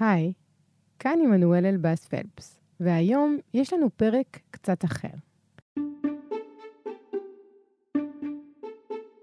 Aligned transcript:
היי, 0.00 0.32
כאן 0.98 1.18
עמנואל 1.24 1.66
אלבאס 1.66 2.06
פלפס, 2.06 2.60
והיום 2.80 3.38
יש 3.54 3.72
לנו 3.72 3.90
פרק 3.96 4.38
קצת 4.50 4.84
אחר. 4.84 5.08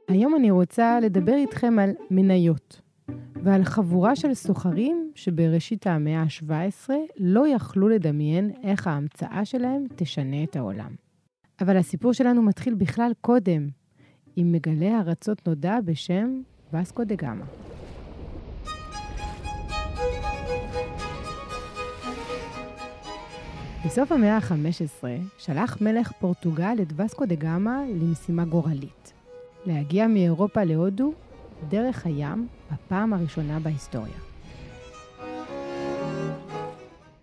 היום 0.08 0.36
אני 0.36 0.52
רוצה 0.52 1.00
לדבר 1.00 1.34
איתכם 1.34 1.80
על 1.80 1.90
מניות, 2.12 2.82
ועל 3.44 3.64
חבורה 3.64 4.16
של 4.16 4.34
סוחרים 4.34 5.12
שבראשית 5.16 5.88
המאה 5.88 6.22
ה-17 6.22 6.90
לא 7.18 7.48
יכלו 7.48 7.90
לדמיין 7.90 8.52
איך 8.64 8.88
ההמצאה 8.88 9.46
שלהם 9.46 9.86
תשנה 9.96 10.44
את 10.44 10.56
העולם. 10.56 10.96
אבל 11.62 11.78
הסיפור 11.78 12.14
שלנו 12.14 12.42
מתחיל 12.42 12.74
בכלל 12.74 13.12
קודם, 13.22 13.68
עם 14.36 14.52
מגלה 14.52 15.00
ארצות 15.00 15.48
נודע 15.48 15.82
בשם 15.86 16.42
וסקו 16.74 17.04
דה 17.04 17.16
גמא. 17.16 17.46
בסוף 23.86 24.12
המאה 24.12 24.38
ה-15 24.38 25.04
שלח 25.38 25.78
מלך 25.82 26.12
פורטוגל 26.20 26.76
את 26.82 26.94
וסקו 26.98 27.26
דה 27.26 27.36
גמא 27.36 27.72
למשימה 28.02 28.46
גורלית. 28.46 29.14
להגיע 29.66 30.08
מאירופה 30.08 30.64
להודו 30.64 31.14
דרך 31.70 32.06
הים 32.06 32.48
בפעם 32.72 33.14
הראשונה 33.14 33.60
בהיסטוריה. 33.60 34.14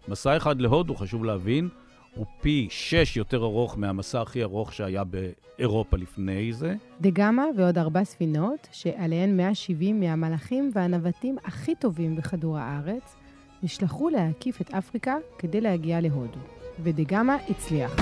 מסע 0.08 0.36
אחד 0.36 0.60
להודו, 0.60 0.94
חשוב 0.94 1.24
להבין, 1.24 1.68
הוא 2.14 2.26
פי 2.40 2.66
שש 2.70 3.16
יותר 3.16 3.44
ארוך 3.44 3.78
מהמסע 3.78 4.20
הכי 4.20 4.42
ארוך 4.42 4.72
שהיה 4.72 5.02
באירופה 5.04 5.96
לפני 5.96 6.52
זה. 6.52 6.74
דה 7.00 7.10
גמא 7.12 7.42
ועוד 7.56 7.78
ארבע 7.78 8.04
ספינות, 8.04 8.68
שעליהן 8.72 9.36
170 9.36 10.00
מהמלאכים 10.00 10.70
והנווטים 10.74 11.36
הכי 11.44 11.74
טובים 11.74 12.16
בכדור 12.16 12.58
הארץ, 12.58 13.16
נשלחו 13.62 14.08
להקיף 14.08 14.60
את 14.60 14.74
אפריקה 14.74 15.16
כדי 15.38 15.60
להגיע 15.60 16.00
להודו. 16.00 16.40
ודה 16.80 17.02
גמא 17.06 17.36
הצליח. 17.48 17.96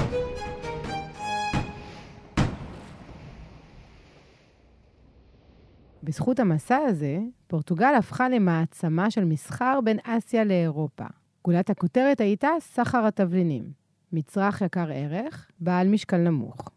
בזכות 6.02 6.40
המסע 6.40 6.76
הזה, 6.76 7.18
פורטוגל 7.46 7.94
הפכה 7.98 8.28
למעצמה 8.28 9.10
של 9.10 9.24
מסחר 9.24 9.78
בין 9.84 9.98
אסיה 10.04 10.44
לאירופה. 10.44 11.04
גולת 11.44 11.70
הכותרת 11.70 12.20
הייתה 12.20 12.48
סחר 12.60 13.06
התבלינים, 13.06 13.72
מצרך 14.12 14.60
יקר 14.60 14.86
ערך, 14.92 15.50
בעל 15.60 15.88
משקל 15.88 16.16
נמוך. 16.16 16.70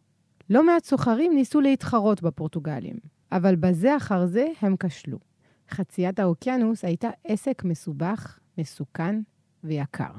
לא 0.50 0.66
מעט 0.66 0.84
סוחרים 0.84 1.36
ניסו 1.36 1.62
להתחרות 1.62 2.22
בפורטוגלים, 2.22 2.98
אבל 3.32 3.56
בזה 3.56 3.98
אחר 3.98 4.26
זה 4.26 4.48
הם 4.62 4.76
כשלו. 4.80 5.18
חציית 5.70 6.20
האוקיינוס 6.20 6.86
הייתה 6.86 7.10
עסק 7.24 7.64
מסובך, 7.64 8.40
מסוכן 8.58 9.22
ויקר. 9.64 10.12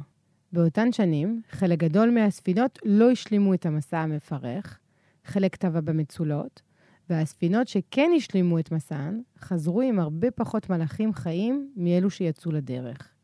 באותן 0.52 0.92
שנים, 0.92 1.42
חלק 1.50 1.78
גדול 1.78 2.10
מהספינות 2.10 2.78
לא 2.84 3.10
השלימו 3.10 3.54
את 3.54 3.66
המסע 3.66 3.98
המפרך, 3.98 4.78
חלק 5.24 5.56
טבע 5.56 5.80
במצולות, 5.80 6.62
והספינות 7.10 7.68
שכן 7.68 8.10
השלימו 8.16 8.58
את 8.58 8.72
מסען, 8.72 9.20
חזרו 9.38 9.80
עם 9.80 9.98
הרבה 9.98 10.30
פחות 10.30 10.70
מלאכים 10.70 11.12
חיים 11.12 11.72
מאלו 11.76 12.10
שיצאו 12.10 12.52
לדרך. 12.52 13.14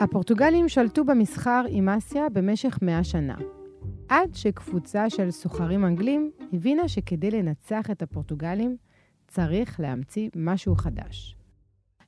הפורטוגלים 0.00 0.68
שלטו 0.68 1.04
במסחר 1.04 1.64
עם 1.68 1.88
אסיה 1.88 2.28
במשך 2.28 2.78
מאה 2.82 3.04
שנה, 3.04 3.36
עד 4.08 4.34
שקבוצה 4.34 5.10
של 5.10 5.30
סוחרים 5.30 5.84
אנגלים 5.84 6.30
הבינה 6.52 6.88
שכדי 6.88 7.30
לנצח 7.30 7.90
את 7.90 8.02
הפורטוגלים 8.02 8.76
צריך 9.28 9.80
להמציא 9.80 10.28
משהו 10.36 10.74
חדש. 10.74 11.35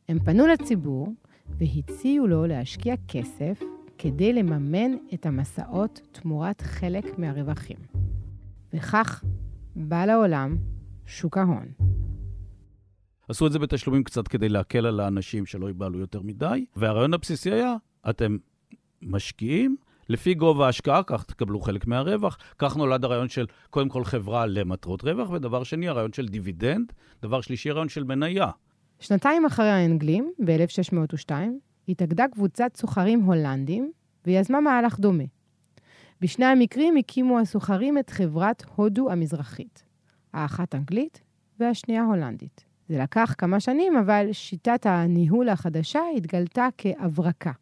הם 0.08 0.18
פנו 0.18 0.46
לציבור 0.46 1.12
והציעו 1.58 2.26
לו 2.26 2.46
להשקיע 2.46 2.94
כסף 3.08 3.62
כדי 3.98 4.32
לממן 4.32 4.90
את 5.14 5.26
המסעות 5.26 6.00
תמורת 6.12 6.60
חלק 6.60 7.18
מהרווחים. 7.18 7.76
וכך 8.72 9.24
בא 9.76 10.04
לעולם 10.04 10.56
שוק 11.06 11.38
ההון. 11.38 11.72
עשו 13.28 13.46
את 13.46 13.52
זה 13.52 13.58
בתשלומים 13.58 14.04
קצת 14.04 14.28
כדי 14.28 14.48
להקל 14.48 14.86
על 14.86 15.00
האנשים 15.00 15.46
שלא 15.46 15.66
ייבהלו 15.66 15.98
יותר 15.98 16.22
מדי, 16.22 16.64
והרעיון 16.76 17.14
הבסיסי 17.14 17.52
היה, 17.52 17.76
אתם 18.10 18.36
משקיעים, 19.02 19.76
לפי 20.08 20.34
גובה 20.34 20.66
ההשקעה, 20.66 21.02
כך 21.02 21.24
תקבלו 21.24 21.60
חלק 21.60 21.86
מהרווח. 21.86 22.38
כך 22.58 22.76
נולד 22.76 23.04
הרעיון 23.04 23.28
של, 23.28 23.46
קודם 23.70 23.88
כל, 23.88 24.04
חברה 24.04 24.46
למטרות 24.46 25.04
רווח, 25.04 25.30
ודבר 25.30 25.62
שני, 25.62 25.88
הרעיון 25.88 26.12
של 26.12 26.28
דיבידנד, 26.28 26.92
דבר 27.22 27.40
שלישי, 27.40 27.70
הרעיון 27.70 27.88
של 27.88 28.04
מניה. 28.04 28.50
שנתיים 29.00 29.46
אחרי 29.46 29.68
האנגלים, 29.70 30.32
ב-1602, 30.44 31.32
התאגדה 31.88 32.24
קבוצת 32.32 32.76
סוחרים 32.76 33.20
הולנדים 33.20 33.92
ויזמה 34.26 34.60
מהלך 34.60 35.00
דומה. 35.00 35.24
בשני 36.20 36.44
המקרים 36.44 36.96
הקימו 36.96 37.38
הסוחרים 37.38 37.98
את 37.98 38.10
חברת 38.10 38.64
הודו 38.76 39.10
המזרחית, 39.10 39.82
האחת 40.32 40.74
אנגלית 40.74 41.22
והשנייה 41.60 42.04
הולנדית. 42.04 42.64
זה 42.88 42.98
לקח 42.98 43.34
כמה 43.38 43.60
שנים, 43.60 43.96
אבל 43.96 44.28
שיטת 44.32 44.86
הניהול 44.86 45.48
החדשה 45.48 46.00
התגלתה 46.16 46.68
כהברקה. 46.78 47.52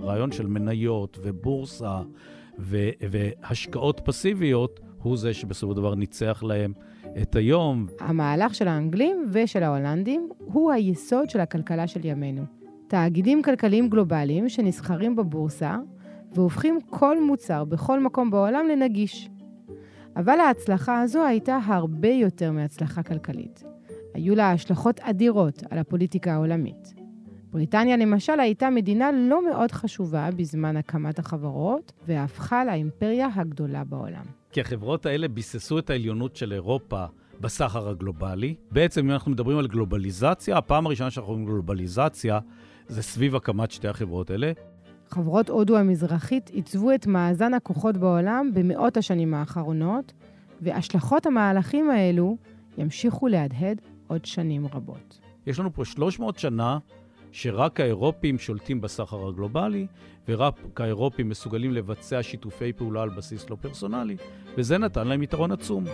רעיון 0.00 0.32
של 0.32 0.46
מניות 0.46 1.18
ובורסה 1.22 2.02
ו- 2.58 2.90
והשקעות 3.10 4.00
פסיביות 4.04 4.80
הוא 5.02 5.16
זה 5.16 5.34
שבסופו 5.34 5.72
של 5.72 5.76
דבר 5.76 5.94
ניצח 5.94 6.42
להם 6.42 6.72
את 7.22 7.36
היום. 7.36 7.86
המהלך 8.00 8.54
של 8.54 8.68
האנגלים 8.68 9.26
ושל 9.32 9.62
ההולנדים 9.62 10.28
הוא 10.38 10.72
היסוד 10.72 11.30
של 11.30 11.40
הכלכלה 11.40 11.86
של 11.86 12.00
ימינו. 12.04 12.42
תאגידים 12.88 13.42
כלכליים 13.42 13.88
גלובליים 13.88 14.48
שנסחרים 14.48 15.16
בבורסה 15.16 15.76
והופכים 16.32 16.78
כל 16.90 17.24
מוצר 17.24 17.64
בכל 17.64 18.00
מקום 18.00 18.30
בעולם 18.30 18.66
לנגיש. 18.66 19.30
אבל 20.16 20.40
ההצלחה 20.40 21.00
הזו 21.00 21.24
הייתה 21.24 21.58
הרבה 21.64 22.08
יותר 22.08 22.52
מהצלחה 22.52 23.02
כלכלית. 23.02 23.64
היו 24.14 24.34
לה 24.34 24.52
השלכות 24.52 25.00
אדירות 25.00 25.62
על 25.70 25.78
הפוליטיקה 25.78 26.32
העולמית. 26.32 26.97
בריטניה 27.52 27.96
למשל 27.96 28.40
הייתה 28.40 28.70
מדינה 28.70 29.10
לא 29.12 29.50
מאוד 29.50 29.72
חשובה 29.72 30.28
בזמן 30.36 30.76
הקמת 30.76 31.18
החברות, 31.18 31.92
והפכה 32.06 32.64
לאימפריה 32.64 33.28
הגדולה 33.34 33.84
בעולם. 33.84 34.24
כי 34.52 34.60
החברות 34.60 35.06
האלה 35.06 35.28
ביססו 35.28 35.78
את 35.78 35.90
העליונות 35.90 36.36
של 36.36 36.52
אירופה 36.52 37.04
בסחר 37.40 37.88
הגלובלי. 37.88 38.54
בעצם, 38.70 39.04
אם 39.04 39.10
אנחנו 39.10 39.30
מדברים 39.30 39.58
על 39.58 39.66
גלובליזציה, 39.66 40.58
הפעם 40.58 40.86
הראשונה 40.86 41.10
שאנחנו 41.10 41.32
רואים 41.32 41.46
גלובליזציה 41.46 42.38
זה 42.88 43.02
סביב 43.02 43.36
הקמת 43.36 43.70
שתי 43.70 43.88
החברות 43.88 44.30
האלה. 44.30 44.52
חברות 45.08 45.48
הודו 45.48 45.76
המזרחית 45.76 46.48
עיצבו 46.48 46.94
את 46.94 47.06
מאזן 47.06 47.54
הכוחות 47.54 47.96
בעולם 47.96 48.50
במאות 48.54 48.96
השנים 48.96 49.34
האחרונות, 49.34 50.12
והשלכות 50.60 51.26
המהלכים 51.26 51.90
האלו 51.90 52.36
ימשיכו 52.78 53.28
להדהד 53.28 53.80
עוד 54.06 54.24
שנים 54.24 54.66
רבות. 54.66 55.20
יש 55.46 55.58
לנו 55.58 55.72
פה 55.72 55.84
300 55.84 56.38
שנה 56.38 56.78
שרק 57.32 57.80
האירופים 57.80 58.38
שולטים 58.38 58.80
בסחר 58.80 59.28
הגלובלי, 59.28 59.86
ורק 60.28 60.80
האירופים 60.80 61.28
מסוגלים 61.28 61.72
לבצע 61.72 62.22
שיתופי 62.22 62.72
פעולה 62.72 63.02
על 63.02 63.08
בסיס 63.08 63.50
לא 63.50 63.56
פרסונלי, 63.60 64.16
וזה 64.56 64.78
נתן 64.78 65.08
להם 65.08 65.22
יתרון 65.22 65.52
עצום. 65.52 65.84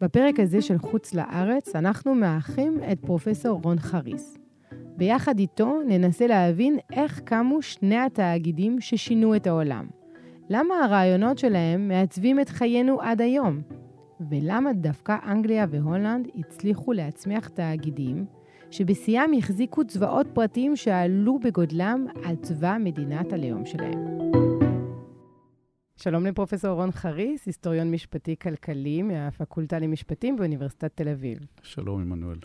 בפרק 0.00 0.40
הזה 0.40 0.62
של 0.62 0.78
חוץ 0.78 1.14
לארץ, 1.14 1.76
אנחנו 1.76 2.14
מארחים 2.14 2.80
את 2.92 2.98
פרופסור 3.00 3.60
רון 3.64 3.78
חריס. 3.78 4.38
ביחד 4.96 5.38
איתו 5.38 5.80
ננסה 5.88 6.26
להבין 6.26 6.78
איך 6.92 7.20
קמו 7.20 7.62
שני 7.62 7.98
התאגידים 7.98 8.80
ששינו 8.80 9.36
את 9.36 9.46
העולם. 9.46 9.86
למה 10.48 10.74
הרעיונות 10.84 11.38
שלהם 11.38 11.88
מעצבים 11.88 12.40
את 12.40 12.48
חיינו 12.48 13.00
עד 13.00 13.20
היום? 13.20 13.62
ולמה 14.30 14.72
דווקא 14.72 15.16
אנגליה 15.26 15.66
והולנד 15.70 16.28
הצליחו 16.34 16.92
להצמיח 16.92 17.48
תאגידים 17.48 18.26
שבשיאם 18.70 19.30
החזיקו 19.38 19.84
צבאות 19.84 20.26
פרטיים 20.34 20.76
שעלו 20.76 21.38
בגודלם 21.38 22.06
על 22.24 22.36
צבא 22.36 22.76
מדינת 22.80 23.32
הלאום 23.32 23.66
שלהם? 23.66 24.08
שלום 25.96 26.26
לפרופסור 26.26 26.70
רון 26.70 26.90
חריס, 26.90 27.46
היסטוריון 27.46 27.90
משפטי-כלכלי 27.90 29.02
מהפקולטה 29.02 29.78
למשפטים 29.78 30.36
באוניברסיטת 30.36 30.96
תל 30.96 31.08
אביב. 31.08 31.38
שלום, 31.62 32.00
עמנואל. 32.00 32.38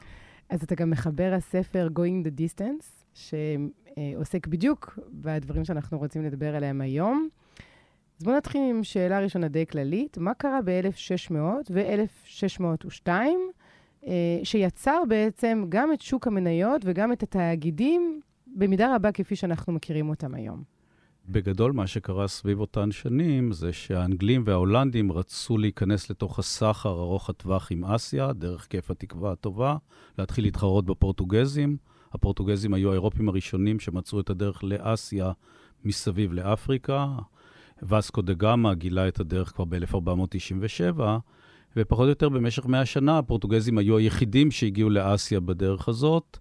אז 0.50 0.64
אתה 0.64 0.76
גם 0.76 0.90
מחבר 0.90 1.34
הספר 1.36 1.88
Going 1.96 2.28
the 2.28 2.40
Distance, 2.40 3.06
שעוסק 3.14 4.48
בדיוק 4.48 5.00
בדברים 5.12 5.66
שאנחנו 5.66 5.98
רוצים 5.98 6.24
לדבר 6.24 6.56
עליהם 6.56 6.82
היום. 6.82 7.30
אז 8.20 8.24
בואו 8.24 8.38
נתחיל 8.38 8.62
עם 8.70 8.84
שאלה 8.84 9.20
ראשונה 9.20 9.48
די 9.48 9.66
כללית. 9.66 10.18
מה 10.18 10.34
קרה 10.34 10.60
ב-1600 10.66 11.34
ו-1602, 11.70 13.10
שיצר 14.44 15.02
בעצם 15.10 15.66
גם 15.70 15.94
את 15.94 16.02
שוק 16.02 16.28
המניות 16.28 16.82
וגם 16.86 17.12
את 17.12 17.24
התאגידים, 17.24 18.22
במידה 18.56 18.96
רבה 18.96 19.12
כפי 19.12 19.36
שאנחנו 19.36 19.74
מכירים 19.74 20.10
אותם 20.10 20.34
היום? 20.34 20.64
בגדול, 21.30 21.72
מה 21.72 21.88
שקרה 21.88 22.28
סביב 22.28 22.60
אותן 22.60 22.92
שנים 22.92 23.52
זה 23.52 23.74
שהאנגלים 23.74 24.44
וההולנדים 24.46 25.12
רצו 25.12 25.58
להיכנס 25.58 26.10
לתוך 26.10 26.40
הסחר 26.40 26.90
ארוך 26.90 27.30
הטווח 27.30 27.72
עם 27.72 27.86
אסיה, 27.86 28.34
דרך 28.34 28.68
כיף 28.68 28.92
התקווה 28.92 29.32
הטובה, 29.32 29.78
להתחיל 30.18 30.44
להתחרות 30.44 30.86
בפורטוגזים. 30.86 31.78
הפורטוגזים 32.14 32.74
היו 32.74 32.92
האירופים 32.92 33.30
הראשונים 33.30 33.80
שמצאו 33.80 34.20
את 34.20 34.30
הדרך 34.30 34.64
לאסיה 34.64 35.32
מסביב 35.86 36.34
לאפריקה. 36.34 37.08
וסקו 37.84 38.22
דה 38.22 38.34
גמא 38.34 38.74
גילה 38.74 39.08
את 39.08 39.20
הדרך 39.20 39.50
כבר 39.56 39.66
ב-1497, 39.66 41.00
ופחות 41.78 42.04
או 42.04 42.10
יותר 42.10 42.30
במשך 42.30 42.66
100 42.66 42.86
שנה 42.86 43.18
הפורטוגזים 43.18 43.78
היו 43.78 43.98
היחידים 43.98 44.52
שהגיעו 44.52 44.90
לאסיה 44.90 45.40
בדרך 45.40 45.90
הזאת. 45.90 46.38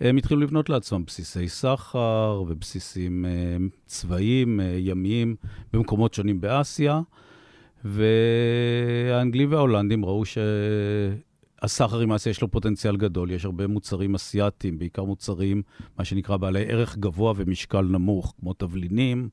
הם 0.00 0.16
התחילו 0.16 0.40
לבנות 0.40 0.68
לעצמם 0.68 1.04
בסיסי 1.06 1.48
סחר 1.48 2.42
ובסיסים 2.48 3.24
אה, 3.24 3.56
צבאיים, 3.86 4.60
אה, 4.60 4.64
ימיים, 4.78 5.36
במקומות 5.72 6.14
שונים 6.14 6.40
באסיה. 6.40 7.00
והאנגלים 7.84 9.52
וההולנדים 9.52 10.04
ראו 10.04 10.22
שהסחר 10.24 12.00
עם 12.00 12.12
אסיה 12.12 12.30
יש 12.30 12.42
לו 12.42 12.50
פוטנציאל 12.50 12.96
גדול, 12.96 13.30
יש 13.30 13.44
הרבה 13.44 13.66
מוצרים 13.66 14.14
אסייתיים, 14.14 14.78
בעיקר 14.78 15.04
מוצרים, 15.04 15.62
מה 15.98 16.04
שנקרא 16.04 16.36
בעלי 16.36 16.64
ערך 16.68 16.98
גבוה 16.98 17.32
ומשקל 17.36 17.82
נמוך, 17.82 18.34
כמו 18.40 18.52
תבלינים, 18.52 19.28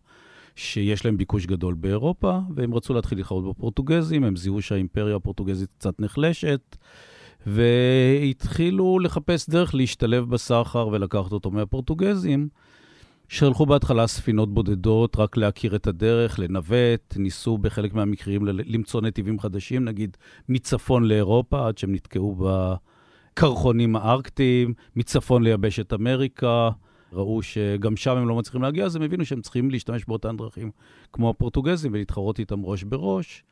שיש 0.55 1.05
להם 1.05 1.17
ביקוש 1.17 1.45
גדול 1.45 1.73
באירופה, 1.73 2.39
והם 2.55 2.73
רצו 2.73 2.93
להתחיל 2.93 3.17
להתחרות 3.17 3.45
בפורטוגזים, 3.45 4.23
הם 4.23 4.35
זיהו 4.35 4.61
שהאימפריה 4.61 5.15
הפורטוגזית 5.15 5.69
קצת 5.77 5.99
נחלשת. 5.99 6.77
והתחילו 7.47 8.99
לחפש 8.99 9.49
דרך 9.49 9.75
להשתלב 9.75 10.29
בסחר 10.29 10.87
ולקחת 10.87 11.31
אותו 11.31 11.51
מהפורטוגזים, 11.51 12.47
שהלכו 13.27 13.65
בהתחלה 13.65 14.07
ספינות 14.07 14.53
בודדות, 14.53 15.15
רק 15.19 15.37
להכיר 15.37 15.75
את 15.75 15.87
הדרך, 15.87 16.39
לנווט, 16.39 17.13
ניסו 17.17 17.57
בחלק 17.57 17.93
מהמקרים 17.93 18.45
למצוא 18.45 19.01
נתיבים 19.01 19.39
חדשים, 19.39 19.85
נגיד 19.85 20.17
מצפון 20.49 21.03
לאירופה, 21.03 21.67
עד 21.67 21.77
שהם 21.77 21.93
נתקעו 21.93 22.35
בקרחונים 23.33 23.95
הארקטיים, 23.95 24.73
מצפון 24.95 25.43
ליבשת 25.43 25.93
אמריקה. 25.93 26.69
ראו 27.13 27.41
שגם 27.41 27.97
שם 27.97 28.17
הם 28.17 28.27
לא 28.27 28.35
מצליחים 28.35 28.61
להגיע, 28.61 28.85
אז 28.85 28.95
הם 28.95 29.01
הבינו 29.01 29.25
שהם 29.25 29.41
צריכים 29.41 29.71
להשתמש 29.71 30.05
באותן 30.05 30.37
דרכים 30.37 30.71
כמו 31.13 31.29
הפורטוגזים 31.29 31.93
ולהתחרות 31.93 32.39
איתם 32.39 32.65
ראש 32.65 32.83
בראש. 32.83 33.43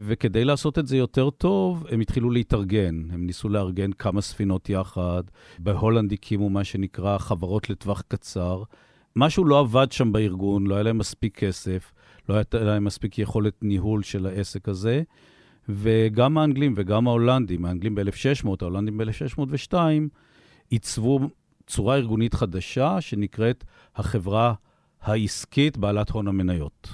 וכדי 0.00 0.44
לעשות 0.44 0.78
את 0.78 0.86
זה 0.86 0.96
יותר 0.96 1.30
טוב, 1.30 1.86
הם 1.90 2.00
התחילו 2.00 2.30
להתארגן. 2.30 3.10
הם 3.10 3.26
ניסו 3.26 3.48
לארגן 3.48 3.92
כמה 3.92 4.20
ספינות 4.20 4.70
יחד. 4.70 5.22
בהולנד 5.58 6.12
הקימו 6.12 6.50
מה 6.50 6.64
שנקרא 6.64 7.18
חברות 7.18 7.70
לטווח 7.70 8.02
קצר. 8.08 8.62
משהו 9.16 9.44
לא 9.44 9.60
עבד 9.60 9.92
שם 9.92 10.12
בארגון, 10.12 10.66
לא 10.66 10.74
היה 10.74 10.82
להם 10.82 10.98
מספיק 10.98 11.38
כסף, 11.38 11.92
לא 12.28 12.34
הייתה 12.34 12.58
להם 12.58 12.84
מספיק 12.84 13.18
יכולת 13.18 13.54
ניהול 13.62 14.02
של 14.02 14.26
העסק 14.26 14.68
הזה. 14.68 15.02
וגם 15.68 16.38
האנגלים 16.38 16.74
וגם 16.76 17.08
ההולנדים, 17.08 17.64
האנגלים 17.64 17.94
ב-1600, 17.94 18.48
ההולנדים 18.60 18.98
ב-1602, 18.98 19.74
עיצבו 20.70 21.20
צורה 21.66 21.96
ארגונית 21.96 22.34
חדשה 22.34 23.00
שנקראת 23.00 23.64
החברה 23.96 24.54
העסקית 25.02 25.76
בעלת 25.76 26.10
הון 26.10 26.28
המניות. 26.28 26.88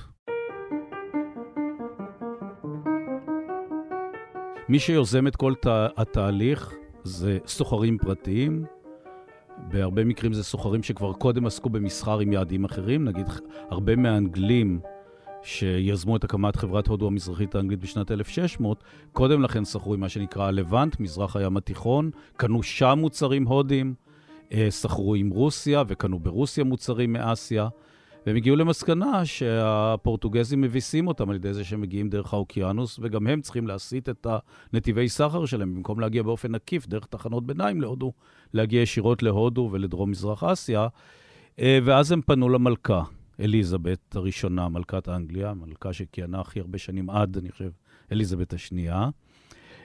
מי 4.68 4.78
שיוזם 4.78 5.26
את 5.26 5.36
כל 5.36 5.54
תה, 5.54 5.88
התהליך 5.96 6.74
זה 7.04 7.38
סוחרים 7.46 7.98
פרטיים. 7.98 8.64
בהרבה 9.68 10.04
מקרים 10.04 10.32
זה 10.32 10.44
סוחרים 10.44 10.82
שכבר 10.82 11.12
קודם 11.12 11.46
עסקו 11.46 11.70
במסחר 11.70 12.18
עם 12.18 12.32
יעדים 12.32 12.64
אחרים. 12.64 13.04
נגיד, 13.04 13.26
הרבה 13.70 13.96
מהאנגלים 13.96 14.80
שיזמו 15.42 16.16
את 16.16 16.24
הקמת 16.24 16.56
חברת 16.56 16.86
הודו 16.86 17.06
המזרחית 17.06 17.54
האנגלית 17.54 17.80
בשנת 17.80 18.10
1600, 18.10 18.84
קודם 19.12 19.42
לכן 19.42 19.64
סחרו 19.64 19.94
עם 19.94 20.00
מה 20.00 20.08
שנקרא 20.08 20.46
הלבנט, 20.46 21.00
מזרח 21.00 21.36
הים 21.36 21.56
התיכון, 21.56 22.10
קנו 22.36 22.62
שם 22.62 22.98
מוצרים 22.98 23.46
הודים, 23.46 23.94
סחרו 24.68 25.14
עם 25.14 25.30
רוסיה 25.30 25.82
וקנו 25.88 26.18
ברוסיה 26.18 26.64
מוצרים 26.64 27.12
מאסיה. 27.12 27.68
והם 28.26 28.36
הגיעו 28.36 28.56
למסקנה 28.56 29.24
שהפורטוגזים 29.24 30.60
מביסים 30.60 31.06
אותם 31.08 31.30
על 31.30 31.36
ידי 31.36 31.54
זה 31.54 31.64
שהם 31.64 31.80
מגיעים 31.80 32.08
דרך 32.08 32.34
האוקיינוס, 32.34 32.98
וגם 33.02 33.26
הם 33.26 33.40
צריכים 33.40 33.66
להסיט 33.66 34.08
את 34.08 34.26
הנתיבי 34.72 35.08
סחר 35.08 35.46
שלהם, 35.46 35.74
במקום 35.74 36.00
להגיע 36.00 36.22
באופן 36.22 36.54
עקיף 36.54 36.86
דרך 36.86 37.06
תחנות 37.06 37.46
ביניים 37.46 37.80
להודו, 37.80 38.12
להגיע 38.54 38.82
ישירות 38.82 39.22
להודו 39.22 39.68
ולדרום-מזרח 39.72 40.44
אסיה. 40.44 40.88
אה, 41.58 41.78
ואז 41.84 42.12
הם 42.12 42.20
פנו 42.22 42.48
למלכה, 42.48 43.02
אליזבת 43.40 44.16
הראשונה, 44.16 44.68
מלכת 44.68 45.08
אנגליה, 45.08 45.54
מלכה 45.54 45.92
שכיהנה 45.92 46.40
הכי 46.40 46.60
הרבה 46.60 46.78
שנים 46.78 47.10
עד, 47.10 47.36
אני 47.36 47.50
חושב, 47.50 47.70
אליזבת 48.12 48.52
השנייה. 48.52 49.08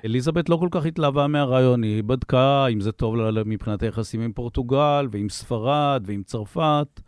אליזבת 0.06 0.50
לא 0.50 0.58
כל 0.58 0.68
כך 0.72 0.86
התלהבה 0.86 1.28
מהרעיון, 1.28 1.84
היא 1.84 2.04
בדקה 2.04 2.68
אם 2.68 2.82
זה 2.82 2.92
טוב 2.92 3.16
לה 3.16 3.44
מבחינת 3.46 3.84
היחסים 3.84 4.22
עם 4.22 4.34
פורטוגל 4.34 5.08
ועם 5.12 5.30
ספרד 5.30 6.04
ועם 6.06 6.24
צרפת. 6.24 7.02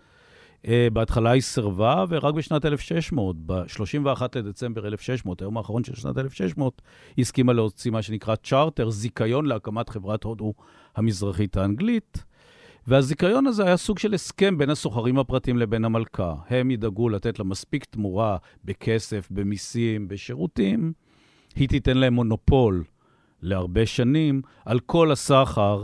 Uh, 0.63 0.69
בהתחלה 0.93 1.31
היא 1.31 1.41
סירבה, 1.41 2.05
ורק 2.09 2.33
בשנת 2.33 2.65
1600, 2.65 3.35
ב-31 3.45 4.21
לדצמבר 4.35 4.87
1600, 4.87 5.41
היום 5.41 5.57
האחרון 5.57 5.83
של 5.83 5.95
שנת 5.95 6.17
1600, 6.17 6.81
היא 7.17 7.23
הסכימה 7.23 7.53
להוציא 7.53 7.91
מה 7.91 8.01
שנקרא 8.01 8.35
צ'רטר, 8.35 8.89
זיכיון 8.89 9.45
להקמת 9.45 9.89
חברת 9.89 10.23
הודו 10.23 10.53
המזרחית 10.95 11.57
האנגלית. 11.57 12.23
והזיכיון 12.87 13.47
הזה 13.47 13.65
היה 13.65 13.77
סוג 13.77 13.99
של 13.99 14.13
הסכם 14.13 14.57
בין 14.57 14.69
הסוחרים 14.69 15.19
הפרטיים 15.19 15.57
לבין 15.57 15.85
המלכה. 15.85 16.33
הם 16.49 16.71
ידאגו 16.71 17.09
לתת 17.09 17.39
לה 17.39 17.45
מספיק 17.45 17.85
תמורה 17.85 18.37
בכסף, 18.65 19.27
במיסים, 19.31 20.07
בשירותים. 20.07 20.93
היא 21.59 21.69
תיתן 21.69 21.97
להם 21.97 22.13
מונופול 22.13 22.83
להרבה 23.41 23.85
שנים 23.85 24.41
על 24.65 24.79
כל 24.79 25.11
הסחר 25.11 25.83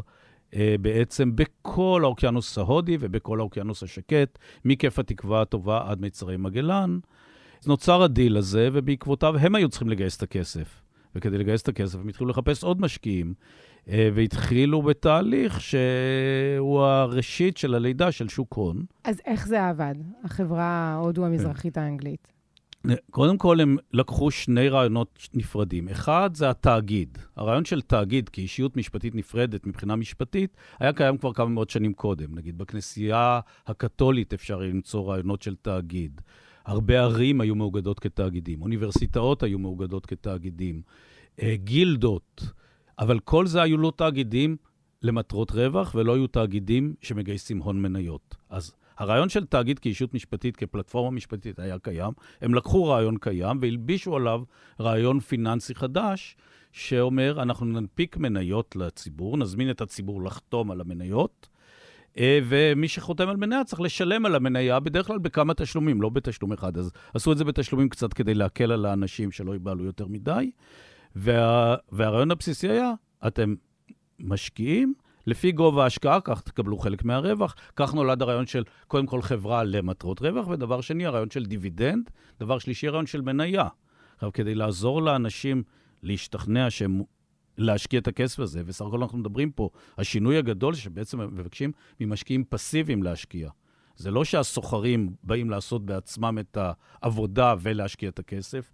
אה, 0.56 0.76
בעצם 0.82 1.36
בכל 1.36 2.02
האוקיינוס 2.04 2.58
ההודי 2.58 2.98
ובכל 3.00 3.40
האוקיינוס 3.40 3.84
השקט, 3.84 4.40
מכיף 4.66 5.00
התקווה 5.00 5.42
הטובה 5.42 5.82
עד 5.88 6.02
מיצרי 6.02 6.38
מגלן. 6.38 7.00
נוצר 7.68 8.04
הדיל 8.04 8.38
הזה, 8.38 8.70
ובעקבותיו 8.74 9.38
הם 9.38 9.56
היו 9.56 9.70
צריכים 9.70 9.90
לגייס 9.90 10.18
את 10.18 10.24
הכסף. 10.24 10.82
וכדי 11.16 11.38
לגייס 11.38 11.62
את 11.62 11.68
הכסף 11.68 12.00
הם 12.00 12.08
התחילו 12.08 12.30
לחפש 12.30 12.64
עוד 12.64 12.82
משקיעים, 12.82 13.34
אה, 13.88 14.10
והתחילו 14.14 14.82
בתהליך 14.82 15.62
שהוא 15.62 16.82
הראשית 16.82 17.58
של 17.58 17.76
הלידה 17.76 18.12
של 18.12 18.30
שוק 18.30 18.54
הון. 18.54 18.86
אז 19.04 19.22
איך 19.26 19.48
זה 19.48 19.68
עבד, 19.68 19.96
החברה 20.24 20.64
ההודו 20.64 21.26
המזרחית 21.26 21.78
האנגלית? 21.78 22.33
קודם 23.12 23.38
כל, 23.38 23.60
הם 23.60 23.78
לקחו 23.94 24.32
שני 24.32 24.70
רעיונות 24.70 25.28
נפרדים. 25.34 25.90
אחד 25.90 26.30
זה 26.34 26.50
התאגיד. 26.50 27.18
הרעיון 27.36 27.66
של 27.66 27.82
תאגיד 27.82 28.30
כאישיות 28.30 28.78
משפטית 28.78 29.16
נפרדת 29.16 29.68
מבחינה 29.68 29.96
משפטית 29.96 30.58
היה 30.80 30.94
קיים 30.94 31.18
כבר 31.18 31.34
כמה 31.34 31.50
מאות 31.50 31.70
שנים 31.70 31.94
קודם. 31.94 32.36
נגיד, 32.36 32.58
בכנסייה 32.58 33.40
הקתולית 33.68 34.34
אפשר 34.34 34.60
למצוא 34.60 35.12
רעיונות 35.12 35.42
של 35.42 35.56
תאגיד. 35.56 36.22
הרבה 36.66 37.02
ערים 37.02 37.42
היו 37.42 37.56
מאוגדות 37.56 38.00
כתאגידים, 38.00 38.62
אוניברסיטאות 38.62 39.44
היו 39.44 39.60
מאוגדות 39.60 40.06
כתאגידים, 40.06 40.82
אה, 41.42 41.56
גילדות, 41.56 42.44
אבל 43.00 43.20
כל 43.20 43.48
זה 43.48 43.62
היו 43.62 43.78
לא 43.78 43.94
תאגידים 43.96 44.58
למטרות 45.02 45.52
רווח 45.52 45.96
ולא 45.96 46.16
היו 46.16 46.28
תאגידים 46.28 46.94
שמגייסים 47.02 47.60
הון 47.60 47.82
מניות. 47.82 48.36
אז 48.50 48.74
הרעיון 48.98 49.30
של 49.30 49.46
תאגיד 49.46 49.80
כאישות 49.80 50.14
משפטית, 50.14 50.58
כפלטפורמה 50.58 51.12
משפטית, 51.12 51.60
היה 51.60 51.80
קיים. 51.80 52.12
הם 52.42 52.54
לקחו 52.54 52.86
רעיון 52.86 53.18
קיים 53.18 53.58
והלבישו 53.62 54.16
עליו 54.16 54.42
רעיון 54.80 55.20
פיננסי 55.20 55.76
חדש, 55.76 56.36
שאומר, 56.72 57.42
אנחנו 57.42 57.66
ננפיק 57.66 58.18
מניות 58.18 58.76
לציבור, 58.76 59.38
נזמין 59.38 59.70
את 59.70 59.82
הציבור 59.82 60.24
לחתום 60.24 60.72
על 60.72 60.82
המניות, 60.82 61.50
אה, 62.18 62.40
ומי 62.48 62.88
שחותם 62.88 63.30
על 63.30 63.38
מניה 63.38 63.64
צריך 63.64 63.82
לשלם 63.82 64.26
על 64.26 64.36
המניה, 64.36 64.80
בדרך 64.80 65.08
כלל 65.08 65.18
בכמה 65.18 65.54
תשלומים, 65.54 66.02
לא 66.02 66.10
בתשלום 66.10 66.54
אחד. 66.54 66.78
אז 66.78 66.92
עשו 67.14 67.32
את 67.32 67.38
זה 67.38 67.44
בתשלומים 67.44 67.90
קצת 67.90 68.14
כדי 68.14 68.34
להקל 68.34 68.72
על 68.72 68.86
האנשים 68.86 69.32
שלא 69.32 69.52
ייבהלו 69.52 69.86
יותר 69.86 70.08
מדי. 70.08 70.52
וה, 71.16 71.76
והרעיון 71.92 72.32
הבסיסי 72.32 72.70
היה, 72.70 72.94
אתם 73.28 73.56
משקיעים, 74.20 74.94
לפי 75.28 75.52
גובה 75.52 75.84
ההשקעה, 75.84 76.22
כך 76.22 76.42
תקבלו 76.42 76.78
חלק 76.78 77.04
מהרווח. 77.04 77.56
כך 77.76 77.94
נולד 77.94 78.22
הרעיון 78.22 78.46
של, 78.46 78.64
קודם 78.88 79.06
כל, 79.06 79.22
חברה 79.22 79.64
למטרות 79.64 80.22
רווח, 80.22 80.48
ודבר 80.48 80.82
שני, 80.82 81.06
הרעיון 81.06 81.30
של 81.30 81.46
דיבידנד. 81.46 82.10
דבר 82.40 82.60
שלישי, 82.60 82.88
הרעיון 82.88 83.06
של 83.06 83.22
מניה. 83.22 83.68
עכשיו, 84.16 84.32
כדי 84.34 84.56
לעזור 84.56 85.02
לאנשים 85.02 85.64
להשתכנע 86.04 86.70
שהם... 86.70 87.02
להשקיע 87.58 88.00
את 88.00 88.08
הכסף 88.08 88.40
הזה, 88.40 88.62
וסך 88.66 88.86
הכל 88.86 89.02
אנחנו 89.02 89.18
מדברים 89.18 89.52
פה, 89.52 89.70
השינוי 89.98 90.38
הגדול 90.38 90.74
שבעצם 90.74 91.20
מבקשים 91.20 91.72
ממשקיעים 92.00 92.44
פסיביים 92.50 93.04
להשקיע. 93.04 93.50
זה 93.96 94.12
לא 94.12 94.26
שהסוחרים 94.26 95.16
באים 95.24 95.50
לעשות 95.50 95.86
בעצמם 95.86 96.38
את 96.40 96.58
העבודה 97.02 97.56
ולהשקיע 97.60 98.10
את 98.10 98.20
הכסף, 98.20 98.72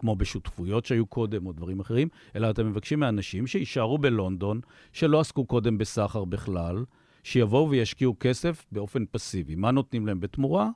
כמו 0.00 0.16
בשותפויות 0.16 0.84
שהיו 0.86 1.06
קודם 1.06 1.46
או 1.46 1.52
דברים 1.52 1.80
אחרים, 1.80 2.08
אלא 2.36 2.50
אתם 2.50 2.66
מבקשים 2.66 3.00
מאנשים 3.00 3.46
שיישארו 3.46 3.98
בלונדון, 3.98 4.60
שלא 4.92 5.20
עסקו 5.20 5.44
קודם 5.44 5.78
בסחר 5.78 6.24
בכלל, 6.24 6.84
שיבואו 7.24 7.70
וישקיעו 7.70 8.16
כסף 8.20 8.66
באופן 8.72 9.04
פסיבי. 9.10 9.54
מה 9.54 9.70
נותנים 9.70 10.06
להם 10.06 10.20
בתמורה? 10.20 10.68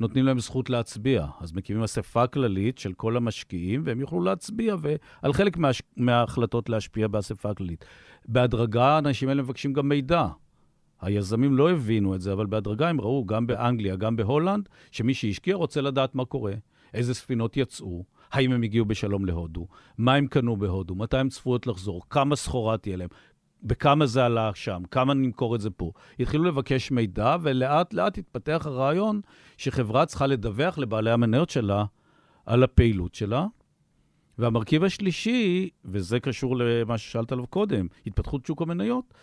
נותנים 0.00 0.24
להם 0.24 0.38
זכות 0.38 0.70
להצביע. 0.70 1.26
אז 1.40 1.52
מקימים 1.52 1.82
אספה 1.82 2.26
כללית 2.26 2.78
של 2.78 2.92
כל 2.92 3.16
המשקיעים, 3.16 3.82
והם 3.84 4.00
יוכלו 4.00 4.20
להצביע 4.20 4.76
ועל 4.80 5.32
חלק 5.32 5.56
מה, 5.56 5.70
מההחלטות 5.96 6.68
להשפיע 6.68 7.08
באספה 7.08 7.50
הכללית. 7.50 7.84
בהדרגה 8.28 8.84
האנשים 8.84 9.28
האלה 9.28 9.42
מבקשים 9.42 9.72
גם 9.72 9.88
מידע. 9.88 10.26
היזמים 11.00 11.56
לא 11.56 11.70
הבינו 11.70 12.14
את 12.14 12.20
זה, 12.20 12.32
אבל 12.32 12.46
בהדרגה 12.46 12.88
הם 12.88 13.00
ראו, 13.00 13.26
גם 13.26 13.46
באנגליה, 13.46 13.96
גם 13.96 14.16
בהולנד, 14.16 14.68
שמי 14.90 15.14
שהשקיע 15.14 15.56
רוצה 15.56 15.80
לדעת 15.80 16.14
מה 16.14 16.24
קורה, 16.24 16.52
איזה 16.94 17.14
ספינות 17.14 17.56
יצאו, 17.56 18.04
האם 18.32 18.52
הם 18.52 18.62
הגיעו 18.62 18.86
בשלום 18.86 19.24
להודו, 19.24 19.66
מה 19.98 20.14
הם 20.14 20.26
קנו 20.26 20.56
בהודו, 20.56 20.94
מתי 20.94 21.16
הם 21.16 21.28
צפויות 21.28 21.66
לחזור, 21.66 22.02
כמה 22.10 22.36
סחורה 22.36 22.78
תהיה 22.78 22.96
להם, 22.96 23.08
בכמה 23.62 24.06
זה 24.06 24.24
עלה 24.24 24.50
שם, 24.54 24.82
כמה 24.90 25.14
נמכור 25.14 25.54
את 25.54 25.60
זה 25.60 25.70
פה. 25.70 25.92
התחילו 26.20 26.44
לבקש 26.44 26.90
מידע, 26.90 27.36
ולאט 27.42 27.94
לאט 27.94 28.18
התפתח 28.18 28.62
הרעיון 28.64 29.20
שחברה 29.56 30.06
צריכה 30.06 30.26
לדווח 30.26 30.78
לבעלי 30.78 31.10
המניות 31.10 31.50
שלה 31.50 31.84
על 32.46 32.62
הפעילות 32.62 33.14
שלה. 33.14 33.46
והמרכיב 34.38 34.84
השלישי, 34.84 35.70
וזה 35.84 36.20
קשור 36.20 36.56
למה 36.56 36.98
ששאלת 36.98 37.32
עליו 37.32 37.46
קודם, 37.46 37.86
התפתחות 38.06 38.46
שוק 38.46 38.62
המניות, 38.62 39.14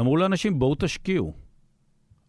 אמרו 0.00 0.16
לאנשים, 0.16 0.58
בואו 0.58 0.74
תשקיעו. 0.78 1.32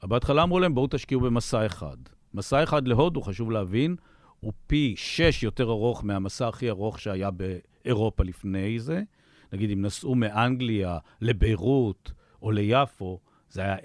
בהתחלה 0.03 0.43
אמרו 0.43 0.60
להם, 0.60 0.75
בואו 0.75 0.88
תשקיעו 0.89 1.22
במסע 1.22 1.65
אחד. 1.65 1.98
מסע 2.33 2.63
אחד 2.63 2.88
להודו, 2.88 3.22
חשוב 3.22 3.51
להבין, 3.51 3.95
הוא 4.43 4.53
פי 4.67 4.93
שש 4.97 5.43
יותר 5.43 5.69
ארוך 5.69 6.05
מהמסע 6.05 6.47
הכי 6.47 6.69
ארוך 6.69 7.00
שהיה 7.00 7.29
באירופה 7.31 8.23
לפני 8.23 8.79
זה. 8.79 9.01
נגיד, 9.53 9.71
אם 9.71 9.81
נסעו 9.81 10.15
מאנגליה 10.15 10.97
לביירות 11.21 12.12
או 12.41 12.51
ליפו, 12.51 13.19
זה 13.50 13.62
היה 13.62 13.77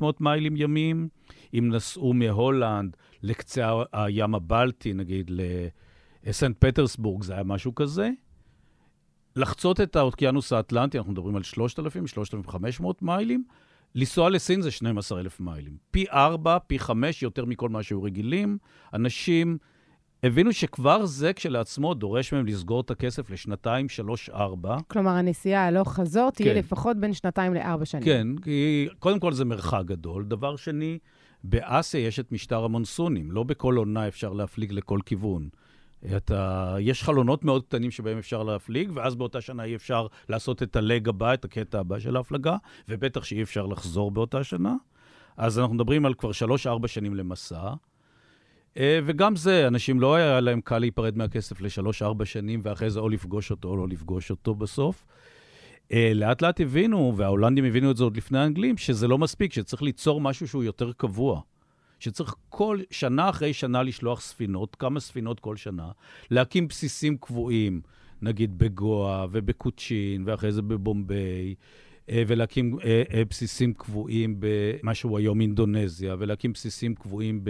1,000-1,500 0.00 0.04
מיילים 0.20 0.56
ימים. 0.56 1.08
אם 1.54 1.68
נסעו 1.72 2.14
מהולנד 2.14 2.96
לקצה 3.22 3.72
הים 3.92 4.34
הבלטי, 4.34 4.92
נגיד 4.92 5.30
לסנט 6.24 6.56
פטרסבורג, 6.58 7.22
זה 7.22 7.34
היה 7.34 7.42
משהו 7.42 7.74
כזה. 7.74 8.10
לחצות 9.36 9.80
את 9.80 9.96
האוקיינוס 9.96 10.52
האטלנטי, 10.52 10.98
אנחנו 10.98 11.12
מדברים 11.12 11.36
על 11.36 11.42
3,000, 11.42 12.06
3,500 12.06 13.02
מיילים. 13.02 13.44
לנסוע 13.94 14.30
לסין 14.30 14.62
זה 14.62 14.70
12,000 14.70 15.40
מיילים. 15.40 15.76
פי 15.90 16.04
4, 16.10 16.58
פי 16.66 16.78
5 16.78 17.22
יותר 17.22 17.44
מכל 17.44 17.68
מה 17.68 17.82
שהיו 17.82 18.02
רגילים. 18.02 18.58
אנשים 18.94 19.58
הבינו 20.22 20.52
שכבר 20.52 21.06
זה 21.06 21.32
כשלעצמו 21.32 21.94
דורש 21.94 22.32
מהם 22.32 22.46
לסגור 22.46 22.80
את 22.80 22.90
הכסף 22.90 23.30
לשנתיים, 23.30 23.88
שלוש, 23.88 24.30
ארבע. 24.30 24.76
כלומר, 24.88 25.10
הנסיעה 25.10 25.66
הלוך 25.66 25.92
חזור 25.92 26.30
תהיה 26.30 26.52
כן. 26.52 26.58
לפחות 26.58 26.96
בין 26.96 27.12
שנתיים 27.12 27.54
לארבע 27.54 27.84
שנים. 27.84 28.04
כן, 28.04 28.26
כי 28.42 28.88
קודם 28.98 29.20
כל 29.20 29.32
זה 29.32 29.44
מרחק 29.44 29.82
גדול. 29.84 30.24
דבר 30.24 30.56
שני, 30.56 30.98
באסיה 31.44 32.06
יש 32.06 32.20
את 32.20 32.32
משטר 32.32 32.64
המונסונים. 32.64 33.32
לא 33.32 33.42
בכל 33.42 33.76
עונה 33.76 34.08
אפשר 34.08 34.32
להפליג 34.32 34.72
לכל 34.72 34.98
כיוון. 35.06 35.48
אתה, 36.16 36.76
יש 36.80 37.02
חלונות 37.02 37.44
מאוד 37.44 37.62
קטנים 37.62 37.90
שבהם 37.90 38.18
אפשר 38.18 38.42
להפליג, 38.42 38.90
ואז 38.94 39.14
באותה 39.14 39.40
שנה 39.40 39.64
אי 39.64 39.74
אפשר 39.74 40.06
לעשות 40.28 40.62
את 40.62 40.76
הלג 40.76 41.08
הבא, 41.08 41.34
את 41.34 41.44
הקטע 41.44 41.80
הבא 41.80 41.98
של 41.98 42.16
ההפלגה, 42.16 42.56
ובטח 42.88 43.24
שאי 43.24 43.42
אפשר 43.42 43.66
לחזור 43.66 44.10
באותה 44.10 44.44
שנה. 44.44 44.74
אז 45.36 45.58
אנחנו 45.58 45.74
מדברים 45.74 46.06
על 46.06 46.14
כבר 46.14 46.32
שלוש-ארבע 46.32 46.88
שנים 46.88 47.14
למסע. 47.14 47.74
אה, 48.76 49.00
וגם 49.04 49.36
זה, 49.36 49.66
אנשים 49.66 50.00
לא 50.00 50.14
היה 50.14 50.40
להם 50.40 50.60
קל 50.60 50.78
להיפרד 50.78 51.16
מהכסף 51.16 51.60
לשלוש-ארבע 51.60 52.24
שנים, 52.24 52.60
ואחרי 52.62 52.90
זה 52.90 53.00
או 53.00 53.08
לפגוש 53.08 53.50
אותו 53.50 53.68
או 53.68 53.76
לא 53.76 53.88
לפגוש 53.88 54.30
אותו 54.30 54.54
בסוף. 54.54 55.06
אה, 55.92 56.12
לאט 56.14 56.42
לאט 56.42 56.60
הבינו, 56.60 57.14
וההולנדים 57.16 57.64
הבינו 57.64 57.90
את 57.90 57.96
זה 57.96 58.04
עוד 58.04 58.16
לפני 58.16 58.38
האנגלים, 58.38 58.76
שזה 58.76 59.08
לא 59.08 59.18
מספיק, 59.18 59.52
שצריך 59.52 59.82
ליצור 59.82 60.20
משהו 60.20 60.48
שהוא 60.48 60.64
יותר 60.64 60.92
קבוע. 60.92 61.40
שצריך 62.02 62.34
כל 62.48 62.78
שנה 62.90 63.28
אחרי 63.28 63.52
שנה 63.52 63.82
לשלוח 63.82 64.20
ספינות, 64.20 64.76
כמה 64.76 65.00
ספינות 65.00 65.40
כל 65.40 65.56
שנה, 65.56 65.90
להקים 66.30 66.68
בסיסים 66.68 67.16
קבועים, 67.16 67.80
נגיד 68.22 68.58
בגואה 68.58 69.26
ובקוצ'ין, 69.30 70.22
ואחרי 70.26 70.52
זה 70.52 70.62
בבומביי, 70.62 71.54
אה, 72.10 72.22
ולהקים 72.26 72.78
אה, 72.84 73.02
אה, 73.14 73.22
בסיסים 73.30 73.74
קבועים 73.74 74.36
במה 74.38 74.94
שהוא 74.94 75.18
היום 75.18 75.40
אינדונזיה, 75.40 76.16
ולהקים 76.18 76.52
בסיסים 76.52 76.94
קבועים 76.94 77.44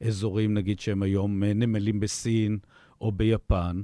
באזורים, 0.00 0.54
נגיד, 0.54 0.80
שהם 0.80 1.02
היום 1.02 1.44
נמלים 1.44 2.00
בסין 2.00 2.58
או 3.00 3.12
ביפן. 3.12 3.82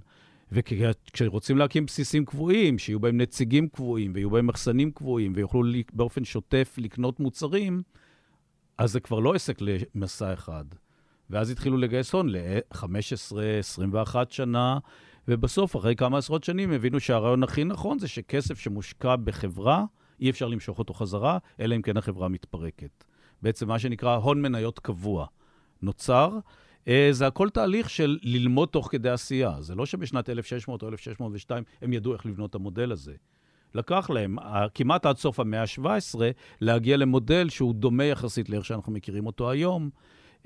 וכשרוצים 0.52 1.58
להקים 1.58 1.86
בסיסים 1.86 2.24
קבועים, 2.24 2.78
שיהיו 2.78 3.00
בהם 3.00 3.16
נציגים 3.16 3.68
קבועים, 3.68 4.12
ויהיו 4.14 4.30
בהם 4.30 4.46
מחסנים 4.46 4.90
קבועים, 4.90 5.32
ויוכלו 5.34 5.62
באופן 5.92 6.24
שוטף 6.24 6.74
לקנות 6.78 7.20
מוצרים, 7.20 7.82
אז 8.78 8.92
זה 8.92 9.00
כבר 9.00 9.20
לא 9.20 9.34
עסק 9.34 9.58
למסע 9.60 10.32
אחד. 10.32 10.64
ואז 11.30 11.50
התחילו 11.50 11.76
לגייס 11.76 12.12
הון 12.12 12.28
ל-15, 12.28 13.36
21 13.58 14.32
שנה, 14.32 14.78
ובסוף, 15.28 15.76
אחרי 15.76 15.96
כמה 15.96 16.18
עשרות 16.18 16.44
שנים, 16.44 16.72
הבינו 16.72 17.00
שהרעיון 17.00 17.42
הכי 17.42 17.64
נכון 17.64 17.98
זה 17.98 18.08
שכסף 18.08 18.58
שמושקע 18.58 19.16
בחברה, 19.16 19.84
אי 20.20 20.30
אפשר 20.30 20.48
למשוך 20.48 20.78
אותו 20.78 20.94
חזרה, 20.94 21.38
אלא 21.60 21.76
אם 21.76 21.82
כן 21.82 21.96
החברה 21.96 22.28
מתפרקת. 22.28 23.04
בעצם 23.42 23.68
מה 23.68 23.78
שנקרא 23.78 24.16
הון 24.16 24.42
מניות 24.42 24.78
קבוע 24.78 25.26
נוצר. 25.82 26.38
אה, 26.88 27.08
זה 27.10 27.26
הכל 27.26 27.50
תהליך 27.50 27.90
של 27.90 28.18
ללמוד 28.22 28.68
תוך 28.68 28.88
כדי 28.90 29.10
עשייה. 29.10 29.56
זה 29.60 29.74
לא 29.74 29.86
שבשנת 29.86 30.28
1600 30.28 30.82
או 30.82 30.88
1602 30.88 31.64
הם 31.82 31.92
ידעו 31.92 32.12
איך 32.12 32.26
לבנות 32.26 32.50
את 32.50 32.54
המודל 32.54 32.92
הזה. 32.92 33.14
לקח 33.74 34.10
להם 34.10 34.36
כמעט 34.74 35.06
עד 35.06 35.16
סוף 35.16 35.40
המאה 35.40 35.62
ה-17 35.62 36.18
להגיע 36.60 36.96
למודל 36.96 37.48
שהוא 37.48 37.74
דומה 37.74 38.04
יחסית 38.04 38.48
לאיך 38.48 38.64
שאנחנו 38.64 38.92
מכירים 38.92 39.26
אותו 39.26 39.50
היום, 39.50 39.90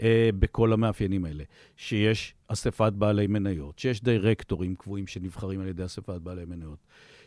אה, 0.02 0.30
בכל 0.38 0.72
המאפיינים 0.72 1.24
האלה. 1.24 1.44
שיש 1.76 2.34
אספת 2.48 2.92
בעלי 2.92 3.26
מניות, 3.26 3.78
שיש 3.78 4.02
דירקטורים 4.02 4.74
קבועים 4.74 5.06
שנבחרים 5.06 5.60
על 5.60 5.68
ידי 5.68 5.84
אספת 5.84 6.20
בעלי 6.20 6.44
מניות, 6.44 6.78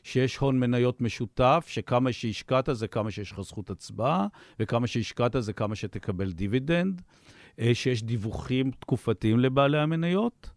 שיש 0.04 0.38
הון 0.38 0.60
מניות 0.60 1.02
משותף, 1.02 1.66
שכמה 1.68 2.12
שהשקעת 2.14 2.70
זה 2.72 2.88
כמה 2.88 3.12
שיש 3.12 3.32
לך 3.32 3.42
זכות 3.42 3.70
הצבעה, 3.70 4.28
וכמה 4.60 4.88
שהשקעת 4.88 5.36
זה 5.40 5.54
כמה 5.54 5.76
שתקבל 5.76 6.32
דיבידנד, 6.32 7.02
אה, 7.60 7.76
שיש 7.76 8.04
דיווחים 8.04 8.72
תקופתיים 8.72 9.40
לבעלי 9.40 9.78
המניות. 9.78 10.50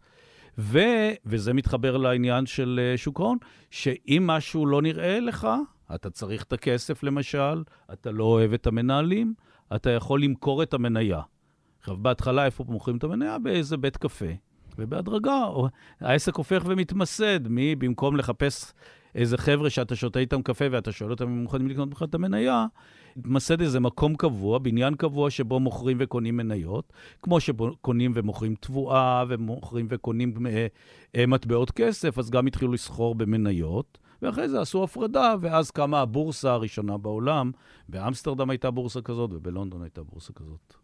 ו, 0.58 0.78
וזה 1.26 1.52
מתחבר 1.52 1.96
לעניין 1.96 2.46
של 2.46 2.80
אה, 2.82 2.96
שוק 2.96 3.20
ההון, 3.20 3.38
שאם 3.70 4.22
משהו 4.26 4.66
לא 4.66 4.82
נראה 4.82 5.20
לך, 5.20 5.48
אתה 5.94 6.10
צריך 6.10 6.42
את 6.42 6.52
הכסף 6.52 7.02
למשל, 7.02 7.62
אתה 7.92 8.10
לא 8.10 8.24
אוהב 8.24 8.52
את 8.52 8.66
המנהלים, 8.66 9.34
אתה 9.76 9.90
יכול 9.90 10.22
למכור 10.22 10.62
את 10.62 10.74
המניה. 10.74 11.20
עכשיו, 11.80 11.96
בהתחלה, 11.96 12.44
איפה 12.44 12.64
מוכרים 12.68 12.96
את 12.96 13.04
המניה? 13.04 13.38
באיזה 13.38 13.76
בית 13.76 13.96
קפה. 13.96 14.26
ובהדרגה, 14.78 15.44
העסק 16.00 16.34
הופך 16.34 16.62
ומתמסד, 16.66 17.48
מי 17.48 17.76
במקום 17.76 18.16
לחפש 18.16 18.72
איזה 19.16 19.38
חבר'ה 19.38 19.70
שאתה 19.70 19.96
שותה 19.96 20.18
איתם 20.18 20.42
קפה 20.42 20.64
ואתה 20.70 20.92
שואל 20.92 21.10
אותם 21.10 21.24
אם 21.24 21.30
הם 21.30 21.42
מוכנים 21.42 21.68
לקנות 21.68 21.88
ממך 21.88 22.02
את 22.02 22.14
המניה, 22.14 22.66
מתמסד 23.16 23.60
איזה 23.60 23.80
מקום 23.80 24.16
קבוע, 24.16 24.58
בניין 24.58 24.94
קבוע 24.94 25.30
שבו 25.30 25.60
מוכרים 25.60 25.96
וקונים 26.00 26.36
מניות, 26.36 26.92
כמו 27.22 27.40
שקונים 27.40 28.12
ומוכרים 28.14 28.54
תבואה 28.60 29.24
ומוכרים 29.28 29.86
וקונים 29.90 30.46
אה, 30.46 30.66
אה, 31.16 31.26
מטבעות 31.26 31.70
כסף, 31.70 32.18
אז 32.18 32.30
גם 32.30 32.46
התחילו 32.46 32.72
לסחור 32.72 33.14
במניות. 33.14 33.98
ואחרי 34.22 34.48
זה 34.48 34.60
עשו 34.60 34.84
הפרדה, 34.84 35.34
ואז 35.40 35.70
קמה 35.70 36.00
הבורסה 36.00 36.52
הראשונה 36.52 36.96
בעולם. 36.98 37.50
באמסטרדם 37.88 38.50
הייתה 38.50 38.70
בורסה 38.70 39.00
כזאת, 39.00 39.30
ובלונדון 39.32 39.82
הייתה 39.82 40.02
בורסה 40.02 40.32
כזאת. 40.32 40.74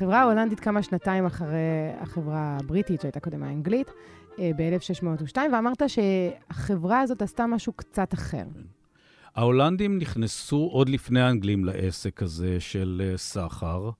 החברה 0.00 0.20
ההולנדית 0.20 0.60
קמה 0.60 0.82
שנתיים 0.82 1.26
אחרי 1.26 1.90
החברה 2.00 2.56
הבריטית, 2.60 3.00
שהייתה 3.00 3.20
קודם 3.20 3.42
האנגלית, 3.42 3.90
אה, 4.38 4.50
ב-1602, 4.56 5.36
ואמרת 5.52 5.82
שהחברה 5.86 7.00
הזאת 7.00 7.22
עשתה 7.22 7.46
משהו 7.46 7.72
קצת 7.72 8.14
אחר. 8.14 8.44
ההולנדים 9.34 9.98
נכנסו 9.98 10.68
עוד 10.72 10.88
לפני 10.88 11.20
האנגלים 11.20 11.64
לעסק 11.64 12.22
הזה 12.22 12.60
של 12.60 13.02
אה, 13.04 13.16
סחר. 13.16 13.90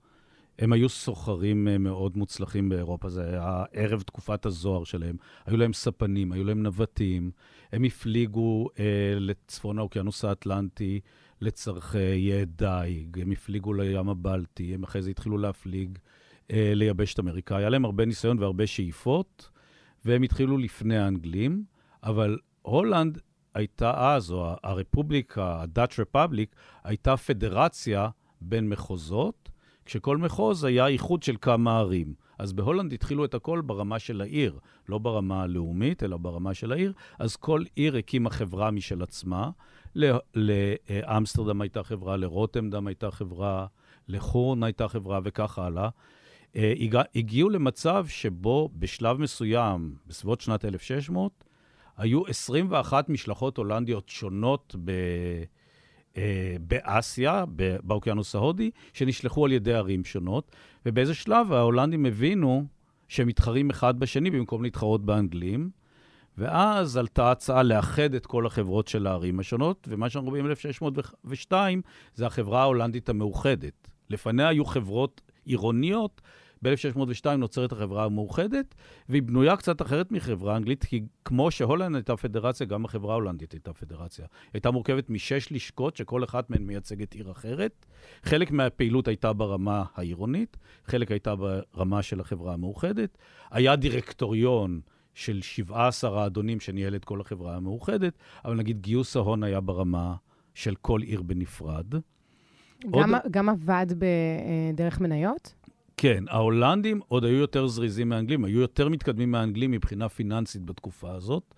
הם 0.59 0.73
היו 0.73 0.89
סוחרים 0.89 1.69
אה, 1.69 1.79
מאוד 1.79 2.17
מוצלחים 2.17 2.69
באירופה, 2.69 3.09
זה 3.09 3.25
היה 3.25 3.65
ערב 3.73 4.03
תקופת 4.03 4.47
הזוהר 4.47 4.85
שלהם. 4.85 5.17
היו 5.47 5.57
להם 5.57 5.73
ספנים, 5.73 6.33
היו 6.33 6.45
להם 6.45 6.63
נווטים, 6.63 7.31
הם 7.73 7.85
הפליגו 7.85 8.69
אה, 8.79 8.85
לצפון 9.19 9.79
האוקיינוס 9.79 10.25
האטלנטי 10.25 11.01
לצורכי 11.41 12.45
דייג, 12.45 13.21
הם 13.21 13.31
הפליגו 13.31 13.73
לים 13.73 14.09
הבלטי, 14.09 14.75
הם 14.75 14.83
אחרי 14.83 15.03
זה 15.03 15.11
התחילו 15.11 15.39
להפליג 15.39 15.99
אה, 16.53 16.73
ליבשת 16.75 17.21
אמריקה. 17.21 17.57
היה 17.57 17.69
להם 17.69 17.85
הרבה 17.85 18.05
ניסיון 18.05 18.39
והרבה 18.39 18.67
שאיפות, 18.67 19.51
והם 20.05 20.23
התחילו 20.23 20.59
לפני 20.59 20.99
האנגלים, 20.99 21.65
אבל 22.03 22.39
הולנד 22.63 23.19
הייתה 23.55 24.15
אז, 24.15 24.33
או 24.33 24.55
הרפובליקה, 24.63 25.45
ה-Dutch 25.45 25.93
Republic, 25.93 26.57
הייתה 26.85 27.17
פדרציה 27.17 28.09
בין 28.41 28.69
מחוזות, 28.69 29.51
כשכל 29.85 30.17
מחוז 30.17 30.65
היה 30.65 30.87
איחוד 30.87 31.23
של 31.23 31.37
כמה 31.41 31.79
ערים. 31.79 32.15
אז 32.41 32.53
בהולנד 32.53 32.93
התחילו 32.93 33.25
את 33.25 33.35
הכל 33.35 33.61
ברמה 33.61 33.99
של 33.99 34.21
העיר, 34.21 34.59
לא 34.89 34.99
ברמה 34.99 35.43
הלאומית, 35.43 36.03
אלא 36.03 36.17
ברמה 36.17 36.55
של 36.55 36.73
העיר. 36.73 36.93
אז 37.19 37.37
כל 37.37 37.65
עיר 37.75 37.97
הקימה 37.97 38.31
חברה 38.31 38.71
משל 38.71 39.03
עצמה. 39.03 39.51
לאמסטרדם 40.35 41.61
הייתה 41.61 41.83
חברה, 41.83 42.17
לרוטמדם 42.17 42.87
הייתה 42.87 43.11
חברה, 43.11 43.67
לחורן 44.09 44.63
הייתה 44.63 44.89
חברה 44.89 45.21
וכך 45.25 45.59
הלאה. 45.59 45.89
אה, 46.57 46.73
הגיעו 47.15 47.51
למצב 47.51 48.07
שבו 48.09 48.69
בשלב 48.73 49.17
מסוים, 49.17 49.95
בסביבות 50.07 50.41
שנת 50.41 50.65
1600, 50.65 51.45
היו 51.97 52.27
21 52.27 53.09
משלחות 53.09 53.57
הולנדיות 53.57 54.09
שונות 54.09 54.77
ב... 54.85 54.91
אה, 56.17 56.57
באסיה, 56.61 57.45
באוקיינוס 57.83 58.35
ההודי, 58.35 58.71
שנשלחו 58.93 59.45
על 59.45 59.53
ידי 59.53 59.75
ערים 59.75 60.05
שונות, 60.05 60.57
ובאיזה 60.87 61.15
שלב 61.15 61.53
ההולנדים 61.53 62.07
הבינו 62.07 62.67
שהם 63.09 63.29
מתחרים 63.29 63.71
אחד 63.71 63.99
בשני 63.99 64.31
במקום 64.31 64.63
להתחרות 64.63 65.05
באנגלים, 65.05 65.71
ואז 66.39 66.97
עלתה 66.97 67.31
הצעה 67.31 67.63
לאחד 67.63 68.15
את 68.15 68.27
כל 68.27 68.47
החברות 68.47 68.89
של 68.89 69.07
הערים 69.07 69.41
השונות, 69.41 69.89
ומה 69.91 70.11
שאנחנו 70.11 70.31
רואים 70.31 70.47
ב-1602 70.49 71.53
זה 72.15 72.27
החברה 72.27 72.63
ההולנדית 72.63 73.09
המאוחדת. 73.09 73.89
לפניה 74.11 74.49
היו 74.49 74.65
חברות 74.65 75.21
עירוניות 75.45 76.21
ב-1602 76.63 77.31
נוצרת 77.39 77.73
החברה 77.73 78.05
המאוחדת, 78.05 78.75
והיא 79.09 79.23
בנויה 79.23 79.57
קצת 79.57 79.83
אחרת 79.83 80.13
מחברה 80.13 80.57
אנגלית, 80.57 80.85
כי 80.85 81.03
כמו 81.25 81.51
שהולנד 81.51 81.95
הייתה 81.95 82.17
פדרציה, 82.17 82.67
גם 82.67 82.85
החברה 82.85 83.13
ההולנדית 83.13 83.53
הייתה 83.53 83.73
פדרציה. 83.73 84.25
היא 84.43 84.51
הייתה 84.55 84.71
מורכבת 84.71 85.11
משש 85.11 85.53
לשכות, 85.53 85.97
שכל 85.97 86.25
אחת 86.25 86.51
מהן 86.51 86.63
מייצגת 86.63 87.15
עיר 87.15 87.31
אחרת. 87.31 87.87
חלק 88.23 88.51
מהפעילות 88.51 89.09
הייתה 89.09 89.33
ברמה 89.33 89.85
העירונית, 89.95 90.57
חלק 90.85 91.11
הייתה 91.11 91.35
ברמה 91.37 92.03
של 92.03 92.21
החברה 92.21 92.55
המאוחדת. 92.55 93.19
היה 93.51 93.77
דירקטוריון 93.77 94.81
של 95.15 95.43
17 95.43 96.23
האדונים 96.23 96.61
שניהל 96.61 96.95
את 96.95 97.05
כל 97.05 97.21
החברה 97.21 97.57
המאוחדת, 97.57 98.19
אבל 98.45 98.57
נגיד 98.57 98.81
גיוס 98.81 99.17
ההון 99.17 99.43
היה 99.43 99.61
ברמה 99.61 100.15
של 100.55 100.75
כל 100.75 101.03
עיר 101.03 101.23
בנפרד. 101.23 101.95
גם, 102.91 103.15
עוד... 103.15 103.23
גם 103.31 103.49
עבד 103.49 103.87
בדרך 103.99 105.01
מניות? 105.01 105.55
כן, 106.03 106.25
ההולנדים 106.29 107.01
עוד 107.09 107.25
היו 107.25 107.37
יותר 107.37 107.67
זריזים 107.67 108.09
מהאנגלים, 108.09 108.45
היו 108.45 108.61
יותר 108.61 108.89
מתקדמים 108.89 109.31
מהאנגלים 109.31 109.71
מבחינה 109.71 110.09
פיננסית 110.09 110.65
בתקופה 110.65 111.13
הזאת. 111.13 111.55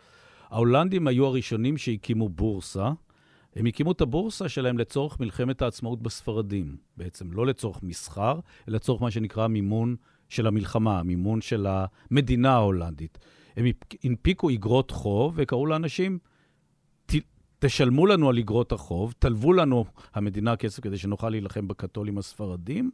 ההולנדים 0.50 1.06
היו 1.06 1.26
הראשונים 1.26 1.76
שהקימו 1.76 2.28
בורסה. 2.28 2.90
הם 3.56 3.66
הקימו 3.66 3.92
את 3.92 4.00
הבורסה 4.00 4.48
שלהם 4.48 4.78
לצורך 4.78 5.20
מלחמת 5.20 5.62
העצמאות 5.62 6.02
בספרדים. 6.02 6.76
בעצם 6.96 7.32
לא 7.32 7.46
לצורך 7.46 7.82
מסחר, 7.82 8.40
אלא 8.68 8.76
לצורך 8.76 9.02
מה 9.02 9.10
שנקרא 9.10 9.46
מימון 9.46 9.96
של 10.28 10.46
המלחמה, 10.46 11.02
מימון 11.02 11.40
של 11.40 11.66
המדינה 11.68 12.52
ההולנדית. 12.52 13.18
הם 13.56 13.66
הנפיקו 14.04 14.48
איגרות 14.48 14.90
חוב 14.90 15.34
וקראו 15.36 15.66
לאנשים, 15.66 16.18
תשלמו 17.58 18.06
לנו 18.06 18.28
על 18.28 18.38
איגרות 18.38 18.72
החוב, 18.72 19.14
תלוו 19.18 19.52
לנו 19.52 19.84
המדינה 20.14 20.56
כסף 20.56 20.82
כדי 20.82 20.98
שנוכל 20.98 21.30
להילחם 21.30 21.68
בקתולים 21.68 22.18
הספרדים, 22.18 22.90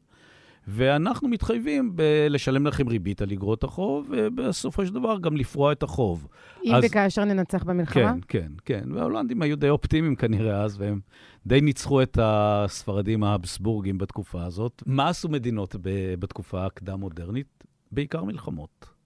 ואנחנו 0.70 1.28
מתחייבים 1.28 1.96
ב- 1.96 2.26
לשלם 2.30 2.66
לכם 2.66 2.88
ריבית 2.88 3.22
על 3.22 3.32
אגרות 3.32 3.64
החוב, 3.64 4.06
ובסופו 4.10 4.87
של 4.87 4.94
דבר 4.94 5.18
גם 5.18 5.37
לפרוע 5.37 5.72
את 5.72 5.82
החוב. 5.82 6.28
אם 6.64 6.75
אז... 6.75 6.84
וכאשר 6.87 7.25
ננצח 7.25 7.64
במלחמה? 7.64 8.12
כן, 8.12 8.18
כן, 8.28 8.52
כן. 8.64 8.92
וההולנדים 8.94 9.42
היו 9.42 9.56
די 9.56 9.68
אופטימיים 9.68 10.16
כנראה 10.16 10.62
אז, 10.62 10.80
והם 10.80 11.00
די 11.46 11.60
ניצחו 11.60 12.02
את 12.02 12.18
הספרדים 12.22 13.25
האבסבורגים 13.25 13.98
בתקופה 13.98 14.44
הזאת. 14.44 14.82
מה 14.87 15.08
עשו 15.08 15.28
מדינות 15.28 15.76
ב- 15.82 16.14
בתקופה 16.18 16.66
הקדם-מודרנית? 16.66 17.64
בעיקר 17.92 18.25
מלחמות. 18.25 18.97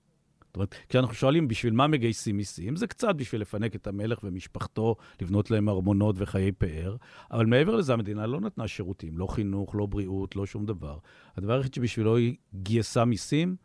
זאת 0.53 0.57
אומרת, 0.57 0.75
כשאנחנו 0.89 1.15
שואלים 1.15 1.49
בשביל 1.49 1.73
מה 1.73 1.87
מגייסים 1.87 2.37
מיסים, 2.37 2.77
זה 2.77 2.87
קצת 2.87 3.15
בשביל 3.15 3.41
לפנק 3.41 3.75
את 3.75 3.87
המלך 3.87 4.19
ומשפחתו, 4.25 4.97
לבנות 5.21 5.51
להם 5.51 5.69
ארמונות 5.69 6.17
וחיי 6.19 6.53
פאר, 6.53 6.97
אבל 7.31 7.47
מעבר 7.47 7.77
לזה 7.77 7.93
המדינה 7.93 8.27
לא 8.27 8.41
נתנה 8.41 8.69
שירותים, 8.69 9.19
לא 9.19 9.27
חינוך, 9.27 9.75
לא 9.75 9.87
בריאות, 9.87 10.37
לא 10.37 10.47
שום 10.47 10.67
דבר. 10.67 10.99
הדבר 11.37 11.53
היחיד 11.53 11.75
שבשבילו 11.75 12.17
היא 12.17 12.37
גייסה 12.55 13.05
מיסים, 13.05 13.57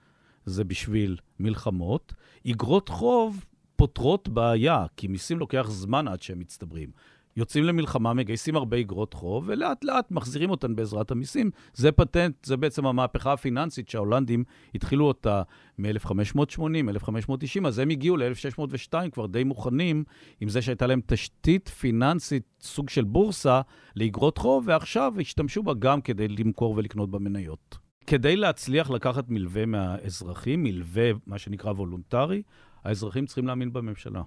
זה 0.46 0.64
בשביל 0.64 1.18
מלחמות. 1.40 2.14
אגרות 2.52 2.90
חוב 2.90 3.46
פותרות 3.76 4.30
בעיה, 4.30 4.86
כי 4.98 5.08
מיסים 5.08 5.40
לוקח 5.40 5.68
זמן 5.70 6.08
עד 6.08 6.22
שהם 6.22 6.40
מצטברים. 6.40 6.90
יוצאים 7.38 7.64
למלחמה, 7.64 8.14
מגייסים 8.14 8.56
הרבה 8.56 8.80
אגרות 8.80 9.14
חוב, 9.14 9.44
ולאט 9.48 9.84
לאט 9.84 10.12
מחזירים 10.12 10.50
אותן 10.50 10.76
בעזרת 10.76 11.12
המיסים. 11.12 11.52
זה 11.74 11.92
פטנט, 11.92 12.46
זה 12.46 12.58
בעצם 12.58 12.86
המהפכה 12.86 13.34
הפיננסית 13.34 13.90
שההולנדים 13.90 14.44
התחילו 14.76 15.06
אותה 15.06 15.42
מ-1580, 15.78 16.90
1590, 16.90 17.66
אז 17.66 17.80
הם 17.80 17.90
הגיעו 17.90 18.18
ל-1602 18.18 19.10
כבר 19.12 19.26
די 19.26 19.44
מוכנים 19.44 20.04
עם 20.42 20.50
זה 20.50 20.62
שהייתה 20.62 20.88
להם 20.88 21.02
תשתית 21.06 21.70
פיננסית, 21.70 22.44
סוג 22.62 22.90
של 22.90 23.04
בורסה, 23.04 23.62
לאגרות 23.96 24.38
חוב, 24.38 24.64
ועכשיו 24.68 25.14
השתמשו 25.20 25.64
בה 25.64 25.74
גם 25.74 26.02
כדי 26.02 26.28
למכור 26.28 26.74
ולקנות 26.78 27.12
במניות. 27.12 27.78
כדי 28.08 28.36
להצליח 28.36 28.90
לקחת 28.90 29.30
מלווה 29.30 29.66
מהאזרחים, 29.66 30.64
מלווה, 30.64 31.12
מה 31.26 31.38
שנקרא 31.38 31.72
וולונטרי, 31.72 32.42
האזרחים 32.84 33.26
צריכים 33.26 33.48
להאמין 33.48 33.74
בממשלה. 33.74 34.22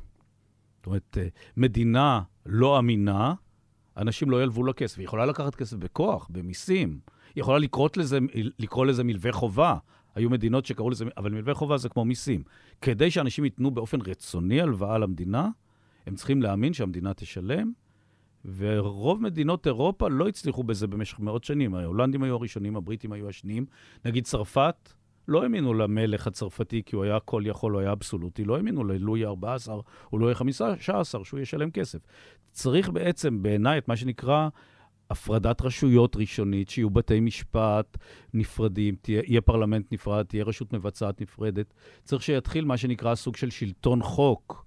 זאת 0.80 0.86
אומרת, 0.86 1.18
אה, 1.20 1.28
מדינה 1.56 2.22
לא 2.46 2.78
אמינה, 2.78 3.34
אנשים 3.96 4.30
לא 4.30 4.42
ילוו 4.42 4.64
לה 4.64 4.72
כסף. 4.72 4.98
היא 4.98 5.04
יכולה 5.04 5.26
לקחת 5.26 5.54
כסף 5.54 5.76
בכוח, 5.76 6.28
במיסים. 6.30 6.98
היא 7.34 7.40
יכולה 7.40 7.58
לזה, 7.96 8.18
לקרוא 8.58 8.86
לזה 8.86 9.04
מלווה 9.04 9.32
חובה. 9.32 9.76
היו 10.14 10.30
מדינות 10.30 10.66
שקראו 10.66 10.90
לזה, 10.90 11.04
אבל 11.16 11.30
מלווה 11.30 11.54
חובה 11.54 11.76
זה 11.76 11.88
כמו 11.88 12.04
מיסים. 12.04 12.42
כדי 12.80 13.10
שאנשים 13.10 13.44
ייתנו 13.44 13.70
באופן 13.70 13.98
רצוני 14.00 14.60
הלוואה 14.60 14.98
למדינה, 14.98 15.48
הם 16.06 16.14
צריכים 16.14 16.42
להאמין 16.42 16.72
שהמדינה 16.72 17.14
תשלם, 17.14 17.72
ורוב 18.56 19.22
מדינות 19.22 19.66
אירופה 19.66 20.08
לא 20.08 20.28
הצליחו 20.28 20.62
בזה 20.62 20.86
במשך 20.86 21.20
מאות 21.20 21.44
שנים. 21.44 21.74
ההולנדים 21.74 22.22
היו 22.22 22.34
הראשונים, 22.34 22.76
הבריטים 22.76 23.12
היו 23.12 23.28
השניים. 23.28 23.66
נגיד 24.04 24.24
צרפת, 24.24 24.92
לא 25.30 25.42
האמינו 25.42 25.74
למלך 25.74 26.26
הצרפתי 26.26 26.82
כי 26.86 26.96
הוא 26.96 27.04
היה 27.04 27.20
כל 27.20 27.42
יכול, 27.46 27.72
הוא 27.72 27.80
היה 27.80 27.92
אבסולוטי, 27.92 28.44
לא 28.44 28.56
האמינו 28.56 28.84
ללואי 28.84 29.24
ה-14 29.24 29.70
או 30.12 30.18
לואי 30.18 30.32
ה-15 30.32 31.24
שהוא 31.24 31.40
ישלם 31.40 31.70
כסף. 31.70 31.98
צריך 32.50 32.88
בעצם, 32.88 33.42
בעיניי, 33.42 33.78
את 33.78 33.88
מה 33.88 33.96
שנקרא 33.96 34.48
הפרדת 35.10 35.62
רשויות 35.62 36.16
ראשונית, 36.16 36.68
שיהיו 36.68 36.90
בתי 36.90 37.20
משפט 37.20 37.98
נפרדים, 38.34 38.94
תהיה, 39.02 39.22
יהיה 39.26 39.40
פרלמנט 39.40 39.92
נפרד, 39.92 40.24
תהיה 40.24 40.44
רשות 40.44 40.72
מבצעת 40.72 41.20
נפרדת. 41.20 41.74
צריך 42.04 42.22
שיתחיל 42.22 42.64
מה 42.64 42.76
שנקרא 42.76 43.14
סוג 43.14 43.36
של 43.36 43.50
שלטון 43.50 44.02
חוק, 44.02 44.64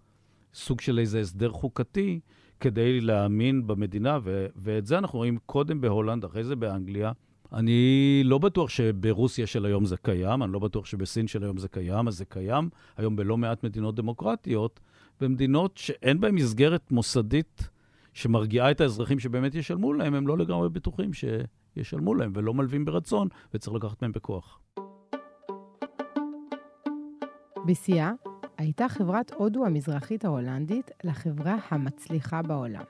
סוג 0.54 0.82
של 0.82 1.00
איזה 1.00 1.20
הסדר 1.20 1.50
חוקתי, 1.50 2.20
כדי 2.60 3.02
להאמין 3.02 3.68
במדינה, 3.68 4.20
ו- 4.24 4.48
ואת 4.56 4.86
זה 4.86 4.98
אנחנו 4.98 5.20
רואים 5.20 5.38
קודם 5.46 5.82
בהולנד, 5.82 6.26
אחרי 6.26 6.44
זה 6.44 6.56
באנגליה. 6.56 7.12
אני 7.54 8.22
לא 8.26 8.38
בטוח 8.38 8.70
שברוסיה 8.70 9.48
של 9.48 9.66
היום 9.66 9.86
זה 9.86 9.98
קיים, 9.98 10.44
אני 10.44 10.52
לא 10.52 10.60
בטוח 10.60 10.86
שבסין 10.86 11.28
של 11.28 11.44
היום 11.44 11.58
זה 11.58 11.68
קיים, 11.68 12.08
אז 12.08 12.18
זה 12.18 12.26
קיים 12.26 12.70
היום 12.98 13.16
בלא 13.16 13.38
מעט 13.38 13.64
מדינות 13.64 13.96
דמוקרטיות, 13.96 14.80
במדינות 15.22 15.78
שאין 15.78 16.20
בהן 16.20 16.36
מסגרת 16.36 16.92
מוסדית 16.92 17.70
שמרגיעה 18.14 18.72
את 18.72 18.82
האזרחים 18.82 19.20
שבאמת 19.20 19.56
ישלמו 19.56 19.94
להם, 19.94 20.14
הם 20.14 20.28
לא 20.28 20.38
לגמרי 20.38 20.70
בטוחים 20.70 21.12
שישלמו 21.14 22.16
להם 22.16 22.32
ולא 22.36 22.54
מלווים 22.54 22.86
ברצון, 22.86 23.28
וצריך 23.54 23.76
לקחת 23.76 24.02
מהם 24.02 24.12
בכוח. 24.12 24.60
בשיאה 27.66 28.12
הייתה 28.58 28.90
חברת 28.90 29.32
הודו 29.34 29.66
המזרחית 29.66 30.26
ההולנדית 30.26 30.92
לחברה 31.04 31.56
המצליחה 31.70 32.42
בעולם. 32.42 32.84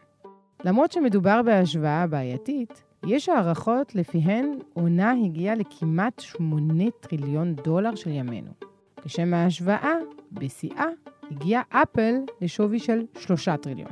למרות 0.65 0.91
שמדובר 0.91 1.41
בהשוואה 1.45 2.07
בעייתית, 2.07 2.83
יש 3.07 3.29
הערכות 3.29 3.95
לפיהן 3.95 4.59
עונה 4.73 5.11
הגיעה 5.25 5.55
לכמעט 5.55 6.19
8 6.19 6.83
טריליון 6.99 7.55
דולר 7.55 7.95
של 7.95 8.09
ימינו. 8.09 8.51
לשם 9.05 9.33
ההשוואה, 9.33 9.93
בשיאה 10.31 10.85
הגיעה 11.31 11.61
אפל 11.69 12.15
לשווי 12.41 12.79
של 12.79 13.05
3 13.19 13.49
טריליון. 13.49 13.91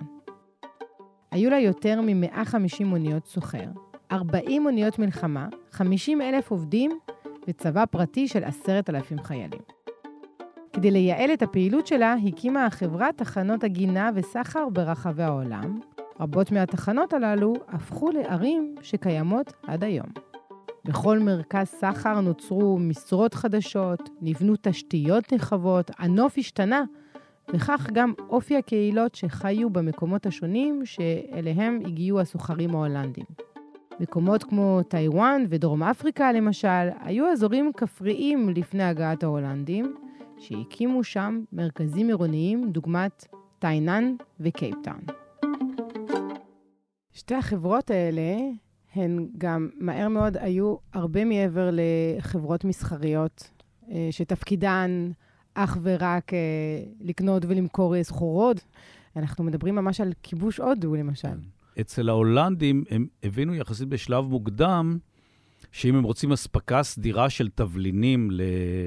היו 1.31 1.49
לה 1.49 1.59
יותר 1.59 2.01
מ-150 2.01 2.85
אוניות 2.91 3.25
סוחר, 3.25 3.67
40 4.11 4.65
אוניות 4.65 4.99
מלחמה, 4.99 5.47
50 5.71 6.21
אלף 6.21 6.51
עובדים 6.51 6.99
וצבא 7.47 7.85
פרטי 7.85 8.27
של 8.27 8.43
10,000 8.43 9.19
חיילים. 9.23 9.61
כדי 10.73 10.91
לייעל 10.91 11.33
את 11.33 11.41
הפעילות 11.41 11.87
שלה, 11.87 12.15
הקימה 12.27 12.65
החברה 12.65 13.09
תחנות 13.15 13.63
הגינה 13.63 14.09
וסחר 14.15 14.69
ברחבי 14.69 15.23
העולם, 15.23 15.79
רבות 16.21 16.51
מהתחנות 16.51 17.13
הללו 17.13 17.53
הפכו 17.67 18.11
לערים 18.11 18.75
שקיימות 18.81 19.53
עד 19.67 19.83
היום. 19.83 20.07
בכל 20.85 21.19
מרכז 21.19 21.67
סחר 21.67 22.21
נוצרו 22.21 22.77
משרות 22.79 23.33
חדשות, 23.33 24.09
נבנו 24.21 24.53
תשתיות 24.61 25.31
נרחבות, 25.31 25.91
הנוף 25.99 26.37
השתנה, 26.37 26.83
וכך 27.53 27.87
גם 27.93 28.13
אופי 28.29 28.57
הקהילות 28.57 29.15
שחיו 29.15 29.69
במקומות 29.69 30.25
השונים 30.25 30.85
שאליהם 30.85 31.79
הגיעו 31.85 32.19
הסוחרים 32.19 32.75
ההולנדים. 32.75 33.25
מקומות 33.99 34.43
כמו 34.43 34.81
טיוואן 34.87 35.45
ודרום 35.49 35.83
אפריקה, 35.83 36.31
למשל, 36.31 36.89
היו 36.99 37.31
אזורים 37.31 37.71
כפריים 37.77 38.49
לפני 38.49 38.83
הגעת 38.83 39.23
ההולנדים, 39.23 39.95
שהקימו 40.37 41.03
שם 41.03 41.43
מרכזים 41.53 42.07
עירוניים 42.07 42.71
דוגמת 42.71 43.27
טאינאן 43.59 44.15
וקייפטאון. 44.39 45.20
שתי 47.13 47.35
החברות 47.35 47.91
האלה 47.91 48.37
הן 48.95 49.27
גם 49.37 49.69
מהר 49.79 50.07
מאוד 50.07 50.37
היו 50.37 50.75
הרבה 50.93 51.25
מעבר 51.25 51.69
לחברות 51.71 52.65
מסחריות, 52.65 53.49
אה, 53.91 54.07
שתפקידן 54.11 55.11
אך 55.53 55.77
ורק 55.81 56.33
אה, 56.33 56.39
לקנות 57.01 57.45
ולמכור 57.47 58.03
סחורות. 58.03 58.61
אנחנו 59.15 59.43
מדברים 59.43 59.75
ממש 59.75 60.01
על 60.01 60.13
כיבוש 60.23 60.57
הודו, 60.57 60.95
למשל. 60.95 61.37
אצל 61.81 62.09
ההולנדים 62.09 62.83
הם 62.89 63.07
הבינו 63.23 63.55
יחסית 63.55 63.87
בשלב 63.87 64.25
מוקדם 64.25 64.97
שאם 65.71 65.95
הם 65.95 66.03
רוצים 66.03 66.31
אספקה 66.31 66.83
סדירה 66.83 67.29
של 67.29 67.49
תבלינים 67.55 68.29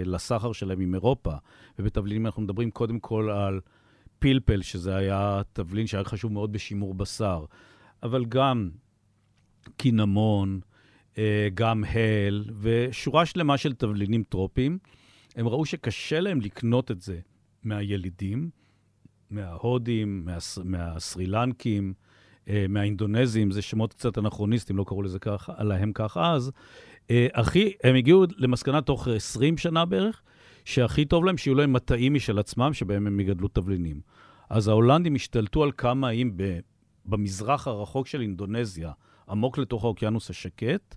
לסחר 0.04 0.52
שלהם 0.52 0.80
עם 0.80 0.94
אירופה, 0.94 1.32
ובתבלינים 1.78 2.26
אנחנו 2.26 2.42
מדברים 2.42 2.70
קודם 2.70 2.98
כל 2.98 3.30
על 3.30 3.60
פלפל, 4.18 4.62
שזה 4.62 4.96
היה 4.96 5.42
תבלין 5.52 5.86
שהיה 5.86 6.04
חשוב 6.04 6.32
מאוד 6.32 6.52
בשימור 6.52 6.94
בשר, 6.94 7.44
אבל 8.04 8.24
גם 8.24 8.70
קינמון, 9.76 10.60
אה, 11.18 11.48
גם 11.54 11.84
הל, 11.84 12.44
ושורה 12.60 13.26
שלמה 13.26 13.58
של 13.58 13.74
תבלינים 13.74 14.22
טרופיים. 14.22 14.78
הם 15.36 15.48
ראו 15.48 15.64
שקשה 15.66 16.20
להם 16.20 16.40
לקנות 16.40 16.90
את 16.90 17.00
זה 17.00 17.20
מהילידים, 17.62 18.50
מההודים, 19.30 20.28
מהסרילנקים, 20.64 21.94
אה, 22.48 22.66
מהאינדונזים, 22.68 23.50
זה 23.50 23.62
שמות 23.62 23.92
קצת 23.92 24.18
אנכרוניסטים, 24.18 24.76
לא 24.76 24.84
קראו 24.84 25.02
לזה 25.02 25.18
ככה, 25.18 25.62
להם 25.62 25.92
כך 25.94 26.16
אז. 26.16 26.52
אה, 27.10 27.26
הכי, 27.34 27.72
הם 27.84 27.94
הגיעו 27.94 28.24
למסקנה 28.36 28.82
תוך 28.82 29.08
20 29.08 29.58
שנה 29.58 29.84
בערך, 29.84 30.22
שהכי 30.64 31.04
טוב 31.04 31.24
להם 31.24 31.36
שיהיו 31.36 31.54
להם 31.54 31.72
מטעים 31.72 32.14
משל 32.14 32.38
עצמם, 32.38 32.72
שבהם 32.72 33.06
הם 33.06 33.20
יגדלו 33.20 33.48
תבלינים. 33.48 34.00
אז 34.50 34.68
ההולנדים 34.68 35.14
השתלטו 35.14 35.62
על 35.62 35.72
כמה 35.76 36.08
איים 36.08 36.36
במזרח 37.06 37.68
הרחוק 37.68 38.06
של 38.06 38.20
אינדונזיה, 38.20 38.92
עמוק 39.28 39.58
לתוך 39.58 39.84
האוקיינוס 39.84 40.30
השקט, 40.30 40.96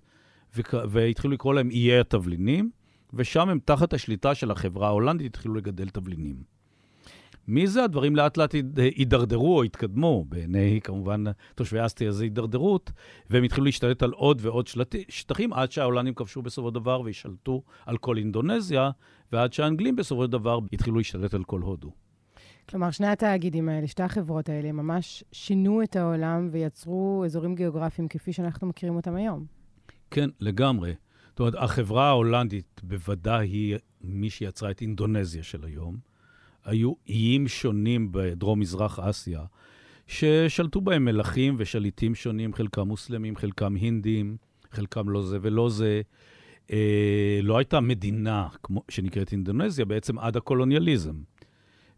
והתחילו 0.88 1.34
לקרוא 1.34 1.54
להם 1.54 1.70
איי 1.70 2.00
התבלינים, 2.00 2.70
ושם 3.14 3.48
הם 3.48 3.58
תחת 3.64 3.92
השליטה 3.92 4.34
של 4.34 4.50
החברה 4.50 4.86
ההולנדית 4.86 5.34
התחילו 5.34 5.54
לגדל 5.54 5.88
תבלינים. 5.88 6.42
מזה 7.48 7.84
הדברים 7.84 8.16
לאט 8.16 8.36
לאט 8.36 8.54
הידרדרו 8.76 9.56
או 9.56 9.62
התקדמו, 9.62 10.24
בעיני 10.28 10.80
כמובן 10.84 11.24
תושבי 11.54 11.86
אסטיה 11.86 12.12
זה 12.12 12.24
הידרדרות, 12.24 12.92
והם 13.30 13.44
התחילו 13.44 13.64
להשתלט 13.64 14.02
על 14.02 14.10
עוד 14.10 14.38
ועוד 14.42 14.66
שלט... 14.66 14.94
שטחים 15.08 15.52
עד 15.52 15.72
שההולנדים 15.72 16.14
כבשו 16.14 16.42
בסופו 16.42 16.68
של 16.68 16.74
דבר 16.74 17.00
וישלטו 17.00 17.62
על 17.86 17.98
כל 17.98 18.16
אינדונזיה, 18.16 18.90
ועד 19.32 19.52
שהאנגלים 19.52 19.96
בסופו 19.96 20.24
של 20.24 20.30
דבר 20.30 20.58
התחילו 20.72 20.96
להשתלט 20.96 21.34
על 21.34 21.44
כל 21.44 21.60
הודו. 21.60 21.92
כלומר, 22.68 22.90
שני 22.90 23.06
התאגידים 23.06 23.68
האלה, 23.68 23.86
שתי 23.86 24.02
החברות 24.02 24.48
האלה, 24.48 24.72
ממש 24.72 25.24
שינו 25.32 25.82
את 25.82 25.96
העולם 25.96 26.48
ויצרו 26.52 27.22
אזורים 27.24 27.54
גיאוגרפיים 27.54 28.08
כפי 28.08 28.32
שאנחנו 28.32 28.66
מכירים 28.66 28.96
אותם 28.96 29.14
היום. 29.14 29.44
כן, 30.10 30.30
לגמרי. 30.40 30.94
זאת 31.30 31.40
אומרת, 31.40 31.54
החברה 31.56 32.08
ההולנדית 32.08 32.80
בוודאי 32.82 33.48
היא 33.48 33.76
מי 34.00 34.30
שיצרה 34.30 34.70
את 34.70 34.80
אינדונזיה 34.80 35.42
של 35.42 35.64
היום. 35.64 35.96
היו 36.64 36.92
איים 37.08 37.48
שונים 37.48 38.08
בדרום-מזרח 38.12 38.98
אסיה, 38.98 39.44
ששלטו 40.06 40.80
בהם 40.80 41.04
מלכים 41.04 41.56
ושליטים 41.58 42.14
שונים, 42.14 42.54
חלקם 42.54 42.88
מוסלמים, 42.88 43.36
חלקם 43.36 43.74
הינדים, 43.74 44.36
חלקם 44.70 45.08
לא 45.08 45.22
זה 45.22 45.38
ולא 45.42 45.70
זה. 45.70 46.02
אה, 46.72 47.40
לא 47.42 47.58
הייתה 47.58 47.80
מדינה 47.80 48.48
כמו, 48.62 48.82
שנקראת 48.88 49.32
אינדונזיה 49.32 49.84
בעצם 49.84 50.18
עד 50.18 50.36
הקולוניאליזם. 50.36 51.14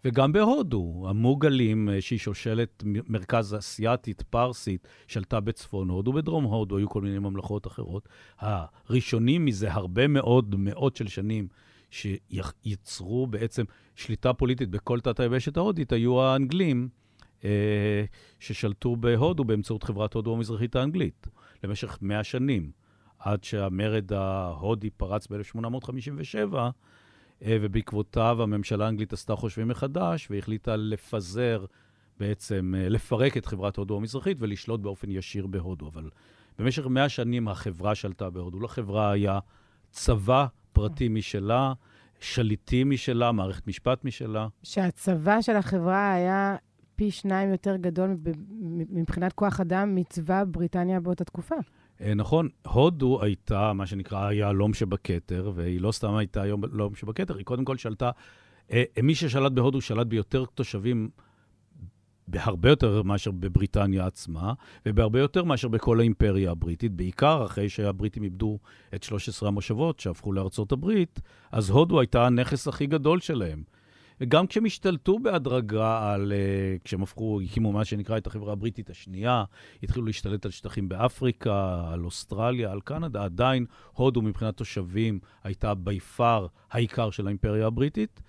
וגם 0.04 0.32
בהודו, 0.32 1.06
המוגלים, 1.08 1.88
אה, 1.88 2.00
שהיא 2.00 2.18
שושלת 2.18 2.82
מרכז 2.86 3.54
אסייתית, 3.58 4.22
פרסית, 4.22 4.88
שלטה 5.06 5.40
בצפון 5.40 5.88
הודו, 5.88 6.12
בדרום 6.12 6.44
הודו 6.44 6.76
היו 6.76 6.88
כל 6.88 7.02
מיני 7.02 7.18
ממלכות 7.18 7.66
אחרות. 7.66 8.08
הראשונים 8.38 9.44
מזה 9.44 9.72
הרבה 9.72 10.08
מאוד, 10.08 10.54
מאות 10.58 10.96
של 10.96 11.08
שנים, 11.08 11.48
שיצרו 11.90 13.26
בעצם 13.26 13.64
שליטה 13.96 14.32
פוליטית 14.32 14.68
בכל 14.68 15.00
תת-היבשת 15.00 15.56
ההודית, 15.56 15.92
היו 15.92 16.22
האנגלים, 16.22 16.88
אה, 17.44 18.04
ששלטו 18.38 18.96
בהודו 18.96 19.44
באמצעות 19.44 19.82
חברת 19.82 20.14
הודו 20.14 20.34
המזרחית 20.34 20.76
האנגלית, 20.76 21.26
למשך 21.64 21.98
מאה 22.02 22.24
שנים, 22.24 22.70
עד 23.18 23.44
שהמרד 23.44 24.12
ההודי 24.12 24.90
פרץ 24.90 25.26
ב-1857, 25.26 26.54
אה, 26.54 26.70
ובעקבותיו 27.46 28.42
הממשלה 28.42 28.84
האנגלית 28.84 29.12
עשתה 29.12 29.36
חושבים 29.36 29.68
מחדש, 29.68 30.28
והחליטה 30.30 30.76
לפזר, 30.76 31.64
בעצם 32.18 32.74
אה, 32.78 32.88
לפרק 32.88 33.36
את 33.36 33.46
חברת 33.46 33.76
הודו 33.76 33.96
המזרחית 33.96 34.36
ולשלוט 34.40 34.80
באופן 34.80 35.10
ישיר 35.10 35.46
בהודו. 35.46 35.88
אבל 35.88 36.10
במשך 36.58 36.86
מאה 36.86 37.08
שנים 37.08 37.48
החברה 37.48 37.94
שלטה 37.94 38.30
בהודו. 38.30 38.60
לחברה 38.60 39.10
היה 39.10 39.38
צבא 39.90 40.46
פרטי 40.72 41.08
משלה, 41.08 41.72
שליטים 42.20 42.90
משלה, 42.90 43.32
מערכת 43.32 43.66
משפט 43.66 44.04
משלה. 44.04 44.48
שהצבא 44.62 45.42
של 45.42 45.56
החברה 45.56 46.12
היה 46.12 46.56
פי 46.96 47.10
שניים 47.10 47.50
יותר 47.50 47.76
גדול 47.76 48.16
מבחינת 48.90 49.32
כוח 49.32 49.60
אדם 49.60 49.94
מצבא 49.94 50.44
בריטניה 50.44 51.00
באותה 51.00 51.24
תקופה. 51.24 51.54
אה, 52.00 52.14
נכון, 52.14 52.48
הודו 52.66 53.22
הייתה 53.22 53.72
מה 53.72 53.86
שנקרא 53.86 54.26
היהלום 54.26 54.74
שבכתר, 54.74 55.52
והיא 55.54 55.80
לא 55.80 55.92
סתם 55.92 56.14
הייתה 56.14 56.42
היהלום 56.42 56.94
שבכתר, 56.94 57.36
היא 57.36 57.44
קודם 57.44 57.64
כל 57.64 57.76
שלטה, 57.76 58.10
אה, 58.72 58.82
מי 59.02 59.14
ששלט 59.14 59.52
בהודו 59.52 59.80
שלט 59.80 60.06
ביותר 60.06 60.44
תושבים 60.44 61.10
בהרבה 62.28 62.68
יותר 62.68 63.02
מאשר 63.02 63.30
בבריטניה 63.30 64.06
עצמה, 64.06 64.52
ובהרבה 64.86 65.18
יותר 65.18 65.44
מאשר 65.44 65.68
בכל 65.68 66.00
האימפריה 66.00 66.50
הבריטית, 66.50 66.92
בעיקר 66.92 67.44
אחרי 67.44 67.68
שהבריטים 67.68 68.22
איבדו 68.22 68.58
את 68.94 69.02
13 69.02 69.48
המושבות 69.48 70.00
שהפכו 70.00 70.32
לארצות 70.32 70.72
הברית, 70.72 71.20
אז 71.52 71.70
הודו 71.70 72.00
הייתה 72.00 72.26
הנכס 72.26 72.68
הכי 72.68 72.86
גדול 72.86 73.20
שלהם. 73.20 73.62
וגם 74.20 74.46
כשהם 74.46 74.64
השתלטו 74.64 75.18
בהדרגה 75.18 76.12
על, 76.12 76.32
uh, 76.32 76.82
כשהם 76.84 77.02
הפכו, 77.02 77.40
הקימו 77.44 77.72
מה 77.72 77.84
שנקרא 77.84 78.18
את 78.18 78.26
החברה 78.26 78.52
הבריטית 78.52 78.90
השנייה, 78.90 79.44
התחילו 79.82 80.06
להשתלט 80.06 80.44
על 80.44 80.50
שטחים 80.50 80.88
באפריקה, 80.88 81.84
על 81.92 82.04
אוסטרליה, 82.04 82.72
על 82.72 82.80
קנדה, 82.80 83.24
עדיין 83.24 83.66
הודו 83.92 84.22
מבחינת 84.22 84.56
תושבים 84.56 85.18
הייתה 85.44 85.74
בי 85.74 86.00
פאר 86.00 86.46
העיקר 86.70 87.10
של 87.10 87.26
האימפריה 87.26 87.66
הבריטית. 87.66 88.22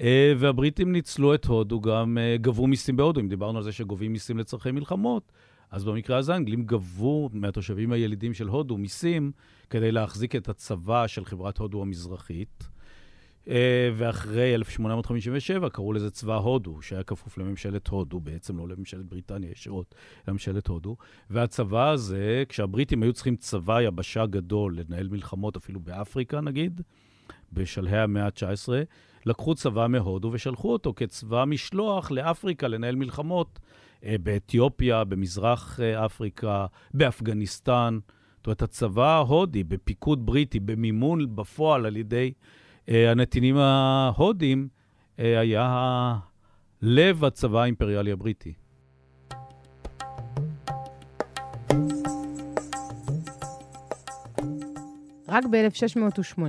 אה, 0.00 0.32
והבריטים 0.38 0.92
ניצלו 0.92 1.34
את 1.34 1.44
הודו, 1.44 1.80
גם 1.80 2.18
אה, 2.18 2.36
גבו 2.40 2.66
מיסים 2.66 2.96
בהודו. 2.96 3.20
אם 3.20 3.28
דיברנו 3.28 3.58
על 3.58 3.64
זה 3.64 3.72
שגובים 3.72 4.12
מיסים 4.12 4.38
לצורכי 4.38 4.70
מלחמות, 4.70 5.32
אז 5.70 5.84
במקרה 5.84 6.16
הזה 6.16 6.32
האנגלים 6.32 6.62
גבו 6.62 7.30
מהתושבים 7.32 7.92
הילידים 7.92 8.34
של 8.34 8.48
הודו 8.48 8.76
מיסים 8.76 9.32
כדי 9.70 9.92
להחזיק 9.92 10.36
את 10.36 10.48
הצבא 10.48 11.06
של 11.06 11.24
חברת 11.24 11.58
הודו 11.58 11.82
המזרחית. 11.82 12.68
אה, 13.48 13.90
ואחרי 13.96 14.54
1857 14.54 15.68
קראו 15.68 15.92
לזה 15.92 16.10
צבא 16.10 16.36
הודו, 16.36 16.82
שהיה 16.82 17.02
כפוף 17.02 17.38
לממשלת 17.38 17.88
הודו, 17.88 18.20
בעצם 18.20 18.58
לא 18.58 18.68
לממשלת 18.68 19.04
בריטניה 19.06 19.50
ישירות, 19.50 19.94
לממשלת 20.28 20.66
הודו. 20.66 20.96
והצבא 21.30 21.90
הזה, 21.90 22.44
כשהבריטים 22.48 23.02
היו 23.02 23.12
צריכים 23.12 23.36
צבא 23.36 23.80
יבשה 23.80 24.26
גדול 24.26 24.78
לנהל 24.78 25.08
מלחמות, 25.08 25.56
אפילו 25.56 25.80
באפריקה 25.80 26.40
נגיד, 26.40 26.80
בשלהי 27.52 27.98
המאה 27.98 28.24
ה-19, 28.24 28.68
לקחו 29.26 29.54
צבא 29.54 29.86
מהודו 29.86 30.30
ושלחו 30.32 30.72
אותו 30.72 30.92
כצבא 30.96 31.44
משלוח 31.44 32.10
לאפריקה 32.10 32.68
לנהל 32.68 32.96
מלחמות 32.96 33.58
אה, 34.04 34.16
באתיופיה, 34.22 35.04
במזרח 35.04 35.80
אה, 35.80 36.06
אפריקה, 36.06 36.66
באפגניסטן. 36.94 37.98
זאת 38.36 38.46
אומרת, 38.46 38.62
הצבא 38.62 39.16
ההודי, 39.16 39.64
בפיקוד 39.64 40.26
בריטי, 40.26 40.60
במימון 40.60 41.36
בפועל 41.36 41.86
על 41.86 41.96
ידי 41.96 42.32
הנתינים 42.88 43.56
ההודים, 43.56 44.68
היה 45.18 46.16
לב 46.82 47.24
הצבא 47.24 47.60
האימפריאלי 47.60 48.12
הבריטי. 48.12 48.52
רק 55.28 55.44
ב-1608 55.50 56.40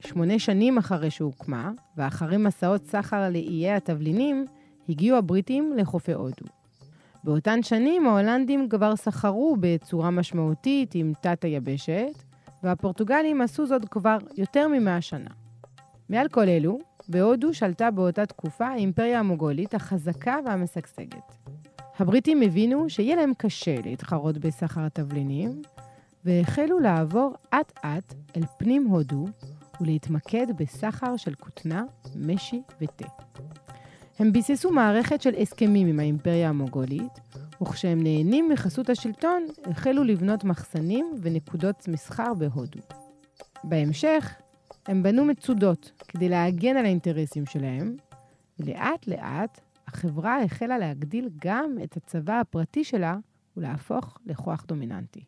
שמונה 0.00 0.38
שנים 0.38 0.78
אחרי 0.78 1.10
שהוקמה, 1.10 1.70
ואחרי 1.96 2.36
מסעות 2.36 2.86
סחר 2.86 3.28
לאיי 3.30 3.72
התבלינים, 3.72 4.46
הגיעו 4.88 5.18
הבריטים 5.18 5.72
לחופי 5.76 6.12
הודו. 6.12 6.46
באותן 7.24 7.62
שנים 7.62 8.06
ההולנדים 8.06 8.68
כבר 8.68 8.96
סחרו 8.96 9.56
בצורה 9.60 10.10
משמעותית 10.10 10.94
עם 10.94 11.12
תת 11.20 11.44
היבשת, 11.44 12.22
והפורטוגלים 12.62 13.40
עשו 13.40 13.66
זאת 13.66 13.88
כבר 13.88 14.18
יותר 14.36 14.68
ממאה 14.68 15.00
שנה. 15.00 15.30
מעל 16.08 16.28
כל 16.28 16.48
אלו, 16.48 16.78
בהודו 17.08 17.54
שלטה 17.54 17.90
באותה 17.90 18.26
תקופה 18.26 18.66
האימפריה 18.66 19.18
המוגולית 19.18 19.74
החזקה 19.74 20.36
והמשגשגת. 20.46 21.36
הבריטים 21.98 22.42
הבינו 22.42 22.90
שיהיה 22.90 23.16
להם 23.16 23.32
קשה 23.38 23.76
להתחרות 23.84 24.38
בסחר 24.38 24.80
התבלינים, 24.80 25.62
והחלו 26.24 26.78
לעבור 26.78 27.34
אט-אט 27.50 28.14
אל 28.36 28.42
פנים 28.58 28.84
הודו 28.84 29.24
ולהתמקד 29.80 30.46
בסחר 30.58 31.16
של 31.16 31.34
כותנה, 31.34 31.84
משי 32.16 32.62
ותה. 32.80 33.08
הם 34.18 34.32
ביססו 34.32 34.70
מערכת 34.70 35.22
של 35.22 35.34
הסכמים 35.38 35.86
עם 35.86 36.00
האימפריה 36.00 36.48
המוגולית, 36.48 37.20
וכשהם 37.62 38.02
נהנים 38.02 38.48
מחסות 38.48 38.90
השלטון, 38.90 39.46
החלו 39.64 40.04
לבנות 40.04 40.44
מחסנים 40.44 41.06
ונקודות 41.22 41.88
מסחר 41.88 42.34
בהודו. 42.34 42.80
בהמשך, 43.64 44.34
הם 44.86 45.02
בנו 45.02 45.24
מצודות 45.24 45.92
כדי 46.08 46.28
להגן 46.28 46.76
על 46.76 46.84
האינטרסים 46.84 47.46
שלהם, 47.46 47.96
ולאט 48.58 49.06
לאט 49.06 49.60
החברה 49.88 50.42
החלה 50.42 50.78
להגדיל 50.78 51.28
גם 51.44 51.76
את 51.84 51.96
הצבא 51.96 52.40
הפרטי 52.40 52.84
שלה 52.84 53.16
ולהפוך 53.56 54.18
לכוח 54.26 54.64
דומיננטי. 54.68 55.24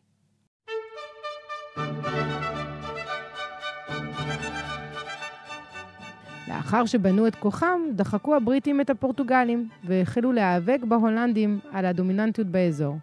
לאחר 6.47 6.85
שבנו 6.85 7.27
את 7.27 7.35
כוחם, 7.35 7.79
דחקו 7.95 8.35
הבריטים 8.35 8.81
את 8.81 8.89
הפורטוגלים 8.89 9.69
והחלו 9.83 10.31
להיאבק 10.31 10.79
בהולנדים 10.87 11.59
על 11.71 11.85
הדומיננטיות 11.85 12.47
באזור. 12.47 12.97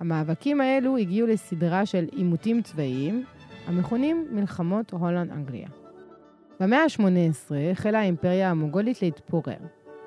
המאבקים 0.00 0.60
האלו 0.60 0.96
הגיעו 0.96 1.26
לסדרה 1.26 1.86
של 1.86 2.04
עימותים 2.12 2.62
צבאיים, 2.62 3.24
המכונים 3.66 4.26
מלחמות 4.30 4.92
הולנד-אנגליה. 4.92 5.85
במאה 6.60 6.82
ה-18 6.82 7.54
החלה 7.72 7.98
האימפריה 7.98 8.50
המוגולית 8.50 9.02
להתפורר, 9.02 9.56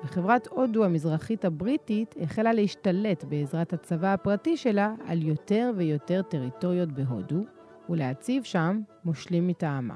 וחברת 0.04 0.46
הודו 0.46 0.84
המזרחית 0.84 1.44
הבריטית 1.44 2.14
החלה 2.22 2.52
להשתלט 2.52 3.24
בעזרת 3.24 3.72
הצבא 3.72 4.12
הפרטי 4.12 4.56
שלה 4.56 4.94
על 5.06 5.22
יותר 5.22 5.72
ויותר 5.76 6.22
טריטוריות 6.22 6.92
בהודו, 6.92 7.44
ולהציב 7.88 8.44
שם 8.44 8.80
מושלים 9.04 9.48
מטעמה. 9.48 9.94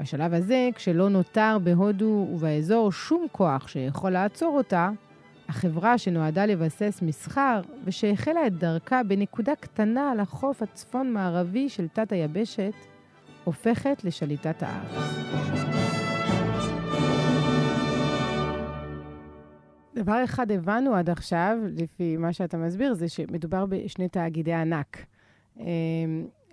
בשלב 0.00 0.34
הזה, 0.34 0.68
כשלא 0.74 1.08
נותר 1.08 1.56
בהודו 1.62 2.28
ובאזור 2.32 2.92
שום 2.92 3.26
כוח 3.32 3.68
שיכול 3.68 4.10
לעצור 4.10 4.56
אותה, 4.56 4.90
החברה 5.48 5.98
שנועדה 5.98 6.46
לבסס 6.46 6.98
מסחר 7.02 7.60
ושהחלה 7.84 8.46
את 8.46 8.58
דרכה 8.58 9.02
בנקודה 9.02 9.54
קטנה 9.54 10.10
על 10.10 10.20
החוף 10.20 10.62
הצפון-מערבי 10.62 11.68
של 11.68 11.88
תת-היבשת, 11.88 12.74
הופכת 13.44 14.04
לשליטת 14.04 14.62
הארץ. 14.62 15.75
דבר 19.96 20.24
אחד 20.24 20.52
הבנו 20.52 20.94
עד 20.94 21.10
עכשיו, 21.10 21.58
לפי 21.76 22.16
מה 22.16 22.32
שאתה 22.32 22.56
מסביר, 22.56 22.94
זה 22.94 23.08
שמדובר 23.08 23.66
בשני 23.66 24.08
תאגידי 24.08 24.52
ענק, 24.52 25.06
אמ, 25.60 25.64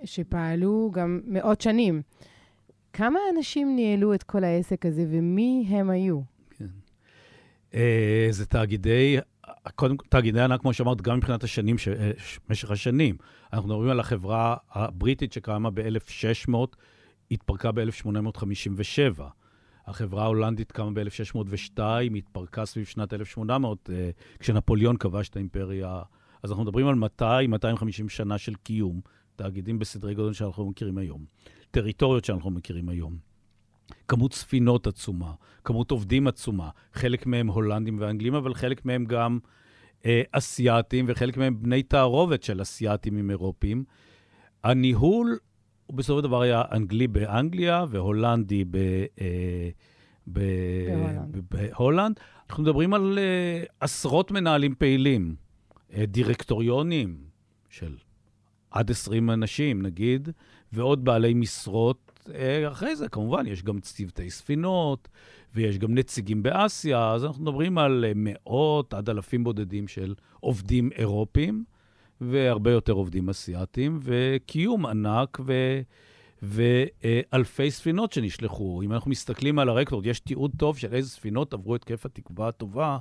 שפעלו 0.04 0.92
גם 0.94 1.22
מאות 1.26 1.62
שנים. 1.62 2.02
כמה 2.94 3.20
אנשים 3.36 3.76
ניהלו 3.76 4.14
את 4.14 4.24
כל 4.24 4.44
העסק 4.44 4.86
הזה 4.86 5.06
ומי 5.10 5.66
הם 5.70 5.90
היו? 5.90 6.22
כן. 6.58 6.66
אה, 7.74 8.28
זה 8.30 8.46
תאגידי, 8.46 9.18
קודם 9.76 9.98
כל, 9.98 10.06
תאגידי 10.10 10.42
ענק, 10.42 10.62
כמו 10.62 10.74
שאמרת, 10.74 11.02
גם 11.02 11.18
מבחינת 11.18 11.44
השנים, 11.44 11.78
ש, 11.78 11.88
אה, 11.88 12.12
משך 12.50 12.72
השנים. 12.72 13.16
אנחנו 13.54 13.68
מדברים 13.70 13.90
על 13.90 14.00
החברה 14.00 14.56
הבריטית 14.72 15.34
שקמה 15.34 15.70
ב-1600, 15.70 16.56
התפרקה 17.32 17.72
ב-1857. 17.72 19.22
החברה 19.86 20.24
ההולנדית 20.24 20.72
קמה 20.72 20.92
ב-1602, 20.92 21.80
התפרקה 22.18 22.66
סביב 22.66 22.86
שנת 22.86 23.14
1800, 23.14 23.90
אה, 23.94 24.10
כשנפוליאון 24.40 24.98
כבש 24.98 25.30
את 25.30 25.36
האימפריה. 25.36 26.02
אז 26.44 26.52
אנחנו 26.52 26.64
מדברים 26.64 26.88
על 26.88 26.96
200-250 27.22 28.10
שנה 28.10 28.38
של 28.38 28.56
קיום, 28.56 29.02
תאגידים 29.36 29.80
בסדרי 29.80 30.16
גודל 30.16 30.34
שאנחנו 30.34 30.70
מכירים 30.70 30.98
היום. 30.98 31.26
טריטוריות 31.72 32.26
שאנחנו 32.26 32.52
מכירים 32.52 32.90
היום. 32.90 33.18
כמות 34.08 34.34
ספינות 34.34 34.88
עצומה, 34.88 35.34
כמות 35.64 35.92
עובדים 35.92 36.28
עצומה, 36.28 36.70
חלק 36.94 37.26
מהם 37.26 37.48
הולנדים 37.48 37.98
ואנגלים, 38.00 38.36
אבל 38.36 38.54
חלק 38.54 38.86
מהם 38.86 39.06
גם 39.06 39.40
אה, 40.06 40.22
אסייתים, 40.32 41.06
וחלק 41.08 41.38
מהם 41.38 41.64
בני 41.64 41.84
תערובת 41.84 42.44
של 42.44 42.62
אסייתים 42.62 43.18
עם 43.18 43.30
אירופים. 43.30 43.84
הניהול, 44.64 45.38
הוא 45.86 45.98
בסופו 45.98 46.20
של 46.20 46.24
דבר 46.24 46.42
היה 46.42 46.62
אנגלי 46.72 47.08
באנגליה 47.08 47.86
והולנדי 47.90 48.64
ב, 48.66 48.78
אה, 49.22 49.70
ב, 50.28 50.40
בהולנד. 50.88 51.46
בהולנד. 51.52 52.20
אנחנו 52.50 52.64
מדברים 52.64 52.94
על 52.94 53.20
אה, 53.20 53.64
עשרות 53.80 54.32
מנהלים 54.32 54.76
פעילים, 54.76 55.36
אה, 55.94 56.06
דירקטוריונים 56.06 57.18
של 57.70 57.96
עד 58.72 58.92
20 58.92 59.30
אנשים, 59.30 59.82
נגיד, 59.82 60.30
ועוד 60.74 61.06
בעלי 61.06 61.34
משרות. 61.34 62.20
אה, 62.34 62.68
אחרי 62.72 62.96
זה, 62.96 63.10
כמובן, 63.10 63.48
יש 63.48 63.64
גם 63.64 63.80
צוותי 63.80 64.30
ספינות, 64.30 65.08
ויש 65.56 65.78
גם 65.78 65.96
נציגים 65.96 66.44
באסיה, 66.44 67.12
אז 67.12 67.26
אנחנו 67.26 67.42
מדברים 67.42 67.78
על 67.78 68.06
מאות 68.16 68.94
עד 68.94 69.10
אלפים 69.10 69.44
בודדים 69.44 69.88
של 69.88 70.14
עובדים 70.40 70.90
אירופים, 70.96 71.64
והרבה 72.32 72.72
יותר 72.72 72.94
עובדים 72.94 73.30
אסיאתים, 73.30 74.00
וקיום 74.02 74.86
ענק 74.86 75.40
ו... 75.46 75.82
ואלפי 76.44 77.72
ספינות 77.72 78.12
שנשלחו. 78.12 78.82
אם 78.82 78.94
אנחנו 78.94 79.12
מסתכלים 79.12 79.60
על 79.60 79.70
הרקורד, 79.70 80.06
יש 80.06 80.20
תיעוד 80.20 80.52
טוב 80.58 80.78
של 80.78 80.94
איזה 80.94 81.10
ספינות 81.10 81.54
עברו 81.54 81.76
את 81.76 81.84
כיף 81.84 82.06
התקווה 82.06 82.48
הטובה 82.48 82.98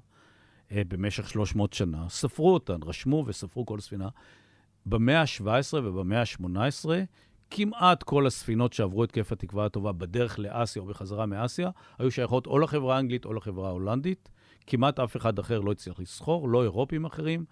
אה, 0.72 0.82
במשך 0.88 1.28
300 1.28 1.72
שנה. 1.72 2.08
ספרו 2.08 2.54
אותן, 2.54 2.76
רשמו 2.84 3.24
וספרו 3.26 3.66
כל 3.66 3.80
ספינה. 3.80 4.08
במאה 4.86 5.20
ה-17 5.20 5.74
ובמאה 5.74 6.20
ה-18 6.20 6.88
כמעט 7.50 8.02
כל 8.02 8.26
הספינות 8.26 8.72
שעברו 8.72 9.04
את 9.04 9.12
כיף 9.12 9.32
התקווה 9.32 9.66
הטובה 9.66 9.92
בדרך 9.92 10.38
לאסיה 10.38 10.82
או 10.82 10.86
בחזרה 10.86 11.26
מאסיה, 11.26 11.70
היו 11.98 12.10
שייכות 12.10 12.46
או 12.46 12.58
לחברה 12.58 12.96
האנגלית 12.96 13.24
או 13.24 13.32
לחברה 13.32 13.68
ההולנדית. 13.68 14.28
כמעט 14.66 15.00
אף 15.00 15.16
אחד 15.16 15.38
אחר 15.38 15.60
לא 15.60 15.72
הצליח 15.72 16.00
לסחור, 16.00 16.48
לא 16.48 16.62
אירופים 16.62 17.04
אחרים 17.04 17.44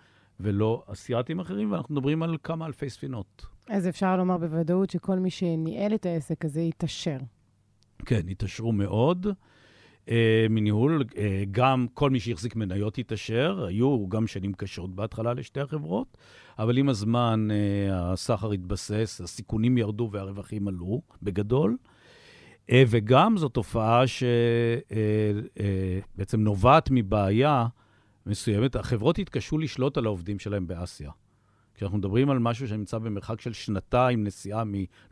ולא 0.42 0.84
אסייתים 0.86 1.40
אחרים, 1.40 1.72
ואנחנו 1.72 1.94
מדברים 1.94 2.22
על 2.22 2.36
כמה 2.42 2.66
אלפי 2.66 2.90
ספינות. 2.90 3.46
אז 3.68 3.88
אפשר 3.88 4.16
לומר 4.16 4.38
בוודאות 4.38 4.90
שכל 4.90 5.18
מי 5.18 5.30
שניהל 5.30 5.94
את 5.94 6.06
העסק 6.06 6.44
הזה 6.44 6.60
התעשר. 6.60 7.18
כן, 8.06 8.20
התעשרו 8.30 8.72
מאוד. 8.72 9.26
אה, 10.08 10.46
מניהול, 10.50 11.04
אה, 11.16 11.42
גם 11.50 11.86
כל 11.94 12.10
מי 12.10 12.20
שהחזיק 12.20 12.56
מניות 12.56 12.98
התעשר, 12.98 13.64
היו 13.64 14.08
גם 14.08 14.26
שנים 14.26 14.52
קשות 14.52 14.94
בהתחלה 14.94 15.34
לשתי 15.34 15.60
החברות, 15.60 16.16
אבל 16.58 16.78
עם 16.78 16.88
הזמן 16.88 17.48
אה, 17.50 18.12
הסחר 18.12 18.50
התבסס, 18.50 19.20
הסיכונים 19.24 19.78
ירדו 19.78 20.08
והרווחים 20.12 20.68
עלו, 20.68 21.00
בגדול. 21.22 21.76
אה, 22.70 22.82
וגם 22.88 23.36
זו 23.36 23.48
תופעה 23.48 24.06
שבעצם 24.06 24.38
אה, 26.38 26.44
נובעת 26.44 26.88
מבעיה 26.90 27.66
מסוימת. 28.26 28.76
החברות 28.76 29.18
התקשו 29.18 29.58
לשלוט 29.58 29.98
על 29.98 30.06
העובדים 30.06 30.38
שלהם 30.38 30.66
באסיה. 30.66 31.10
כשאנחנו 31.74 31.98
מדברים 31.98 32.30
על 32.30 32.38
משהו 32.38 32.68
שנמצא 32.68 32.98
במרחק 32.98 33.40
של 33.40 33.52
שנתיים 33.52 34.24
נסיעה 34.24 34.62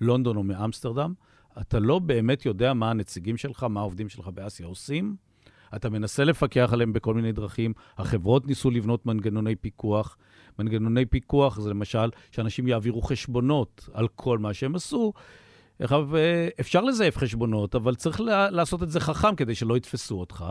מלונדון 0.00 0.36
או 0.36 0.42
מאמסטרדם, 0.42 1.14
אתה 1.60 1.78
לא 1.78 1.98
באמת 1.98 2.46
יודע 2.46 2.74
מה 2.74 2.90
הנציגים 2.90 3.36
שלך, 3.36 3.62
מה 3.62 3.80
העובדים 3.80 4.08
שלך 4.08 4.28
באסיה 4.28 4.66
עושים. 4.66 5.16
אתה 5.76 5.90
מנסה 5.90 6.24
לפקח 6.24 6.70
עליהם 6.72 6.92
בכל 6.92 7.14
מיני 7.14 7.32
דרכים. 7.32 7.72
החברות 7.98 8.46
ניסו 8.46 8.70
לבנות 8.70 9.06
מנגנוני 9.06 9.56
פיקוח. 9.56 10.16
מנגנוני 10.58 11.06
פיקוח 11.06 11.60
זה 11.60 11.70
למשל 11.70 12.10
שאנשים 12.30 12.68
יעבירו 12.68 13.02
חשבונות 13.02 13.88
על 13.92 14.08
כל 14.08 14.38
מה 14.38 14.54
שהם 14.54 14.74
עשו. 14.74 15.12
אפשר 16.60 16.80
לזייף 16.80 17.16
חשבונות, 17.16 17.74
אבל 17.74 17.94
צריך 17.94 18.20
לעשות 18.50 18.82
את 18.82 18.90
זה 18.90 19.00
חכם 19.00 19.34
כדי 19.34 19.54
שלא 19.54 19.76
יתפסו 19.76 20.20
אותך. 20.20 20.44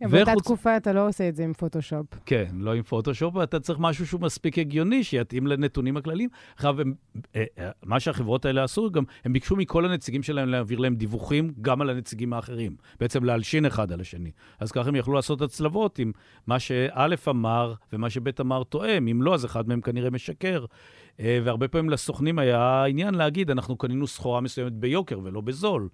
באותה 0.00 0.30
וחוץ... 0.30 0.44
תקופה 0.44 0.76
אתה 0.76 0.92
לא 0.92 1.08
עושה 1.08 1.28
את 1.28 1.36
זה 1.36 1.44
עם 1.44 1.52
פוטושופ. 1.52 2.06
כן, 2.26 2.46
לא 2.58 2.74
עם 2.74 2.82
פוטושופ, 2.82 3.36
ואתה 3.36 3.60
צריך 3.60 3.78
משהו 3.78 4.06
שהוא 4.06 4.20
מספיק 4.20 4.58
הגיוני, 4.58 5.04
שיתאים 5.04 5.46
לנתונים 5.46 5.96
הכלליים. 5.96 6.28
עכשיו, 6.54 6.76
אה, 7.36 7.44
אה, 7.58 7.70
מה 7.82 8.00
שהחברות 8.00 8.44
האלה 8.44 8.64
עשו, 8.64 8.90
גם 8.90 9.04
הם 9.24 9.32
ביקשו 9.32 9.56
מכל 9.56 9.84
הנציגים 9.84 10.22
שלהם 10.22 10.48
להעביר 10.48 10.78
להם 10.78 10.94
דיווחים 10.94 11.52
גם 11.60 11.80
על 11.80 11.90
הנציגים 11.90 12.32
האחרים. 12.32 12.76
בעצם 13.00 13.24
להלשין 13.24 13.66
אחד 13.66 13.92
על 13.92 14.00
השני. 14.00 14.30
אז 14.60 14.72
ככה 14.72 14.88
הם 14.88 14.96
יכלו 14.96 15.14
לעשות 15.14 15.42
הצלבות 15.42 15.98
עם 15.98 16.12
מה 16.46 16.58
שא' 16.58 17.14
אמר 17.28 17.74
ומה 17.92 18.10
שב' 18.10 18.40
אמר 18.40 18.62
תואם. 18.64 19.08
אם 19.08 19.22
לא, 19.22 19.34
אז 19.34 19.44
אחד 19.44 19.68
מהם 19.68 19.80
כנראה 19.80 20.10
משקר. 20.10 20.64
אה, 21.20 21.38
והרבה 21.44 21.68
פעמים 21.68 21.90
לסוכנים 21.90 22.38
היה 22.38 22.84
עניין 22.84 23.14
להגיד, 23.14 23.50
אנחנו 23.50 23.76
קנינו 23.76 24.06
סחורה 24.06 24.40
מסוימת 24.40 24.72
ביוקר 24.72 25.20
ולא 25.22 25.40
בזול. 25.40 25.88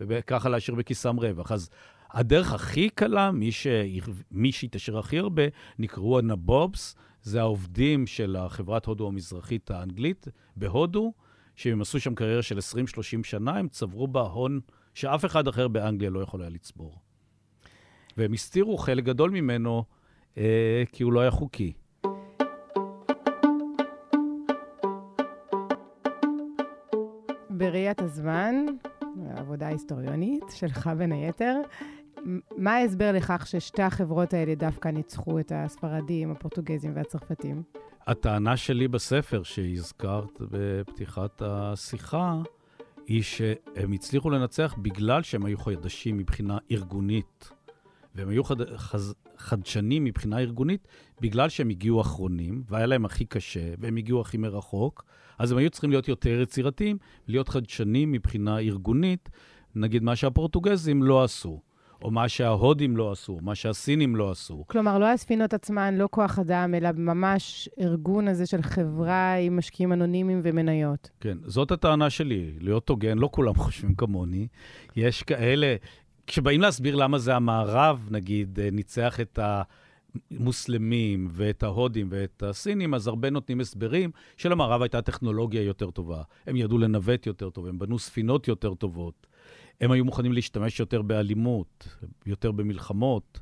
וככה 0.00 0.48
להשאיר 0.48 0.76
בכיסם 0.76 1.16
רווח. 1.16 1.52
אז 1.52 1.70
הדרך 2.10 2.52
הכי 2.52 2.88
קלה, 2.88 3.30
מי, 3.30 3.52
ש... 3.52 3.66
מי 4.30 4.52
שהתעשר 4.52 4.98
הכי 4.98 5.18
הרבה, 5.18 5.42
נקראו 5.78 6.18
הנבובס, 6.18 6.96
זה 7.22 7.40
העובדים 7.40 8.06
של 8.06 8.36
החברת 8.36 8.86
הודו 8.86 9.08
המזרחית 9.08 9.70
האנגלית 9.70 10.28
בהודו, 10.56 11.12
שהם 11.56 11.80
עשו 11.80 12.00
שם 12.00 12.14
קריירה 12.14 12.42
של 12.42 12.58
20-30 12.58 12.60
שנה, 13.22 13.58
הם 13.58 13.68
צברו 13.68 14.08
בה 14.08 14.20
הון 14.20 14.60
שאף 14.94 15.24
אחד 15.24 15.48
אחר 15.48 15.68
באנגליה 15.68 16.10
לא 16.10 16.20
יכול 16.20 16.40
היה 16.40 16.50
לצבור. 16.50 16.98
והם 18.16 18.32
הסתירו 18.32 18.78
חלק 18.78 19.04
גדול 19.04 19.30
ממנו 19.30 19.84
אה, 20.38 20.82
כי 20.92 21.02
הוא 21.02 21.12
לא 21.12 21.20
היה 21.20 21.30
חוקי. 21.30 21.72
בראיית 27.58 28.02
הזמן, 28.02 28.54
העבודה 29.30 29.66
ההיסטוריונית 29.66 30.44
שלך 30.50 30.90
בין 30.98 31.12
היתר, 31.12 31.60
מה 32.56 32.74
ההסבר 32.74 33.12
לכך 33.12 33.46
ששתי 33.46 33.82
החברות 33.82 34.34
האלה 34.34 34.54
דווקא 34.54 34.88
ניצחו 34.88 35.38
את 35.40 35.52
הספרדים, 35.54 36.30
הפורטוגזים 36.30 36.92
והצרפתים? 36.94 37.62
הטענה 38.06 38.56
שלי 38.56 38.88
בספר, 38.88 39.42
שהזכרת 39.42 40.38
בפתיחת 40.40 41.42
השיחה, 41.44 42.42
היא 43.06 43.22
שהם 43.22 43.92
הצליחו 43.92 44.30
לנצח 44.30 44.74
בגלל 44.82 45.22
שהם 45.22 45.44
היו 45.44 45.58
חדשים 45.58 46.18
מבחינה 46.18 46.58
ארגונית. 46.70 47.50
והם 48.14 48.28
היו 48.28 48.44
חד, 48.44 48.76
חז, 48.76 49.14
חדשנים 49.36 50.04
מבחינה 50.04 50.38
ארגונית 50.38 50.88
בגלל 51.20 51.48
שהם 51.48 51.68
הגיעו 51.68 52.00
אחרונים, 52.00 52.62
והיה 52.68 52.86
להם 52.86 53.04
הכי 53.04 53.24
קשה, 53.24 53.74
והם 53.78 53.96
הגיעו 53.96 54.20
הכי 54.20 54.36
מרחוק, 54.36 55.04
אז 55.38 55.52
הם 55.52 55.58
היו 55.58 55.70
צריכים 55.70 55.90
להיות 55.90 56.08
יותר 56.08 56.40
יצירתיים, 56.40 56.98
להיות 57.28 57.48
חדשנים 57.48 58.12
מבחינה 58.12 58.58
ארגונית, 58.58 59.28
נגיד 59.74 60.02
מה 60.02 60.16
שהפורטוגזים 60.16 61.02
לא 61.02 61.24
עשו. 61.24 61.60
או 62.02 62.10
מה 62.10 62.28
שההודים 62.28 62.96
לא 62.96 63.12
עשו, 63.12 63.38
מה 63.42 63.54
שהסינים 63.54 64.16
לא 64.16 64.30
עשו. 64.30 64.64
כלומר, 64.66 64.98
לא 64.98 65.06
הספינות 65.06 65.54
עצמן, 65.54 65.94
לא 65.94 66.08
כוח 66.10 66.38
אדם, 66.38 66.74
אלא 66.74 66.88
ממש 66.96 67.68
ארגון 67.80 68.28
הזה 68.28 68.46
של 68.46 68.62
חברה 68.62 69.34
עם 69.34 69.56
משקיעים 69.56 69.92
אנונימיים 69.92 70.40
ומניות. 70.44 71.10
כן, 71.20 71.38
זאת 71.44 71.70
הטענה 71.70 72.10
שלי, 72.10 72.52
להיות 72.60 72.88
הוגן, 72.88 73.18
לא 73.18 73.28
כולם 73.32 73.54
חושבים 73.54 73.94
כמוני. 73.94 74.46
יש 74.96 75.22
כאלה, 75.22 75.76
כשבאים 76.26 76.60
להסביר 76.60 76.94
למה 76.94 77.18
זה 77.18 77.36
המערב, 77.36 78.08
נגיד, 78.10 78.60
אה, 78.60 78.68
ניצח 78.72 79.20
את 79.20 79.38
המוסלמים 80.30 81.28
ואת 81.30 81.62
ההודים 81.62 82.06
ואת 82.10 82.42
הסינים, 82.42 82.94
אז 82.94 83.06
הרבה 83.06 83.30
נותנים 83.30 83.60
הסברים 83.60 84.10
שלמערב 84.36 84.82
הייתה 84.82 85.02
טכנולוגיה 85.02 85.62
יותר 85.62 85.90
טובה. 85.90 86.22
הם 86.46 86.56
ידעו 86.56 86.78
לנווט 86.78 87.26
יותר 87.26 87.50
טוב, 87.50 87.66
הם 87.66 87.78
בנו 87.78 87.98
ספינות 87.98 88.48
יותר 88.48 88.74
טובות. 88.74 89.26
הם 89.80 89.90
היו 89.90 90.04
מוכנים 90.04 90.32
להשתמש 90.32 90.80
יותר 90.80 91.02
באלימות, 91.02 91.88
יותר 92.26 92.52
במלחמות. 92.52 93.40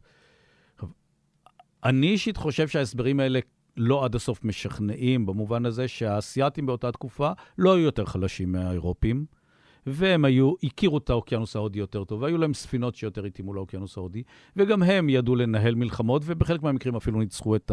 אני 1.84 2.06
אישית 2.06 2.37
חושב 2.37 2.68
שההסברים 2.68 3.20
האלה 3.20 3.40
לא 3.76 4.04
עד 4.04 4.14
הסוף 4.14 4.44
משכנעים, 4.44 5.26
במובן 5.26 5.66
הזה 5.66 5.88
שהאסייתים 5.88 6.66
באותה 6.66 6.92
תקופה 6.92 7.32
לא 7.58 7.74
היו 7.74 7.84
יותר 7.84 8.04
חלשים 8.04 8.52
מהאירופים, 8.52 9.26
והם 9.87 10.25
היו, 10.25 10.53
הכירו 10.62 10.99
את 10.99 11.11
האוקיינוס 11.11 11.57
ההודי 11.57 11.79
יותר 11.79 12.05
טוב, 12.05 12.23
והיו 12.23 12.38
להם 12.38 12.55
ספינות 12.55 12.94
שיותר 12.94 13.25
התאימו 13.25 13.55
לאוקיינוס 13.55 13.97
ההודי, 13.97 14.23
וגם 14.57 14.83
הם 14.83 15.09
ידעו 15.09 15.37
לנהל 15.37 15.75
מלחמות, 15.75 16.23
ובחלק 16.25 16.62
מהמקרים 16.62 16.97
אפילו 16.97 17.18
ניצחו 17.18 17.57
את 17.57 17.73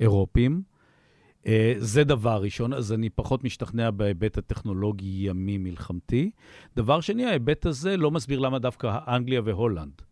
האירופים. 0.00 0.62
Uh, 1.44 1.48
זה 1.78 2.04
דבר 2.04 2.42
ראשון, 2.42 2.72
אז 2.72 2.92
אני 2.92 3.10
פחות 3.10 3.44
משתכנע 3.44 3.90
בהיבט 3.90 4.38
הטכנולוגי 4.38 5.28
ימי 5.28 5.58
מלחמתי. 5.58 6.30
דבר 6.76 7.00
שני, 7.00 7.26
ההיבט 7.26 7.66
הזה 7.66 7.96
לא 7.96 8.10
מסביר 8.10 8.38
למה 8.38 8.58
דווקא 8.58 8.98
אנגליה 9.08 9.40
והולנד. 9.44 10.02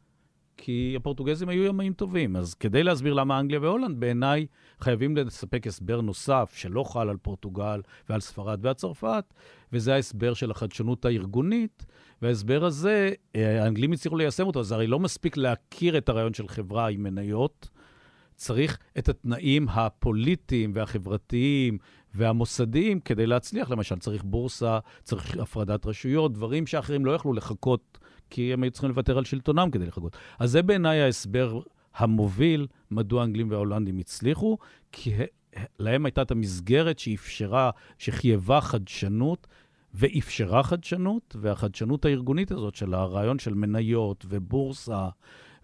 כי 0.58 0.94
הפורטוגזים 0.96 1.48
היו 1.48 1.64
ימאים 1.64 1.92
טובים, 1.92 2.36
אז 2.36 2.54
כדי 2.54 2.82
להסביר 2.82 3.14
למה 3.14 3.40
אנגליה 3.40 3.60
והולנד, 3.60 4.00
בעיניי 4.00 4.46
חייבים 4.80 5.16
לספק 5.16 5.66
הסבר 5.66 6.00
נוסף 6.00 6.52
שלא 6.56 6.84
חל 6.84 7.08
על 7.08 7.16
פורטוגל 7.16 7.80
ועל 8.08 8.20
ספרד 8.20 8.58
ועל 8.62 8.74
צרפת, 8.74 9.24
וזה 9.72 9.94
ההסבר 9.94 10.34
של 10.34 10.50
החדשנות 10.50 11.04
הארגונית, 11.04 11.86
וההסבר 12.22 12.64
הזה, 12.64 13.12
אה, 13.36 13.64
האנגלים 13.64 13.92
הצליחו 13.92 14.16
ליישם 14.16 14.46
אותו, 14.46 14.60
אז 14.60 14.72
הרי 14.72 14.86
לא 14.86 14.98
מספיק 14.98 15.36
להכיר 15.36 15.98
את 15.98 16.08
הרעיון 16.08 16.34
של 16.34 16.48
חברה 16.48 16.88
עם 16.88 17.02
מניות, 17.02 17.68
צריך 18.34 18.78
את 18.98 19.08
התנאים 19.08 19.68
הפוליטיים 19.68 20.72
והחברתיים 20.74 21.78
והמוסדיים 22.14 23.00
כדי 23.00 23.26
להצליח. 23.26 23.70
למשל, 23.70 23.98
צריך 23.98 24.24
בורסה, 24.24 24.78
צריך 25.02 25.36
הפרדת 25.36 25.86
רשויות, 25.86 26.32
דברים 26.32 26.66
שאחרים 26.66 27.04
לא 27.04 27.12
יכלו 27.12 27.32
לחכות, 27.32 27.98
כי 28.30 28.52
הם 28.52 28.62
היו 28.62 28.70
צריכים 28.70 28.90
לוותר 28.90 29.18
על 29.18 29.24
שלטונם 29.24 29.70
כדי 29.72 29.86
לחכות. 29.86 30.16
אז 30.38 30.50
זה 30.50 30.62
בעיניי 30.62 31.00
ההסבר 31.00 31.60
המוביל 31.94 32.66
מדוע 32.90 33.20
האנגלים 33.20 33.50
וההולנדים 33.50 33.98
הצליחו, 33.98 34.58
כי 34.92 35.12
להם 35.78 36.06
הייתה 36.06 36.22
את 36.22 36.30
המסגרת 36.30 36.98
שאפשרה, 36.98 37.70
שחייבה 37.98 38.60
חדשנות. 38.60 39.46
ואפשרה 39.94 40.62
חדשנות, 40.62 41.36
והחדשנות 41.40 42.04
הארגונית 42.04 42.50
הזאת 42.50 42.74
של 42.74 42.94
הרעיון 42.94 43.38
של 43.38 43.54
מניות 43.54 44.26
ובורסה 44.28 45.08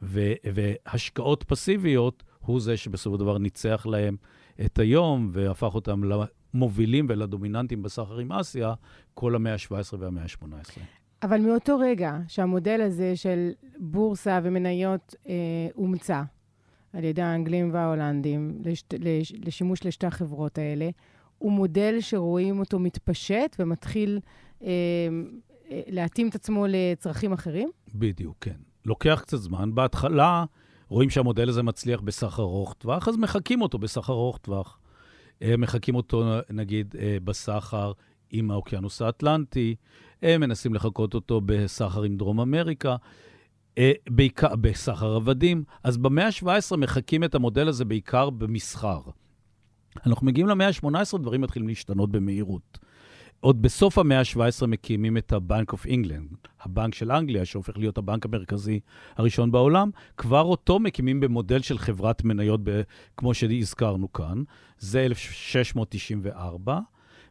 ו- 0.03 0.33
והשקעות 0.55 1.45
פסיביות, 1.45 2.23
הוא 2.41 2.61
זה 2.61 2.77
שבסופו 2.77 3.17
של 3.17 3.21
דבר 3.21 3.39
ניצח 3.39 3.87
להם 3.87 4.17
את 4.65 4.79
היום 4.79 5.31
והפך 5.33 5.75
אותם 5.75 6.01
למובילים 6.05 7.07
ולדומיננטים 7.09 7.83
בסחר 7.83 8.19
עם 8.19 8.33
אסיה 8.33 8.75
כל 9.15 9.35
המאה 9.35 9.53
ה-17 9.53 9.97
והמאה 9.99 10.23
ה-18. 10.23 10.81
אבל 11.25 11.41
מאותו 11.41 11.79
רגע 11.79 12.19
שהמודל 12.29 12.81
הזה 12.81 13.17
של 13.17 13.51
בורסה 13.79 14.41
ומניות 14.43 15.15
אה, 15.29 15.35
אומצה 15.77 16.23
על 16.93 17.05
ידי 17.05 17.23
האנגלים 17.23 17.71
וההולנדים 17.73 18.59
לשת, 18.65 18.95
לש, 18.99 19.33
לשימוש 19.45 19.87
לשתי 19.87 20.07
החברות 20.07 20.59
האלה, 20.59 20.91
הוא 21.39 21.53
מודל 21.53 21.97
שרואים 22.01 22.61
אותו 22.61 22.79
מתפשט 22.79 23.57
ומתחיל 23.59 24.21
אה, 24.63 24.69
אה, 25.71 25.81
להתאים 25.87 26.29
את 26.29 26.35
עצמו 26.35 26.67
לצרכים 26.69 27.33
אחרים? 27.33 27.71
בדיוק, 27.95 28.37
כן. 28.41 28.57
לוקח 28.87 29.21
קצת 29.23 29.37
זמן. 29.37 29.75
בהתחלה 29.75 30.45
רואים 30.89 31.11
שהמודל 31.11 31.49
הזה 31.49 31.63
מצליח 31.63 32.01
בסחר 32.01 32.43
ארוך 32.43 32.75
טווח, 32.75 33.09
אז 33.09 33.17
מחקים 33.17 33.63
אותו 33.63 33.79
בסחר 33.79 34.13
ארוך 34.13 34.39
טווח. 34.39 34.79
אה, 35.43 35.57
מחקים 35.57 35.95
אותו, 35.95 36.25
נגיד, 36.51 36.95
אה, 36.99 37.17
בסחר 37.25 37.93
עם 38.31 38.51
האוקיינוס 38.51 39.03
האטלנטי, 39.03 39.75
הם 40.25 40.41
מנסים 40.41 40.75
לחקות 40.75 41.15
אותו 41.15 41.41
בסחר 41.47 42.03
עם 42.03 42.17
דרום 42.17 42.41
אמריקה, 42.41 42.97
אה, 43.79 43.93
בעיקר 44.11 44.57
בסחר 44.57 45.15
עבדים. 45.15 45.65
אז 45.83 45.97
במאה 45.97 46.27
ה-17 46.27 46.77
מחקים 46.77 47.25
את 47.25 47.35
המודל 47.35 47.69
הזה 47.69 47.85
בעיקר 47.85 48.31
במסחר. 48.31 49.01
אנחנו 50.07 50.27
מגיעים 50.27 50.49
למאה 50.49 50.69
ה-18, 50.69 51.19
דברים 51.19 51.41
מתחילים 51.41 51.69
להשתנות 51.69 52.13
במהירות. 52.13 52.79
עוד 53.41 53.63
בסוף 53.63 53.99
המאה 53.99 54.19
ה-17 54.19 54.67
מקימים 54.67 55.17
את 55.17 55.33
ה-Bank 55.33 55.75
of 55.75 55.87
England, 55.87 56.49
הבנק 56.61 56.95
של 56.95 57.13
אנגליה, 57.13 57.45
שהופך 57.45 57.79
להיות 57.79 57.99
הבנק 57.99 58.25
המרכזי 58.25 58.81
הראשון 59.17 59.51
בעולם. 59.53 59.91
כבר 60.17 60.43
אותו 60.43 60.79
מקימים 60.79 61.21
במודל 61.21 61.63
של 61.63 61.79
חברת 61.79 62.25
מניות, 62.25 62.61
ב- 62.65 62.83
כמו 63.17 63.35
שהזכרנו 63.35 64.13
כאן. 64.13 64.43
זה 64.79 65.01
1694. 65.01 66.81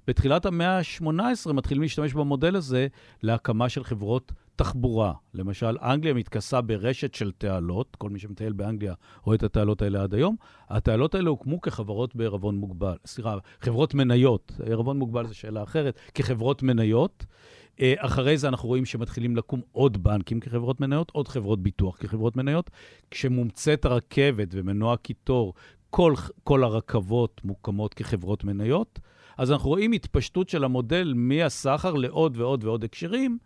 בתחילת 0.08 0.46
המאה 0.46 0.78
ה-18 0.78 1.54
מתחילים 1.54 1.82
להשתמש 1.82 2.14
במודל 2.14 2.56
הזה 2.56 2.88
להקמה 3.24 3.70
של 3.70 3.84
חברות 3.84 4.32
תחבורה. 4.56 5.14
למשל, 5.34 5.78
אנגליה 5.82 6.14
מתכסה 6.14 6.62
ברשת 6.62 7.14
של 7.14 7.32
תעלות, 7.38 7.96
כל 7.96 8.10
מי 8.10 8.20
שמטייל 8.20 8.54
באנגליה 8.54 8.94
רואה 9.24 9.36
את 9.36 9.44
התעלות 9.44 9.82
האלה 9.82 10.04
עד 10.04 10.14
היום. 10.14 10.36
התעלות 10.70 11.16
האלה 11.16 11.30
הוקמו 11.30 11.62
כחברות 11.62 12.16
בערבון 12.16 12.56
מוגבל, 12.56 12.96
סליחה, 13.06 13.38
חברות 13.62 13.94
מניות. 13.94 14.52
ערבון 14.66 15.00
מוגבל 15.00 15.28
זו 15.28 15.34
שאלה 15.36 15.64
אחרת, 15.64 16.00
כחברות 16.14 16.64
מניות. 16.64 17.26
אה, 17.80 17.94
אחרי 17.98 18.38
זה 18.38 18.48
אנחנו 18.48 18.70
רואים 18.70 18.86
שמתחילים 18.86 19.36
לקום 19.36 19.62
עוד 19.72 20.04
בנקים 20.04 20.40
כחברות 20.40 20.82
מניות, 20.82 21.12
עוד 21.12 21.28
חברות 21.28 21.64
ביטוח 21.64 21.98
כחברות 21.98 22.36
מניות. 22.36 22.70
כשמומצאת 23.12 23.86
הרכבת 23.86 24.48
ומנוע 24.52 24.98
קיטור, 24.98 25.54
כל, 25.90 26.14
כל 26.44 26.64
הרכבות 26.64 27.42
מוקמות 27.44 27.94
כחברות 27.94 28.44
מניות. 28.44 29.00
אז 29.38 29.52
אנחנו 29.52 29.70
רואים 29.70 29.92
התפשטות 29.92 30.50
של 30.50 30.64
המודל 30.64 31.14
מהסחר 31.16 31.94
לעוד 31.94 32.38
ועוד 32.38 32.64
ועוד 32.64 32.84
הקשרים. 32.84 33.38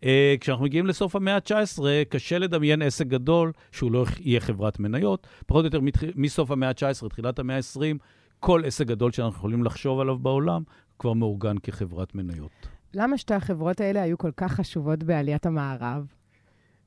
Uh, 0.00 0.06
כשאנחנו 0.40 0.64
מגיעים 0.64 0.86
לסוף 0.86 1.16
המאה 1.16 1.34
ה-19, 1.34 1.82
קשה 2.08 2.38
לדמיין 2.38 2.82
עסק 2.82 3.06
גדול 3.06 3.52
שהוא 3.72 3.92
לא 3.92 4.04
יהיה 4.20 4.40
חברת 4.40 4.80
מניות. 4.80 5.26
פחות 5.46 5.60
או 5.60 5.66
יותר 5.66 5.80
מסוף 6.16 6.50
המאה 6.50 6.68
ה-19, 6.68 7.08
תחילת 7.08 7.38
המאה 7.38 7.56
ה-20, 7.56 7.96
כל 8.40 8.62
עסק 8.64 8.86
גדול 8.86 9.12
שאנחנו 9.12 9.36
יכולים 9.36 9.64
לחשוב 9.64 10.00
עליו 10.00 10.18
בעולם 10.18 10.62
כבר 10.98 11.12
מאורגן 11.12 11.58
כחברת 11.62 12.14
מניות. 12.14 12.68
למה 12.94 13.18
שתי 13.18 13.34
החברות 13.34 13.80
האלה 13.80 14.02
היו 14.02 14.18
כל 14.18 14.30
כך 14.36 14.52
חשובות 14.52 15.02
בעליית 15.04 15.46
המערב? 15.46 16.06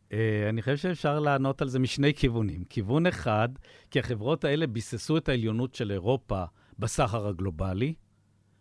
Uh, 0.10 0.14
אני 0.50 0.62
חושב 0.62 0.78
שאפשר 0.78 1.20
לענות 1.20 1.62
על 1.62 1.68
זה 1.68 1.80
משני 1.80 2.14
כיוונים. 2.14 2.64
כיוון 2.70 3.06
אחד, 3.06 3.50
כי 3.92 4.00
החברות 4.00 4.44
האלה 4.44 4.68
ביססו 4.68 5.18
את 5.18 5.30
העליונות 5.30 5.76
של 5.76 5.92
אירופה 5.92 6.44
בסחר 6.80 7.28
הגלובלי, 7.28 7.94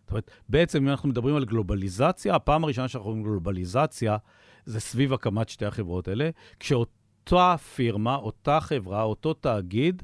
זאת 0.09 0.13
אומרת, 0.13 0.31
בעצם 0.49 0.83
אם 0.83 0.89
אנחנו 0.89 1.09
מדברים 1.09 1.37
על 1.37 1.45
גלובליזציה, 1.45 2.35
הפעם 2.35 2.65
הראשונה 2.65 2.89
שאנחנו 2.89 3.11
רואים 3.11 3.23
גלובליזציה 3.23 4.17
זה 4.65 4.81
סביב 4.81 5.13
הקמת 5.13 5.49
שתי 5.49 5.67
החברות 5.67 6.09
האלה, 6.09 6.31
כשאותה 6.61 7.55
פירמה, 7.75 8.17
אותה 8.17 8.61
חברה, 8.61 9.03
אותו 9.03 9.35
תאגיד, 9.35 10.03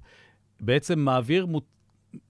בעצם 0.60 0.98
מעביר 0.98 1.46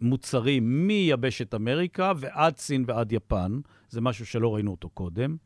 מוצרים 0.01 0.87
מיבשת 0.87 1.55
אמריקה 1.55 2.13
ועד 2.17 2.57
סין 2.57 2.85
ועד 2.87 3.13
יפן, 3.13 3.61
זה 3.89 4.01
משהו 4.01 4.27
שלא 4.27 4.55
ראינו 4.55 4.71
אותו 4.71 4.89
קודם. 4.89 5.37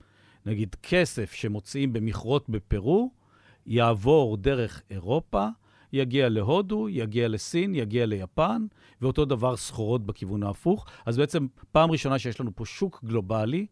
נגיד, 0.46 0.76
כסף 0.82 1.32
שמוציאים 1.32 1.92
במכרות 1.92 2.48
בפרו, 2.48 3.10
יעבור 3.66 4.36
דרך 4.36 4.82
אירופה, 4.90 5.48
יגיע 5.92 6.28
להודו, 6.28 6.88
יגיע 6.88 7.28
לסין, 7.28 7.74
יגיע 7.74 8.06
ליפן, 8.06 8.66
ואותו 9.02 9.24
דבר 9.24 9.56
סחורות 9.56 10.06
בכיוון 10.06 10.42
ההפוך. 10.42 10.86
אז 11.06 11.18
בעצם 11.18 11.46
פעם 11.72 11.90
ראשונה 11.90 12.18
שיש 12.18 12.40
לנו 12.40 12.50
פה 12.54 12.64
שוק 12.64 13.00
גלובלי, 13.04 13.66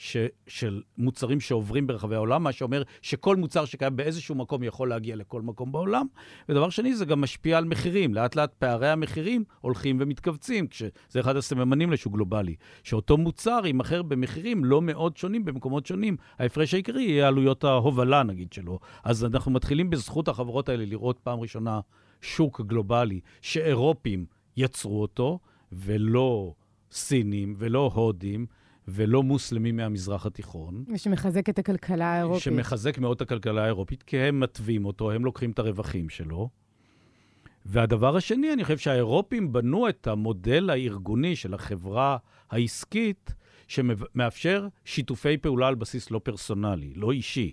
ש, 0.00 0.16
של 0.46 0.82
מוצרים 0.98 1.40
שעוברים 1.40 1.86
ברחבי 1.86 2.14
העולם, 2.14 2.42
מה 2.42 2.52
שאומר 2.52 2.82
שכל 3.02 3.36
מוצר 3.36 3.64
שקיים 3.64 3.96
באיזשהו 3.96 4.34
מקום 4.34 4.62
יכול 4.62 4.88
להגיע 4.88 5.16
לכל 5.16 5.42
מקום 5.42 5.72
בעולם. 5.72 6.06
ודבר 6.48 6.70
שני, 6.70 6.94
זה 6.94 7.04
גם 7.04 7.20
משפיע 7.20 7.58
על 7.58 7.64
מחירים. 7.64 8.14
לאט 8.14 8.36
לאט 8.36 8.52
פערי 8.58 8.88
המחירים 8.88 9.44
הולכים 9.60 9.96
ומתכווצים, 10.00 10.66
כשזה 10.66 11.20
אחד 11.20 11.36
הסממנים 11.36 11.92
לשוק 11.92 12.12
גלובלי. 12.12 12.54
שאותו 12.82 13.16
מוצר 13.16 13.60
יימכר 13.64 14.02
במחירים 14.02 14.64
לא 14.64 14.82
מאוד 14.82 15.16
שונים 15.16 15.44
במקומות 15.44 15.86
שונים. 15.86 16.16
ההפרש 16.38 16.74
העיקרי 16.74 17.02
יהיה 17.02 17.28
עלויות 17.28 17.64
ההובלה, 17.64 18.22
נגיד, 18.22 18.52
שלו. 18.52 18.78
אז 19.04 19.24
אנחנו 19.24 19.50
מתחילים 19.50 19.90
בזכות 19.90 20.28
החברות 20.28 20.68
האלה 20.68 20.84
לראות 20.84 21.18
פעם 21.18 21.40
ראשונה 21.40 21.80
שוק 22.20 22.60
גלובלי 22.60 23.20
שאירופים 23.42 24.26
יצרו 24.56 25.02
אותו, 25.02 25.38
ולא 25.72 26.54
סינים 26.92 27.54
ולא 27.58 27.90
הודים. 27.94 28.46
ולא 28.88 29.22
מוסלמים 29.22 29.76
מהמזרח 29.76 30.26
התיכון. 30.26 30.84
ושמחזק 30.94 31.48
את 31.48 31.58
הכלכלה 31.58 32.06
האירופית. 32.06 32.42
שמחזק 32.42 32.98
מאוד 32.98 33.16
את 33.16 33.20
הכלכלה 33.20 33.64
האירופית, 33.64 34.02
כי 34.02 34.18
הם 34.18 34.40
מתווים 34.40 34.84
אותו, 34.84 35.10
הם 35.10 35.24
לוקחים 35.24 35.50
את 35.50 35.58
הרווחים 35.58 36.08
שלו. 36.08 36.48
והדבר 37.66 38.16
השני, 38.16 38.52
אני 38.52 38.64
חושב 38.64 38.78
שהאירופים 38.78 39.52
בנו 39.52 39.88
את 39.88 40.06
המודל 40.06 40.70
הארגוני 40.70 41.36
של 41.36 41.54
החברה 41.54 42.16
העסקית, 42.50 43.34
שמאפשר 43.68 44.68
שיתופי 44.84 45.36
פעולה 45.36 45.68
על 45.68 45.74
בסיס 45.74 46.10
לא 46.10 46.20
פרסונלי, 46.24 46.92
לא 46.94 47.12
אישי. 47.12 47.52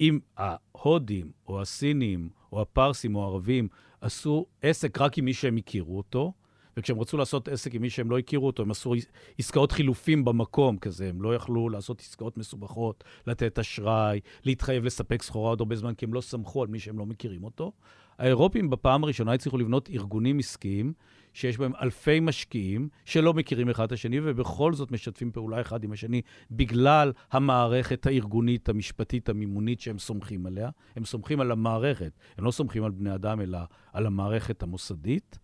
אם 0.00 0.18
ההודים, 0.36 1.30
או 1.48 1.60
הסינים, 1.60 2.28
או 2.52 2.60
הפרסים, 2.60 3.14
או 3.14 3.22
הערבים, 3.22 3.68
עשו 4.00 4.46
עסק 4.62 5.00
רק 5.00 5.18
עם 5.18 5.24
מי 5.24 5.34
שהם 5.34 5.56
הכירו 5.56 5.96
אותו, 5.96 6.32
וכשהם 6.80 7.00
רצו 7.00 7.16
לעשות 7.16 7.48
עסק 7.48 7.74
עם 7.74 7.82
מי 7.82 7.90
שהם 7.90 8.10
לא 8.10 8.18
הכירו 8.18 8.46
אותו, 8.46 8.62
הם 8.62 8.70
עשו 8.70 8.94
עסקאות 9.38 9.72
חילופים 9.72 10.24
במקום 10.24 10.78
כזה, 10.78 11.08
הם 11.08 11.22
לא 11.22 11.34
יכלו 11.34 11.68
לעשות 11.68 12.00
עסקאות 12.00 12.36
מסובכות, 12.36 13.04
לתת 13.26 13.58
אשראי, 13.58 14.20
להתחייב 14.44 14.84
לספק 14.84 15.22
סחורה 15.22 15.50
עוד 15.50 15.60
הרבה 15.60 15.76
זמן, 15.76 15.94
כי 15.94 16.04
הם 16.04 16.14
לא 16.14 16.20
סמכו 16.20 16.62
על 16.62 16.68
מי 16.68 16.78
שהם 16.78 16.98
לא 16.98 17.06
מכירים 17.06 17.44
אותו. 17.44 17.72
האירופים 18.18 18.70
בפעם 18.70 19.04
הראשונה 19.04 19.32
הצליחו 19.32 19.58
לבנות 19.58 19.90
ארגונים 19.90 20.38
עסקיים 20.38 20.92
שיש 21.32 21.58
בהם 21.58 21.72
אלפי 21.82 22.20
משקיעים 22.20 22.88
שלא 23.04 23.34
מכירים 23.34 23.70
אחד 23.70 23.84
את 23.84 23.92
השני, 23.92 24.20
ובכל 24.22 24.72
זאת 24.72 24.92
משתפים 24.92 25.32
פעולה 25.32 25.60
אחד 25.60 25.84
עם 25.84 25.92
השני 25.92 26.22
בגלל 26.50 27.12
המערכת 27.32 28.06
הארגונית, 28.06 28.68
המשפטית, 28.68 29.28
המימונית 29.28 29.80
שהם 29.80 29.98
סומכים 29.98 30.46
עליה. 30.46 30.70
הם 30.96 31.04
סומכים 31.04 31.40
על 31.40 31.50
המערכת, 31.50 32.12
הם 32.38 32.44
לא 32.44 32.50
סומכים 32.50 32.84
על 32.84 32.90
בני 32.90 33.14
אדם, 33.14 33.40
אלא 33.40 33.58
על 33.92 34.06
המערכת 34.06 34.62
המוסדית. 34.62 35.38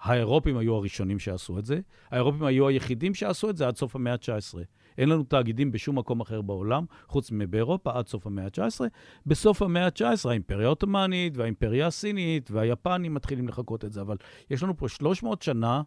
האירופים 0.00 0.56
היו 0.56 0.74
הראשונים 0.74 1.18
שעשו 1.18 1.58
את 1.58 1.64
זה. 1.64 1.80
האירופים 2.10 2.44
היו 2.44 2.68
היחידים 2.68 3.14
שעשו 3.14 3.50
את 3.50 3.56
זה 3.56 3.68
עד 3.68 3.76
סוף 3.76 3.96
המאה 3.96 4.12
ה-19. 4.12 4.58
אין 4.98 5.08
לנו 5.08 5.22
תאגידים 5.22 5.72
בשום 5.72 5.98
מקום 5.98 6.20
אחר 6.20 6.42
בעולם, 6.42 6.84
חוץ 7.08 7.30
מבאירופה, 7.32 7.98
עד 7.98 8.06
סוף 8.06 8.26
המאה 8.26 8.44
ה-19. 8.44 8.80
בסוף 9.26 9.62
המאה 9.62 9.86
ה-19 9.86 10.28
האימפריה 10.28 10.66
העות'מאנית 10.66 11.36
והאימפריה 11.36 11.86
הסינית 11.86 12.50
והיפנים 12.50 13.14
מתחילים 13.14 13.48
לחקות 13.48 13.84
את 13.84 13.92
זה, 13.92 14.00
אבל 14.00 14.16
יש 14.50 14.62
לנו 14.62 14.76
פה 14.76 14.88
300 14.88 15.42
שנה 15.42 15.82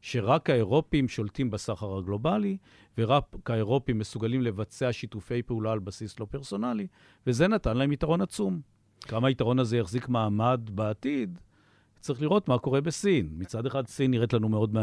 שרק 0.00 0.50
האירופים 0.50 1.08
שולטים 1.08 1.50
בסחר 1.50 1.98
הגלובלי, 1.98 2.56
ורק 2.98 3.50
האירופים 3.50 3.98
מסוגלים 3.98 4.42
לבצע 4.42 4.92
שיתופי 4.92 5.42
פעולה 5.42 5.72
על 5.72 5.78
בסיס 5.78 6.20
לא 6.20 6.26
פרסונלי, 6.30 6.86
וזה 7.26 7.48
נתן 7.48 7.76
להם 7.76 7.92
יתרון 7.92 8.20
עצום. 8.20 8.60
כמה 9.00 9.28
היתרון 9.28 9.58
הזה 9.58 9.76
יחזיק 9.76 10.08
מעמד 10.08 10.60
בעתיד, 10.72 11.38
צריך 12.02 12.22
לראות 12.22 12.48
מה 12.48 12.58
קורה 12.58 12.80
בסין. 12.80 13.28
מצד 13.38 13.66
אחד, 13.66 13.86
סין 13.86 14.10
נראית 14.10 14.32
לנו 14.32 14.48
מאוד 14.48 14.76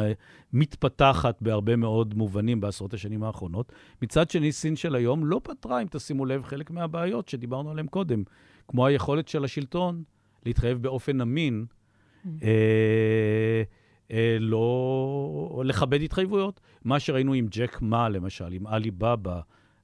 מתפתחת 0.53 1.41
בהרבה 1.41 1.75
מאוד 1.75 2.13
מובנים 2.13 2.61
בעשרות 2.61 2.93
השנים 2.93 3.23
האחרונות. 3.23 3.71
מצד 4.01 4.29
שני, 4.29 4.51
סין 4.51 4.75
של 4.75 4.95
היום 4.95 5.25
לא 5.25 5.41
פתרה, 5.43 5.81
אם 5.81 5.87
תשימו 5.89 6.25
לב, 6.25 6.43
חלק 6.43 6.71
מהבעיות 6.71 7.27
שדיברנו 7.27 7.71
עליהן 7.71 7.87
קודם, 7.87 8.23
כמו 8.67 8.85
היכולת 8.87 9.27
של 9.27 9.43
השלטון 9.43 10.03
להתחייב 10.45 10.81
באופן 10.81 11.21
אמין, 11.21 11.65
mm. 11.65 12.27
אה, 12.43 13.63
אה, 14.11 14.37
לא 14.39 15.61
לכבד 15.65 16.01
התחייבויות. 16.01 16.59
מה 16.83 16.99
שראינו 16.99 17.33
עם 17.33 17.47
ג'ק 17.49 17.81
מה, 17.81 18.09
למשל, 18.09 18.51
עם 18.51 18.67
עלי 18.67 18.91
בבא 18.91 19.41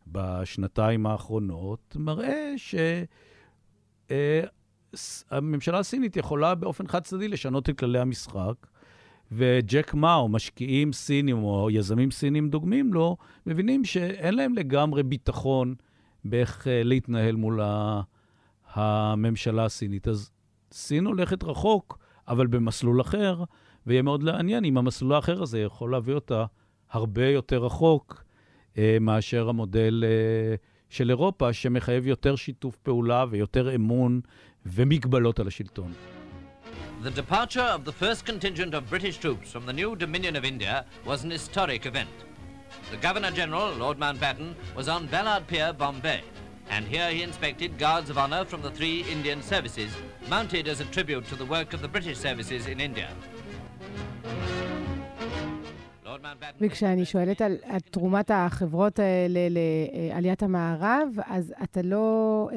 בשנתיים 0.07 1.05
האחרונות, 1.05 1.95
מראה 1.99 2.53
ש... 2.57 2.75
אה, 4.11 4.41
הממשלה 5.32 5.80
הסינית 5.80 6.18
יכולה 6.18 6.56
באופן 6.56 6.88
חד-צדדי 6.88 7.28
לשנות 7.28 7.70
את 7.70 7.80
כללי 7.80 8.00
המשחק, 8.00 8.68
וג'ק 9.32 9.93
מה, 9.93 10.16
או 10.16 10.28
משקיעים 10.28 10.93
סינים, 10.93 11.43
או 11.43 11.70
יזמים 11.72 12.12
סינים 12.12 12.50
דוגמים 12.50 12.93
לו, 12.93 13.18
מבינים 13.46 13.86
שאין 13.86 14.34
להם 14.34 14.54
לגמרי 14.54 15.04
ביטחון 15.04 15.76
באיך 16.26 16.68
אה, 16.68 16.84
להתנהל 16.84 17.36
מול 17.36 17.60
הממשלה 18.74 19.66
הסינית. 19.66 20.08
אז 20.08 20.32
סין 20.72 21.06
הולכת 21.06 21.43
רחוק, 21.43 22.00
אבל 22.28 22.48
במסלול 22.48 23.02
אחר, 23.02 23.43
ויהיה 23.88 24.02
מאוד 24.02 24.24
לעניין 24.24 24.66
אם 24.66 24.78
המסלול 24.78 25.14
האחר 25.14 25.41
הזה 25.41 25.60
יכול 25.60 25.91
להביא 25.91 26.14
אותה 26.14 26.46
הרבה 26.91 27.28
יותר 27.28 27.66
רחוק 27.66 28.24
אה, 28.78 28.98
מאשר 29.02 29.50
המודל 29.50 30.04
אה, 30.08 30.56
של 30.95 31.11
אירופה, 31.11 31.53
שמחייב 31.53 32.07
יותר 32.07 32.36
שיתוף 32.36 32.76
פעולה 32.76 33.24
ויותר 33.30 33.74
אמון 33.74 34.20
ומגבלות 34.66 35.41
על 35.41 35.47
השלטון. 35.47 35.93
The 37.03 37.11
departure 37.11 37.70
of 37.76 37.84
the 37.84 37.93
first 37.93 38.26
contingent 38.26 38.74
of 38.74 38.91
British 38.91 39.16
troops 39.16 39.51
from 39.51 39.64
the 39.64 39.72
new 39.72 39.97
Dominion 39.97 40.36
of 40.36 40.45
India 40.45 40.84
was 41.07 41.24
an 41.24 41.30
historic 41.30 41.86
event. 41.86 42.16
The 42.91 42.99
Governor 42.99 43.30
General, 43.30 43.72
Lord 43.72 43.99
Mountbatten, 43.99 44.55
was 44.76 44.86
on 44.88 45.07
Ballard 45.07 45.47
Pier, 45.47 45.72
Bombay, 45.72 46.20
and 46.68 46.86
here 46.86 47.11
he 47.11 47.22
inspected 47.22 47.78
guards 47.78 48.11
of 48.11 48.18
honor 48.18 48.45
from 48.45 48.61
the 48.62 48.70
three 48.70 49.03
Indian 49.16 49.43
services, 49.43 49.91
mounted 50.28 50.68
as 50.68 50.80
a 50.80 50.84
tribute 50.86 51.26
to 51.28 51.36
the 51.36 51.47
work 51.47 51.72
of 51.72 51.80
the 51.80 51.88
British 51.88 52.18
services 52.18 52.66
in 52.66 52.80
India. 52.80 53.09
וכשאני 56.61 57.05
שואלת 57.05 57.41
על, 57.41 57.57
על 57.63 57.80
תרומת 57.80 58.32
החברות 58.34 58.99
האלה 58.99 59.39
לעליית 59.49 60.43
המערב, 60.43 61.07
אז 61.26 61.53
אתה 61.63 61.82
לא... 61.82 62.49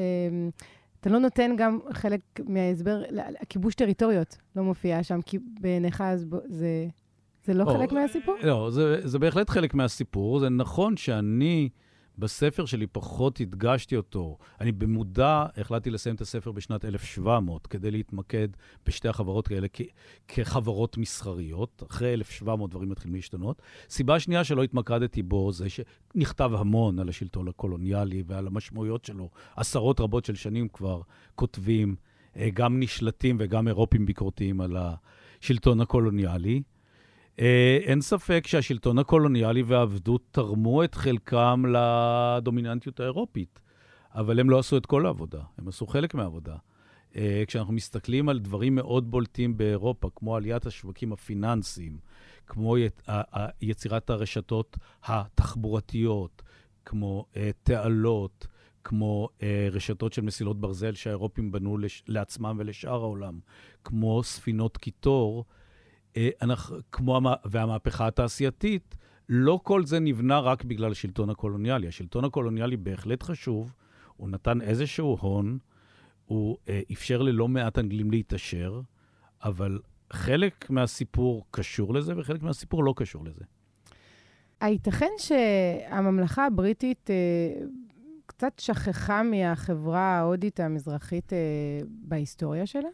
אתה 1.00 1.11
לא 1.11 1.18
נותן 1.18 1.54
גם 1.56 1.78
חלק 1.92 2.20
מההסבר, 2.44 3.02
כיבוש 3.48 3.74
טריטוריות 3.74 4.36
לא 4.56 4.62
מופיע 4.62 5.02
שם, 5.02 5.20
כי 5.22 5.38
בעיניך 5.61 6.04
זה, 6.46 6.86
זה 7.44 7.54
לא, 7.54 7.64
לא 7.64 7.72
חלק 7.72 7.92
מהסיפור? 7.92 8.34
לא, 8.42 8.70
זה, 8.70 9.00
זה 9.04 9.18
בהחלט 9.18 9.50
חלק 9.50 9.74
מהסיפור. 9.74 10.38
זה 10.38 10.48
נכון 10.48 10.96
שאני... 10.96 11.68
בספר 12.18 12.66
שלי 12.66 12.86
פחות 12.86 13.40
הדגשתי 13.40 13.96
אותו. 13.96 14.38
אני 14.60 14.72
במודע 14.72 15.46
החלטתי 15.56 15.90
לסיים 15.90 16.14
את 16.14 16.20
הספר 16.20 16.52
בשנת 16.52 16.84
1700 16.84 17.66
כדי 17.66 17.90
להתמקד 17.90 18.48
בשתי 18.86 19.08
החברות 19.08 19.50
האלה 19.50 19.66
כ- 19.72 19.82
כחברות 20.28 20.98
מסחריות. 20.98 21.82
אחרי 21.90 22.14
1700 22.14 22.70
דברים 22.70 22.88
מתחילים 22.88 23.14
להשתנות. 23.14 23.62
סיבה 23.90 24.20
שנייה 24.20 24.44
שלא 24.44 24.62
התמקדתי 24.62 25.22
בו 25.22 25.52
זה 25.52 25.66
שנכתב 25.68 26.50
המון 26.54 26.98
על 26.98 27.08
השלטון 27.08 27.48
הקולוניאלי 27.48 28.22
ועל 28.26 28.46
המשמעויות 28.46 29.04
שלו. 29.04 29.30
עשרות 29.56 30.00
רבות 30.00 30.24
של 30.24 30.34
שנים 30.34 30.68
כבר 30.68 31.00
כותבים, 31.34 31.96
אה, 32.36 32.48
גם 32.54 32.80
נשלטים 32.80 33.36
וגם 33.40 33.68
אירופים 33.68 34.06
ביקורתיים 34.06 34.60
על 34.60 34.76
השלטון 35.40 35.80
הקולוניאלי. 35.80 36.62
אה, 37.41 37.78
אין 37.82 38.01
ספק 38.01 38.47
שהשלטון 38.47 38.99
הקולוניאלי 38.99 39.62
והעבדות 39.62 40.22
תרמו 40.30 40.84
את 40.84 40.95
חלקם 40.95 41.64
לדומיננטיות 41.68 43.01
האירופית, 43.01 43.61
אבל 44.14 44.41
הם 44.41 44.51
לא 44.51 44.59
עשו 44.59 44.76
את 44.76 44.86
כל 44.86 45.07
העבודה, 45.07 45.41
הם 45.59 45.68
עשו 45.68 45.86
חלק 45.86 46.14
מהעבודה. 46.14 46.57
אה, 47.16 47.43
כשאנחנו 47.47 47.72
מסתכלים 47.72 48.28
על 48.28 48.39
דברים 48.39 48.74
מאוד 48.74 49.11
בולטים 49.11 49.57
באירופה, 49.57 50.11
כמו 50.16 50.36
עליית 50.36 50.66
השווקים 50.66 51.12
הפיננסיים, 51.12 51.99
כמו 52.47 52.76
יצירת 53.62 54.11
הרשתות 54.11 54.76
התחבורתיות, 55.05 56.43
כמו 56.84 57.26
אה, 57.36 57.51
תעלות, 57.62 58.47
כמו 58.84 59.28
רשתות 59.72 60.12
של 60.12 60.22
מסילות 60.22 60.61
ברזל 60.61 60.95
שהאירופים 60.95 61.53
בנו 61.53 61.78
לעצמם 62.09 62.57
ולשאר 62.59 63.01
העולם, 63.01 63.39
כמו 63.84 64.22
ספינות 64.22 64.76
קיטור, 64.76 65.45
אה, 65.49 65.57
אנחנו, 66.42 66.76
כמו, 66.92 67.20
והמהפכה 67.44 68.06
התעשייתית, 68.06 68.96
לא 69.28 69.61
כל 69.62 69.84
זה 69.84 70.00
נבנה 70.00 70.40
רק 70.40 70.64
בגלל 70.64 70.92
השלטון 70.92 71.30
הקולוניאלי. 71.30 71.88
השלטון 71.88 72.24
הקולוניאלי 72.24 72.76
בהחלט 72.76 73.22
חשוב, 73.22 73.74
הוא 74.16 74.28
נתן 74.28 74.61
איזשהו 74.61 75.16
הון, 75.20 75.59
הוא 76.24 76.56
אה, 76.68 76.80
אפשר 76.92 77.22
ללא 77.22 77.48
מעט 77.48 77.78
אנגלים 77.78 78.11
להתעשר, 78.11 78.80
אבל 79.44 79.78
חלק 80.12 80.70
מהסיפור 80.70 81.44
קשור 81.50 81.94
לזה 81.94 82.12
וחלק 82.16 82.42
מהסיפור 82.42 82.84
לא 82.84 82.94
קשור 82.96 83.24
לזה. 83.24 83.44
הייתכן 84.61 85.11
שהממלכה 85.18 86.46
הבריטית 86.46 87.11
אה, 87.11 87.66
קצת 88.26 88.59
שכחה 88.59 89.22
מהחברה 89.22 90.18
ההודית 90.18 90.61
המזרחית 90.61 91.32
אה, 91.32 91.38
בהיסטוריה 91.88 92.66
שלה? 92.66 92.88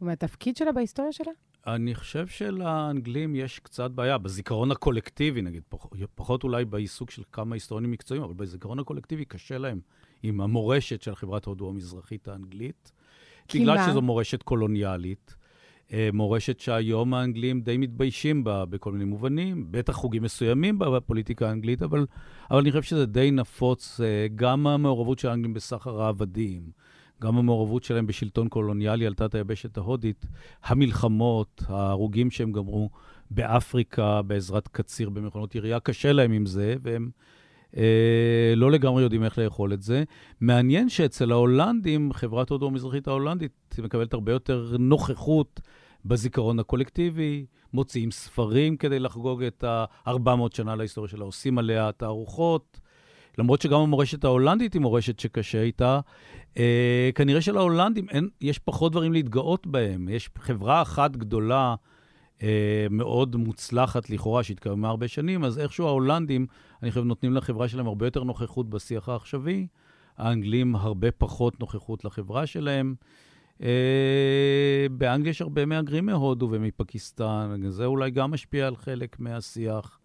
ומהתפקיד 0.00 0.56
שלה 0.56 0.72
בהיסטוריה 0.72 1.12
שלה? 1.12 1.32
אני 1.66 1.94
חושב 1.94 2.26
שלאנגלים 2.26 3.34
יש 3.34 3.58
קצת 3.58 3.90
בעיה, 3.90 4.18
בזיכרון 4.18 4.70
הקולקטיבי, 4.70 5.42
נגיד, 5.42 5.62
פח, 5.68 5.86
פחות 6.14 6.44
אולי 6.44 6.64
בעיסוק 6.64 7.10
של 7.10 7.22
כמה 7.32 7.56
היסטוריונים 7.56 7.90
מקצועיים, 7.90 8.24
אבל 8.24 8.34
בזיכרון 8.34 8.78
הקולקטיבי 8.78 9.24
קשה 9.24 9.58
להם 9.58 9.80
עם 10.22 10.40
המורשת 10.40 11.02
של 11.02 11.14
חברת 11.14 11.44
הודו 11.44 11.68
המזרחית 11.68 12.28
האנגלית. 12.28 12.92
בגלל 13.54 13.76
מה? 13.76 13.86
שזו 13.90 14.02
מורשת 14.02 14.42
קולוניאלית, 14.42 15.36
אה, 15.92 16.08
מורשת 16.12 16.60
שהיום 16.60 17.14
האנגלים 17.14 17.60
די 17.60 17.76
מתביישים 17.76 18.44
בה 18.44 18.64
בכל 18.64 18.92
מיני 18.92 19.04
מובנים, 19.04 19.66
בטח 19.70 19.92
חוגים 19.92 20.22
מסוימים 20.22 20.78
בפוליטיקה 20.78 21.48
האנגלית, 21.48 21.82
אבל, 21.82 22.06
אבל 22.50 22.58
אני 22.58 22.70
חושב 22.70 22.82
שזה 22.82 23.06
די 23.06 23.30
נפוץ, 23.30 24.00
אה, 24.00 24.26
גם 24.34 24.66
המעורבות 24.66 25.18
של 25.18 25.28
האנגלים 25.28 25.54
בסחר 25.54 26.02
העבדים, 26.02 26.62
גם 27.24 27.38
המעורבות 27.38 27.84
שלהם 27.84 28.06
בשלטון 28.06 28.48
קולוניאלי 28.48 29.06
על 29.06 29.14
תת 29.14 29.34
היבשת 29.34 29.76
ההודית, 29.76 30.26
המלחמות, 30.64 31.62
ההרוגים 31.68 32.30
שהם 32.30 32.52
גמרו 32.52 32.90
באפריקה 33.30 34.22
בעזרת 34.22 34.68
קציר 34.68 35.10
במכונות 35.10 35.54
ירייה, 35.54 35.80
קשה 35.80 36.12
להם 36.12 36.32
עם 36.32 36.46
זה, 36.46 36.74
והם 36.82 37.10
אה, 37.76 38.52
לא 38.56 38.70
לגמרי 38.70 39.02
יודעים 39.02 39.24
איך 39.24 39.38
לאכול 39.38 39.72
את 39.72 39.82
זה. 39.82 40.04
מעניין 40.40 40.88
שאצל 40.88 41.32
ההולנדים, 41.32 42.12
חברת 42.12 42.50
הודו 42.50 42.66
המזרחית 42.66 43.08
ההולנדית 43.08 43.76
מקבלת 43.78 44.14
הרבה 44.14 44.32
יותר 44.32 44.76
נוכחות 44.78 45.60
בזיכרון 46.04 46.58
הקולקטיבי, 46.58 47.46
מוציאים 47.72 48.10
ספרים 48.10 48.76
כדי 48.76 48.98
לחגוג 48.98 49.42
את 49.42 49.64
ה-400 49.64 50.56
שנה 50.56 50.76
להיסטוריה 50.76 51.10
שלה, 51.10 51.24
עושים 51.24 51.58
עליה 51.58 51.92
תערוכות. 51.92 52.80
למרות 53.38 53.62
שגם 53.62 53.80
המורשת 53.80 54.24
ההולנדית 54.24 54.72
היא 54.74 54.82
מורשת 54.82 55.20
שקשה 55.20 55.62
איתה, 55.62 56.00
אה, 56.58 57.10
כנראה 57.14 57.40
שלהולנדים 57.40 58.06
אין, 58.10 58.28
יש 58.40 58.58
פחות 58.58 58.92
דברים 58.92 59.12
להתגאות 59.12 59.66
בהם. 59.66 60.08
יש 60.08 60.30
חברה 60.38 60.82
אחת 60.82 61.16
גדולה, 61.16 61.74
אה, 62.42 62.86
מאוד 62.90 63.36
מוצלחת 63.36 64.10
לכאורה, 64.10 64.42
שהתקיימה 64.42 64.88
הרבה 64.88 65.08
שנים, 65.08 65.44
אז 65.44 65.58
איכשהו 65.58 65.86
ההולנדים, 65.86 66.46
אני 66.82 66.90
חושב, 66.90 67.04
נותנים 67.04 67.34
לחברה 67.34 67.68
שלהם 67.68 67.86
הרבה 67.86 68.06
יותר 68.06 68.24
נוכחות 68.24 68.70
בשיח 68.70 69.08
העכשווי. 69.08 69.66
האנגלים, 70.18 70.76
הרבה 70.76 71.10
פחות 71.10 71.60
נוכחות 71.60 72.04
לחברה 72.04 72.46
שלהם. 72.46 72.94
אה, 73.62 74.86
באנגליה 74.90 75.30
יש 75.30 75.42
הרבה 75.42 75.66
מהגרים 75.66 76.06
מהודו 76.06 76.48
ומפקיסטן, 76.50 77.60
זה 77.68 77.84
אולי 77.84 78.10
גם 78.10 78.30
משפיע 78.30 78.66
על 78.66 78.76
חלק 78.76 79.20
מהשיח. 79.20 79.98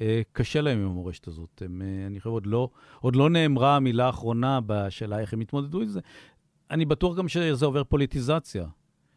אה, 0.00 0.22
קשה 0.32 0.60
להם 0.60 0.78
עם 0.78 0.86
המורשת 0.86 1.28
הזאת. 1.28 1.62
הם, 1.64 1.82
אה, 1.82 2.06
אני 2.06 2.20
חושב, 2.20 2.30
עוד 2.30 2.46
לא, 2.46 2.70
עוד 3.00 3.16
לא 3.16 3.30
נאמרה 3.30 3.76
המילה 3.76 4.06
האחרונה 4.06 4.60
בשאלה 4.66 5.18
איך 5.18 5.32
הם 5.32 5.40
התמודדו 5.40 5.80
עם 5.80 5.88
זה. 5.88 6.00
אני 6.70 6.84
בטוח 6.84 7.16
גם 7.16 7.28
שזה 7.28 7.66
עובר 7.66 7.84
פוליטיזציה, 7.84 8.66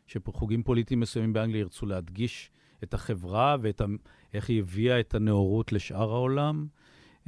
שחוגים 0.08 0.64
פוליטיים 0.64 1.00
מסוימים 1.00 1.34
באנגליה 1.34 1.60
ירצו 1.60 1.86
להדגיש 1.86 2.52
את 2.84 2.94
החברה 2.94 3.56
ואיך 3.62 4.50
היא 4.50 4.60
הביאה 4.60 5.00
את 5.00 5.16
הנאורות 5.16 5.72
לשאר 5.72 6.12
העולם, 6.12 6.68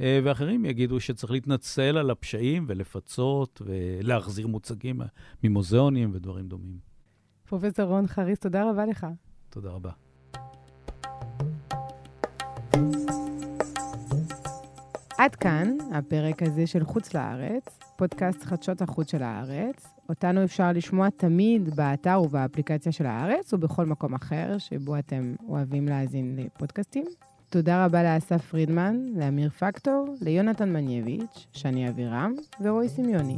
אה, 0.00 0.20
ואחרים 0.24 0.64
יגידו 0.64 1.00
שצריך 1.00 1.32
להתנצל 1.32 1.98
על 1.98 2.10
הפשעים 2.10 2.64
ולפצות 2.68 3.62
ולהחזיר 3.64 4.46
מוצגים 4.46 5.00
ממוזיאונים 5.44 6.10
ודברים 6.14 6.48
דומים. 6.48 6.78
פרופ' 7.48 7.80
רון 7.80 8.06
חריס, 8.06 8.38
תודה 8.38 8.70
רבה 8.70 8.86
לך. 8.86 9.06
תודה 9.50 9.70
רבה. 9.70 10.03
עד 15.24 15.34
כאן 15.34 15.76
הפרק 15.92 16.42
הזה 16.42 16.66
של 16.66 16.84
חוץ 16.84 17.14
לארץ, 17.14 17.78
פודקאסט 17.96 18.42
חדשות 18.42 18.82
החוץ 18.82 19.10
של 19.10 19.22
הארץ. 19.22 19.86
אותנו 20.08 20.44
אפשר 20.44 20.72
לשמוע 20.72 21.10
תמיד 21.10 21.76
באתר 21.76 22.22
ובאפליקציה 22.24 22.92
של 22.92 23.06
הארץ, 23.06 23.52
ובכל 23.52 23.86
מקום 23.86 24.14
אחר 24.14 24.58
שבו 24.58 24.98
אתם 24.98 25.34
אוהבים 25.48 25.88
להאזין 25.88 26.36
לפודקאסטים. 26.38 27.04
תודה 27.50 27.84
רבה 27.84 28.02
לאסף 28.02 28.44
פרידמן, 28.50 28.96
לאמיר 29.16 29.50
פקטור, 29.50 30.14
ליונתן 30.20 30.72
מנייביץ', 30.72 31.46
שני 31.52 31.88
אבירם 31.88 32.34
ורועי 32.60 32.88
סמיוני. 32.88 33.36